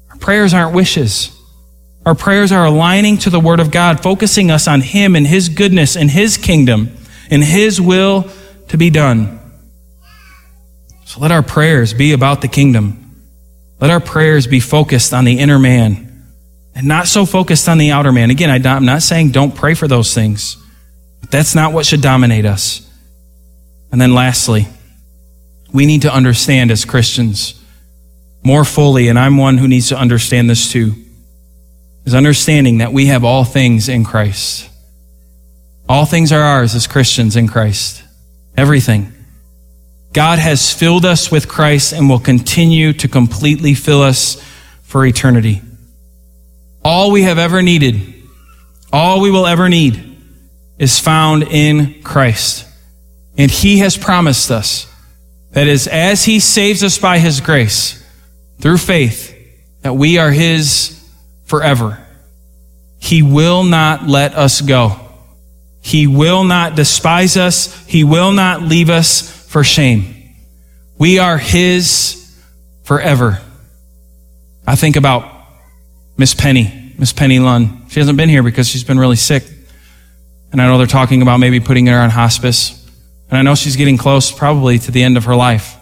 Our 0.10 0.18
prayers 0.18 0.54
aren't 0.54 0.76
wishes. 0.76 1.32
Our 2.06 2.16
prayers 2.16 2.52
are 2.52 2.66
aligning 2.66 3.18
to 3.20 3.30
the 3.30 3.40
Word 3.40 3.60
of 3.60 3.70
God, 3.70 4.02
focusing 4.02 4.50
us 4.50 4.68
on 4.68 4.82
Him 4.82 5.16
and 5.16 5.28
His 5.28 5.50
goodness 5.50 5.98
and 5.98 6.10
His 6.10 6.38
kingdom 6.38 6.96
and 7.30 7.44
His 7.44 7.82
will 7.82 8.30
to 8.70 8.78
be 8.78 8.90
done. 8.90 9.40
So 11.06 11.20
let 11.20 11.32
our 11.32 11.44
prayers 11.44 11.94
be 11.94 12.14
about 12.14 12.42
the 12.42 12.48
kingdom. 12.48 13.04
Let 13.80 13.92
our 13.92 14.00
prayers 14.00 14.48
be 14.48 14.60
focused 14.60 15.14
on 15.14 15.26
the 15.26 15.40
inner 15.40 15.60
man 15.60 16.26
and 16.76 16.88
not 16.88 17.08
so 17.08 17.26
focused 17.26 17.68
on 17.68 17.78
the 17.78 17.92
outer 17.92 18.12
man. 18.12 18.30
Again, 18.30 18.66
I'm 18.66 18.86
not 18.86 19.02
saying 19.02 19.32
don't 19.32 19.56
pray 19.56 19.74
for 19.74 19.88
those 19.88 20.14
things, 20.14 20.58
but 21.22 21.32
that's 21.32 21.56
not 21.56 21.74
what 21.74 21.86
should 21.86 22.02
dominate 22.02 22.46
us. 22.46 22.90
And 23.92 24.00
then 24.00 24.14
lastly, 24.14 24.68
we 25.74 25.86
need 25.86 26.04
to 26.04 26.14
understand 26.14 26.72
as 26.72 26.86
Christians 26.86 27.62
more 28.48 28.64
fully, 28.64 29.10
and 29.10 29.20
I'm 29.20 29.36
one 29.36 29.58
who 29.58 29.68
needs 29.68 29.90
to 29.90 29.98
understand 29.98 30.50
this 30.50 30.72
too, 30.72 30.94
is 32.06 32.16
understanding 32.16 32.78
that 32.78 32.94
we 32.94 33.08
have 33.08 33.26
all 33.26 33.44
things 33.44 33.90
in 33.90 34.06
Christ. 34.06 34.70
All 35.90 36.06
things 36.06 36.32
are 36.32 36.42
ours 36.42 36.74
as 36.74 36.88
Christians 36.88 37.36
in 37.36 37.50
Christ. 37.50 38.04
Everything. 38.56 39.14
God 40.14 40.40
has 40.40 40.74
filled 40.74 41.04
us 41.04 41.30
with 41.30 41.50
Christ 41.50 41.92
and 41.92 42.10
will 42.10 42.20
continue 42.20 42.94
to 42.94 43.10
completely 43.10 43.74
fill 43.74 44.02
us 44.02 44.42
for 44.82 45.06
eternity. 45.06 45.62
All 46.86 47.12
we 47.12 47.24
have 47.24 47.38
ever 47.38 47.62
needed, 47.62 48.02
all 48.94 49.20
we 49.20 49.30
will 49.30 49.46
ever 49.46 49.68
need, 49.68 50.18
is 50.80 51.00
found 51.00 51.44
in 51.44 52.02
Christ. 52.02 52.66
And 53.38 53.52
He 53.52 53.80
has 53.80 53.98
promised 53.98 54.50
us 54.52 54.90
that 55.52 55.68
is, 55.68 55.86
as 55.88 56.24
He 56.24 56.40
saves 56.40 56.82
us 56.82 56.98
by 56.98 57.20
His 57.20 57.42
grace, 57.42 58.07
through 58.60 58.78
faith, 58.78 59.36
that 59.82 59.94
we 59.94 60.18
are 60.18 60.32
His 60.32 61.04
forever. 61.46 62.04
He 63.00 63.22
will 63.22 63.64
not 63.64 64.08
let 64.08 64.36
us 64.36 64.62
go. 64.62 65.00
He 65.82 66.08
will 66.08 66.44
not 66.44 66.76
despise 66.76 67.38
us. 67.38 67.86
He 67.86 68.04
will 68.04 68.32
not 68.32 68.62
leave 68.62 68.90
us 68.90 69.48
for 69.48 69.64
shame. 69.64 70.14
We 70.98 71.20
are 71.20 71.38
His 71.38 72.36
forever. 72.84 73.40
I 74.66 74.76
think 74.76 74.96
about 74.98 75.32
Miss 76.18 76.34
Penny, 76.34 76.94
Miss 76.98 77.14
Penny 77.14 77.40
Lund. 77.40 77.86
She 77.90 78.00
hasn't 78.00 78.18
been 78.18 78.30
here 78.30 78.44
because 78.44 78.68
she's 78.68 78.84
been 78.84 79.00
really 79.00 79.16
sick. 79.16 79.44
And 80.52 80.62
I 80.62 80.68
know 80.68 80.78
they're 80.78 80.88
talking 80.88 81.22
about 81.22 81.40
maybe 81.40 81.60
putting 81.60 81.86
her 81.86 81.98
on 81.98 82.10
hospice. 82.10 82.86
And 83.30 83.38
I 83.38 83.42
know 83.44 83.56
she's 83.56 83.76
getting 83.76 83.98
close 83.98 84.32
probably 84.32 84.80
to 84.80 84.92
the 84.92 85.04
end 85.04 85.16
of 85.16 85.26
her 85.26 85.36
life. 85.36 85.77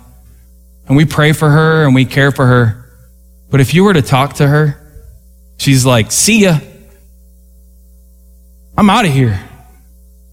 And 0.88 0.96
we 0.96 1.06
pray 1.06 1.32
for 1.32 1.50
her 1.50 1.86
and 1.86 1.96
we 1.96 2.06
care 2.06 2.32
for 2.32 2.46
her. 2.46 2.86
But 3.50 3.62
if 3.62 3.74
you 3.74 3.84
were 3.84 3.94
to 3.94 4.02
talk 4.02 4.36
to 4.36 4.48
her, 4.48 4.80
she's 5.58 5.86
like, 5.86 6.12
see 6.12 6.42
ya. 6.42 6.60
I'm 8.78 8.90
out 8.90 9.06
of 9.06 9.12
here. 9.12 9.42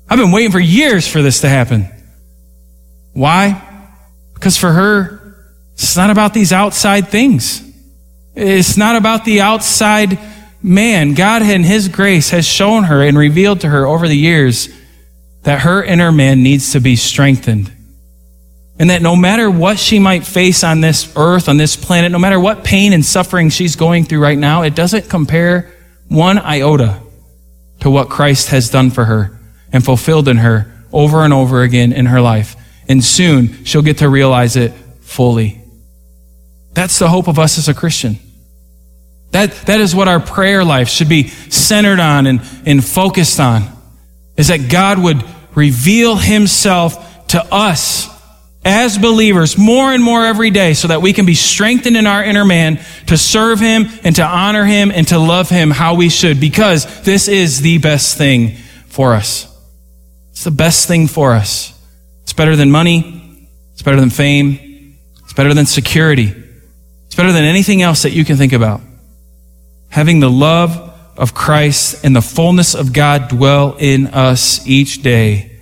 I've 0.08 0.18
been 0.18 0.32
waiting 0.32 0.50
for 0.50 0.60
years 0.60 1.06
for 1.08 1.22
this 1.22 1.40
to 1.40 1.48
happen. 1.48 1.88
Why? 3.12 3.62
Because 4.34 4.56
for 4.56 4.72
her, 4.72 5.36
it's 5.74 5.96
not 5.96 6.10
about 6.10 6.34
these 6.34 6.52
outside 6.52 7.08
things. 7.08 7.62
It's 8.34 8.76
not 8.76 8.96
about 8.96 9.24
the 9.24 9.40
outside 9.40 10.18
man. 10.62 11.14
God, 11.14 11.42
in 11.42 11.64
His 11.64 11.88
grace, 11.88 12.30
has 12.30 12.46
shown 12.46 12.84
her 12.84 13.02
and 13.02 13.16
revealed 13.16 13.60
to 13.60 13.68
her 13.68 13.86
over 13.86 14.08
the 14.08 14.16
years 14.16 14.68
that 15.42 15.60
her 15.60 15.82
inner 15.82 16.12
man 16.12 16.42
needs 16.42 16.72
to 16.72 16.80
be 16.80 16.96
strengthened. 16.96 17.72
And 18.82 18.90
that 18.90 19.00
no 19.00 19.14
matter 19.14 19.48
what 19.48 19.78
she 19.78 20.00
might 20.00 20.26
face 20.26 20.64
on 20.64 20.80
this 20.80 21.12
earth, 21.14 21.48
on 21.48 21.56
this 21.56 21.76
planet, 21.76 22.10
no 22.10 22.18
matter 22.18 22.40
what 22.40 22.64
pain 22.64 22.92
and 22.92 23.04
suffering 23.04 23.48
she's 23.48 23.76
going 23.76 24.06
through 24.06 24.18
right 24.18 24.36
now, 24.36 24.62
it 24.62 24.74
doesn't 24.74 25.08
compare 25.08 25.72
one 26.08 26.36
iota 26.36 27.00
to 27.78 27.90
what 27.92 28.08
Christ 28.08 28.48
has 28.48 28.70
done 28.70 28.90
for 28.90 29.04
her 29.04 29.38
and 29.72 29.84
fulfilled 29.84 30.26
in 30.26 30.38
her 30.38 30.84
over 30.92 31.22
and 31.22 31.32
over 31.32 31.62
again 31.62 31.92
in 31.92 32.06
her 32.06 32.20
life. 32.20 32.56
And 32.88 33.04
soon 33.04 33.64
she'll 33.64 33.82
get 33.82 33.98
to 33.98 34.08
realize 34.08 34.56
it 34.56 34.72
fully. 35.00 35.62
That's 36.72 36.98
the 36.98 37.08
hope 37.08 37.28
of 37.28 37.38
us 37.38 37.58
as 37.58 37.68
a 37.68 37.74
Christian. 37.74 38.18
That, 39.30 39.52
that 39.66 39.80
is 39.80 39.94
what 39.94 40.08
our 40.08 40.18
prayer 40.18 40.64
life 40.64 40.88
should 40.88 41.08
be 41.08 41.28
centered 41.28 42.00
on 42.00 42.26
and, 42.26 42.40
and 42.66 42.84
focused 42.84 43.38
on, 43.38 43.62
is 44.36 44.48
that 44.48 44.68
God 44.68 44.98
would 44.98 45.24
reveal 45.54 46.16
himself 46.16 47.28
to 47.28 47.44
us 47.54 48.11
as 48.64 48.96
believers 48.96 49.58
more 49.58 49.92
and 49.92 50.02
more 50.02 50.24
every 50.24 50.50
day 50.50 50.74
so 50.74 50.88
that 50.88 51.02
we 51.02 51.12
can 51.12 51.26
be 51.26 51.34
strengthened 51.34 51.96
in 51.96 52.06
our 52.06 52.22
inner 52.22 52.44
man 52.44 52.80
to 53.06 53.18
serve 53.18 53.58
him 53.58 53.86
and 54.04 54.16
to 54.16 54.24
honor 54.24 54.64
him 54.64 54.90
and 54.92 55.08
to 55.08 55.18
love 55.18 55.48
him 55.48 55.70
how 55.70 55.94
we 55.94 56.08
should 56.08 56.38
because 56.38 57.02
this 57.02 57.28
is 57.28 57.60
the 57.60 57.78
best 57.78 58.16
thing 58.16 58.56
for 58.86 59.14
us. 59.14 59.48
It's 60.30 60.44
the 60.44 60.50
best 60.50 60.86
thing 60.86 61.08
for 61.08 61.32
us. 61.32 61.78
It's 62.22 62.32
better 62.32 62.56
than 62.56 62.70
money. 62.70 63.48
It's 63.72 63.82
better 63.82 64.00
than 64.00 64.10
fame. 64.10 64.96
It's 65.24 65.32
better 65.32 65.54
than 65.54 65.66
security. 65.66 66.32
It's 67.06 67.14
better 67.14 67.32
than 67.32 67.44
anything 67.44 67.82
else 67.82 68.02
that 68.02 68.12
you 68.12 68.24
can 68.24 68.36
think 68.36 68.52
about. 68.52 68.80
Having 69.88 70.20
the 70.20 70.30
love 70.30 70.90
of 71.16 71.34
Christ 71.34 72.04
and 72.04 72.16
the 72.16 72.22
fullness 72.22 72.74
of 72.74 72.92
God 72.92 73.28
dwell 73.28 73.76
in 73.78 74.06
us 74.06 74.66
each 74.66 75.02
day 75.02 75.60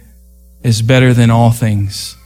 is 0.62 0.82
better 0.82 1.12
than 1.12 1.30
all 1.30 1.50
things. 1.50 2.16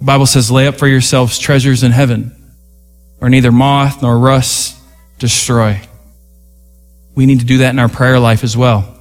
The 0.00 0.06
Bible 0.06 0.26
says, 0.26 0.50
lay 0.50 0.66
up 0.66 0.76
for 0.76 0.88
yourselves 0.88 1.38
treasures 1.38 1.82
in 1.82 1.92
heaven 1.92 2.34
where 3.18 3.28
neither 3.28 3.52
moth 3.52 4.00
nor 4.00 4.18
rust 4.18 4.76
destroy. 5.18 5.78
We 7.14 7.26
need 7.26 7.40
to 7.40 7.46
do 7.46 7.58
that 7.58 7.70
in 7.70 7.78
our 7.78 7.90
prayer 7.90 8.18
life 8.18 8.42
as 8.42 8.56
well, 8.56 8.98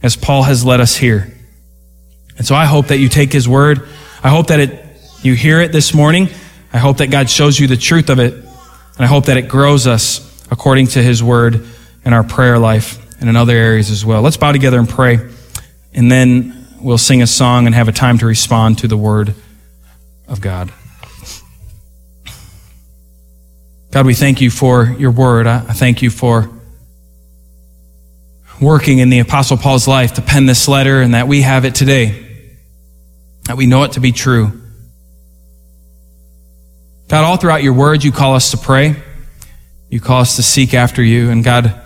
as 0.00 0.14
Paul 0.14 0.44
has 0.44 0.64
led 0.64 0.80
us 0.80 0.96
here. 0.96 1.34
And 2.36 2.46
so 2.46 2.54
I 2.54 2.66
hope 2.66 2.86
that 2.86 2.98
you 2.98 3.08
take 3.08 3.32
his 3.32 3.48
word. 3.48 3.88
I 4.22 4.28
hope 4.28 4.46
that 4.46 4.60
it, 4.60 4.84
you 5.22 5.34
hear 5.34 5.60
it 5.60 5.72
this 5.72 5.92
morning. 5.92 6.28
I 6.72 6.78
hope 6.78 6.98
that 6.98 7.10
God 7.10 7.28
shows 7.28 7.58
you 7.58 7.66
the 7.66 7.76
truth 7.76 8.08
of 8.08 8.20
it. 8.20 8.32
And 8.32 9.00
I 9.00 9.06
hope 9.06 9.26
that 9.26 9.38
it 9.38 9.48
grows 9.48 9.88
us 9.88 10.46
according 10.52 10.86
to 10.88 11.02
his 11.02 11.20
word 11.20 11.66
in 12.04 12.12
our 12.12 12.22
prayer 12.22 12.60
life 12.60 13.04
and 13.20 13.28
in 13.28 13.34
other 13.34 13.56
areas 13.56 13.90
as 13.90 14.04
well. 14.04 14.22
Let's 14.22 14.36
bow 14.36 14.52
together 14.52 14.78
and 14.78 14.88
pray. 14.88 15.18
And 15.92 16.12
then 16.12 16.68
we'll 16.80 16.96
sing 16.96 17.22
a 17.22 17.26
song 17.26 17.66
and 17.66 17.74
have 17.74 17.88
a 17.88 17.92
time 17.92 18.18
to 18.18 18.26
respond 18.26 18.78
to 18.78 18.88
the 18.88 18.96
word 18.96 19.34
of 20.28 20.40
God. 20.40 20.72
God, 23.90 24.04
we 24.04 24.14
thank 24.14 24.40
you 24.40 24.50
for 24.50 24.94
your 24.98 25.10
word. 25.10 25.46
I 25.46 25.60
thank 25.60 26.02
you 26.02 26.10
for 26.10 26.50
working 28.60 28.98
in 28.98 29.08
the 29.08 29.20
Apostle 29.20 29.56
Paul's 29.56 29.88
life 29.88 30.14
to 30.14 30.22
pen 30.22 30.46
this 30.46 30.68
letter 30.68 31.00
and 31.00 31.14
that 31.14 31.26
we 31.26 31.42
have 31.42 31.64
it 31.64 31.74
today, 31.74 32.52
that 33.44 33.56
we 33.56 33.66
know 33.66 33.84
it 33.84 33.92
to 33.92 34.00
be 34.00 34.12
true. 34.12 34.60
God, 37.08 37.24
all 37.24 37.38
throughout 37.38 37.62
your 37.62 37.72
word, 37.72 38.04
you 38.04 38.12
call 38.12 38.34
us 38.34 38.50
to 38.50 38.58
pray. 38.58 39.02
You 39.88 40.00
call 40.00 40.20
us 40.20 40.36
to 40.36 40.42
seek 40.42 40.74
after 40.74 41.02
you. 41.02 41.30
And 41.30 41.42
God, 41.42 41.80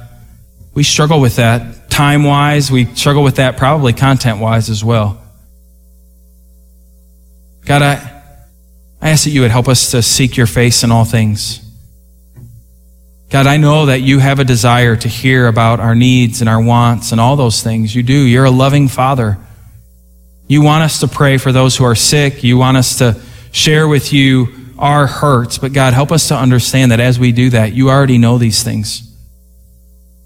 we 0.75 0.83
struggle 0.83 1.21
with 1.21 1.37
that 1.37 1.89
time 1.91 2.25
wise. 2.25 2.73
We 2.73 2.87
struggle 2.87 3.23
with 3.23 3.37
that 3.37 3.57
probably 3.57 3.93
content 3.93 4.41
wise 4.41 4.69
as 4.69 4.83
well. 4.83 5.23
God, 7.65 7.83
I, 7.83 8.22
I 9.03 9.11
ask 9.11 9.25
that 9.25 9.31
you 9.31 9.41
would 9.41 9.51
help 9.51 9.69
us 9.69 9.91
to 9.91 10.01
seek 10.01 10.37
your 10.37 10.47
face 10.47 10.85
in 10.85 10.93
all 10.93 11.05
things. 11.05 11.59
God, 13.31 13.49
I 13.49 13.57
know 13.57 13.87
that 13.87 14.01
you 14.01 14.21
have 14.21 14.39
a 14.39 14.45
desire 14.45 14.95
to 14.95 15.09
hear 15.09 15.49
about 15.49 15.81
our 15.81 15.97
needs 15.97 16.41
and 16.41 16.49
our 16.49 16.63
wants 16.63 17.11
and 17.11 17.21
all 17.21 17.35
those 17.35 17.63
things. 17.63 17.95
You 17.95 18.05
do. 18.05 18.15
You're 18.15 18.45
a 18.45 18.51
loving 18.51 18.87
Father. 18.87 19.39
You 20.47 20.63
want 20.63 20.85
us 20.85 21.01
to 21.01 21.09
pray 21.09 21.39
for 21.39 21.51
those 21.51 21.77
who 21.77 21.85
are 21.85 21.97
sick. 21.97 22.45
You 22.45 22.59
want 22.59 22.77
us 22.77 22.99
to 22.99 23.21
share 23.51 23.89
with 23.89 24.13
you 24.13 24.55
our 24.79 25.09
hurts. 25.09 25.59
But 25.59 25.73
God, 25.73 25.95
help 25.95 26.13
us 26.13 26.29
to 26.29 26.37
understand 26.37 26.93
that 26.93 27.01
as 27.01 27.19
we 27.19 27.33
do 27.33 27.51
that, 27.51 27.73
you 27.73 27.91
already 27.91 28.19
know 28.19 28.39
these 28.39 28.63
things. 28.63 29.13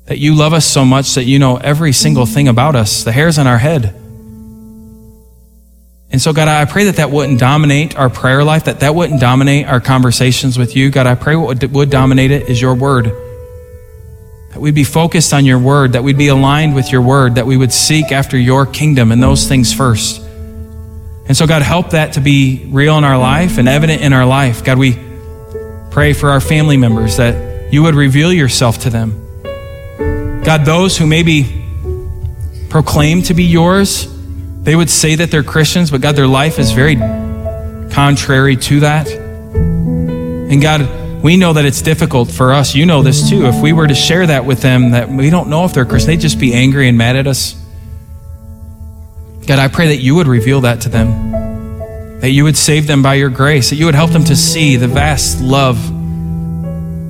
That 0.05 0.19
you 0.19 0.35
love 0.35 0.53
us 0.53 0.67
so 0.67 0.85
much 0.85 1.15
that 1.15 1.25
you 1.25 1.39
know 1.39 1.57
every 1.57 1.93
single 1.93 2.27
thing 2.27 2.47
about 2.47 2.77
us, 2.77 3.05
the 3.05 3.13
hairs 3.13 3.39
on 3.39 3.47
our 3.47 3.59
head. 3.59 3.95
And 6.11 6.23
so, 6.23 6.33
God, 6.33 6.49
I 6.49 6.65
pray 6.65 6.85
that 6.85 6.97
that 6.97 7.11
wouldn't 7.11 7.41
dominate 7.41 7.97
our 7.97 8.09
prayer 8.09 8.45
life, 8.45 8.65
that 8.65 8.81
that 8.81 8.95
wouldn't 8.95 9.21
dominate 9.21 9.67
our 9.67 9.81
conversations 9.81 10.57
with 10.57 10.77
you. 10.77 10.91
God, 10.91 11.07
I 11.07 11.15
pray 11.15 11.35
what 11.35 11.63
would 11.71 11.91
dominate 11.91 12.31
it 12.31 12.49
is 12.49 12.61
your 12.61 12.75
word. 12.75 13.07
That 14.51 14.61
we'd 14.61 14.75
be 14.75 14.85
focused 14.85 15.35
on 15.35 15.45
your 15.45 15.59
word, 15.59 15.93
that 15.93 16.05
we'd 16.05 16.17
be 16.17 16.29
aligned 16.29 16.75
with 16.75 16.93
your 16.93 17.03
word, 17.03 17.35
that 17.35 17.47
we 17.47 17.57
would 17.57 17.73
seek 17.73 18.13
after 18.13 18.39
your 18.39 18.67
kingdom 18.67 19.11
and 19.13 19.23
those 19.23 19.49
things 19.49 19.75
first. 19.75 20.23
And 21.29 21.37
so, 21.37 21.47
God, 21.47 21.63
help 21.63 21.91
that 21.91 22.13
to 22.13 22.21
be 22.21 22.69
real 22.71 22.97
in 22.99 23.05
our 23.05 23.19
life 23.19 23.59
and 23.59 23.69
evident 23.69 24.01
in 24.01 24.13
our 24.13 24.25
life. 24.25 24.65
God, 24.65 24.79
we 24.79 24.97
pray 25.91 26.13
for 26.13 26.31
our 26.31 26.41
family 26.41 26.77
members 26.77 27.17
that 27.17 27.73
you 27.73 27.83
would 27.83 27.97
reveal 27.97 28.33
yourself 28.33 28.79
to 28.79 28.91
them. 28.91 29.23
God, 30.45 30.65
those 30.65 30.97
who 30.97 31.07
maybe 31.07 31.65
proclaim 32.69 33.23
to 33.23 33.35
be 33.35 33.43
yours, 33.43 34.07
they 34.67 34.75
would 34.75 34.91
say 34.91 35.15
that 35.15 35.31
they're 35.31 35.45
Christians, 35.45 35.93
but 35.93 36.01
God, 36.01 36.17
their 36.17 36.27
life 36.27 36.59
is 36.59 36.73
very 36.73 36.97
contrary 37.95 38.57
to 38.57 38.81
that. 38.81 39.09
And 39.09 40.61
God, 40.61 41.23
we 41.23 41.37
know 41.37 41.53
that 41.53 41.65
it's 41.65 41.81
difficult 41.81 42.29
for 42.29 42.53
us. 42.53 42.75
You 42.75 42.85
know 42.85 43.01
this 43.01 43.31
too. 43.31 43.47
If 43.47 43.63
we 43.63 43.73
were 43.73 43.87
to 43.87 43.95
share 43.95 44.27
that 44.27 44.45
with 44.45 44.63
them, 44.63 44.91
that 44.91 45.09
we 45.09 45.31
don't 45.31 45.49
know 45.49 45.65
if 45.67 45.73
they're 45.73 45.85
Christian, 45.85 46.11
they'd 46.11 46.21
just 46.21 46.41
be 46.41 46.53
angry 46.53 46.89
and 46.89 46.99
mad 46.99 47.15
at 47.15 47.29
us. 47.29 47.55
God, 49.47 49.61
I 49.61 49.69
pray 49.69 49.87
that 49.87 49.99
you 49.99 50.17
would 50.17 50.27
reveal 50.27 50.63
that 50.63 50.81
to 50.81 50.89
them, 50.89 52.19
that 52.19 52.31
you 52.31 52.43
would 52.43 52.57
save 52.57 52.89
them 52.89 53.03
by 53.05 53.15
your 53.15 53.31
grace, 53.31 53.71
that 53.71 53.77
you 53.77 53.85
would 53.85 53.95
help 53.95 54.11
them 54.11 54.25
to 54.25 54.35
see 54.35 54.75
the 54.75 54.89
vast 54.89 55.41
love, 55.41 55.79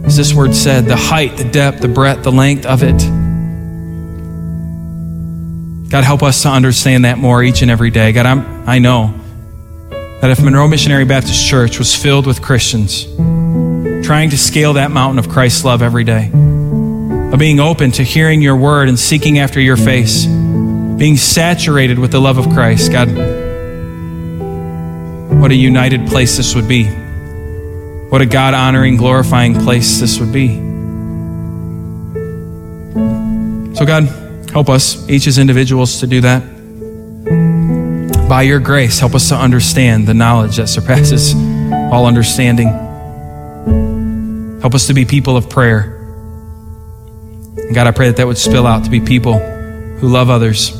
as 0.04 0.14
this 0.14 0.34
word 0.34 0.54
said, 0.54 0.84
the 0.84 0.96
height, 0.96 1.38
the 1.38 1.44
depth, 1.44 1.80
the 1.80 1.88
breadth, 1.88 2.22
the 2.22 2.32
length 2.32 2.66
of 2.66 2.82
it. 2.82 3.25
God, 5.88 6.02
help 6.02 6.22
us 6.22 6.42
to 6.42 6.48
understand 6.48 7.04
that 7.04 7.16
more 7.16 7.42
each 7.42 7.62
and 7.62 7.70
every 7.70 7.90
day. 7.90 8.12
God, 8.12 8.26
I'm, 8.26 8.68
I 8.68 8.80
know 8.80 9.14
that 10.20 10.30
if 10.30 10.42
Monroe 10.42 10.66
Missionary 10.66 11.04
Baptist 11.04 11.46
Church 11.46 11.78
was 11.78 11.94
filled 11.94 12.26
with 12.26 12.42
Christians 12.42 13.04
trying 14.04 14.30
to 14.30 14.38
scale 14.38 14.72
that 14.74 14.90
mountain 14.90 15.18
of 15.18 15.28
Christ's 15.28 15.64
love 15.64 15.82
every 15.82 16.02
day, 16.02 16.30
of 17.32 17.38
being 17.38 17.60
open 17.60 17.92
to 17.92 18.02
hearing 18.02 18.42
your 18.42 18.56
word 18.56 18.88
and 18.88 18.98
seeking 18.98 19.38
after 19.38 19.60
your 19.60 19.76
face, 19.76 20.26
being 20.26 21.16
saturated 21.16 21.98
with 21.98 22.10
the 22.10 22.20
love 22.20 22.38
of 22.38 22.48
Christ, 22.50 22.90
God, 22.90 23.08
what 25.40 25.52
a 25.52 25.56
united 25.56 26.08
place 26.08 26.36
this 26.36 26.54
would 26.54 26.66
be. 26.66 26.86
What 28.08 28.22
a 28.22 28.26
God 28.26 28.54
honoring, 28.54 28.96
glorifying 28.96 29.54
place 29.54 30.00
this 30.00 30.18
would 30.18 30.32
be. 30.32 30.56
So, 33.76 33.84
God, 33.84 34.25
Help 34.56 34.70
us, 34.70 35.06
each 35.10 35.26
as 35.26 35.36
individuals, 35.36 36.00
to 36.00 36.06
do 36.06 36.22
that. 36.22 36.42
By 38.26 38.40
your 38.40 38.58
grace, 38.58 38.98
help 38.98 39.14
us 39.14 39.28
to 39.28 39.34
understand 39.34 40.06
the 40.06 40.14
knowledge 40.14 40.56
that 40.56 40.68
surpasses 40.68 41.34
all 41.92 42.06
understanding. 42.06 42.68
Help 44.62 44.74
us 44.74 44.86
to 44.86 44.94
be 44.94 45.04
people 45.04 45.36
of 45.36 45.50
prayer. 45.50 45.98
And 47.58 47.74
God, 47.74 47.86
I 47.86 47.90
pray 47.90 48.06
that 48.06 48.16
that 48.16 48.26
would 48.26 48.38
spill 48.38 48.66
out 48.66 48.84
to 48.84 48.90
be 48.90 48.98
people 48.98 49.38
who 49.38 50.08
love 50.08 50.30
others 50.30 50.70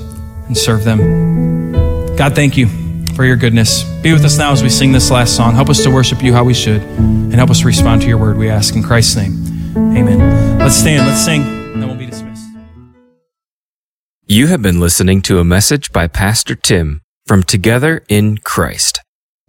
and 0.47 0.57
serve 0.57 0.83
them. 0.83 2.17
God, 2.17 2.35
thank 2.35 2.57
you 2.57 2.69
for 3.15 3.27
your 3.27 3.37
goodness. 3.37 3.85
Be 4.01 4.15
with 4.15 4.25
us 4.25 4.39
now 4.39 4.53
as 4.53 4.63
we 4.63 4.71
sing 4.71 4.93
this 4.93 5.11
last 5.11 5.37
song. 5.37 5.55
Help 5.55 5.69
us 5.69 5.83
to 5.83 5.91
worship 5.91 6.23
you 6.23 6.33
how 6.33 6.45
we 6.45 6.55
should, 6.55 6.81
and 6.81 7.35
help 7.35 7.51
us 7.51 7.63
respond 7.63 8.01
to 8.01 8.09
your 8.09 8.17
word, 8.17 8.39
we 8.39 8.49
ask 8.49 8.75
in 8.75 8.83
Christ's 8.83 9.17
name. 9.17 9.35
Amen. 9.77 10.59
Let's 10.61 10.77
stand, 10.77 11.07
let's 11.07 11.23
sing. 11.23 11.56
You 14.29 14.49
have 14.49 14.61
been 14.61 14.81
listening 14.81 15.23
to 15.23 15.39
a 15.39 15.45
message 15.45 15.93
by 15.93 16.09
Pastor 16.09 16.57
Tim 16.57 17.01
from 17.27 17.45
Together 17.45 18.05
in 18.09 18.39
Christ. 18.39 19.01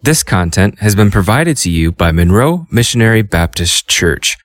This 0.02 0.22
content 0.22 0.78
has 0.78 0.94
been 0.94 1.10
provided 1.10 1.56
to 1.56 1.68
you 1.68 1.90
by 1.90 2.12
Monroe 2.12 2.64
Missionary 2.70 3.22
Baptist 3.22 3.88
Church. 3.88 4.36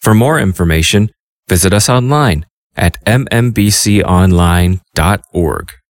For 0.00 0.14
more 0.14 0.38
information, 0.38 1.10
visit 1.48 1.72
us 1.72 1.88
online 1.88 2.46
at 2.76 3.04
mmbconline.org. 3.04 5.72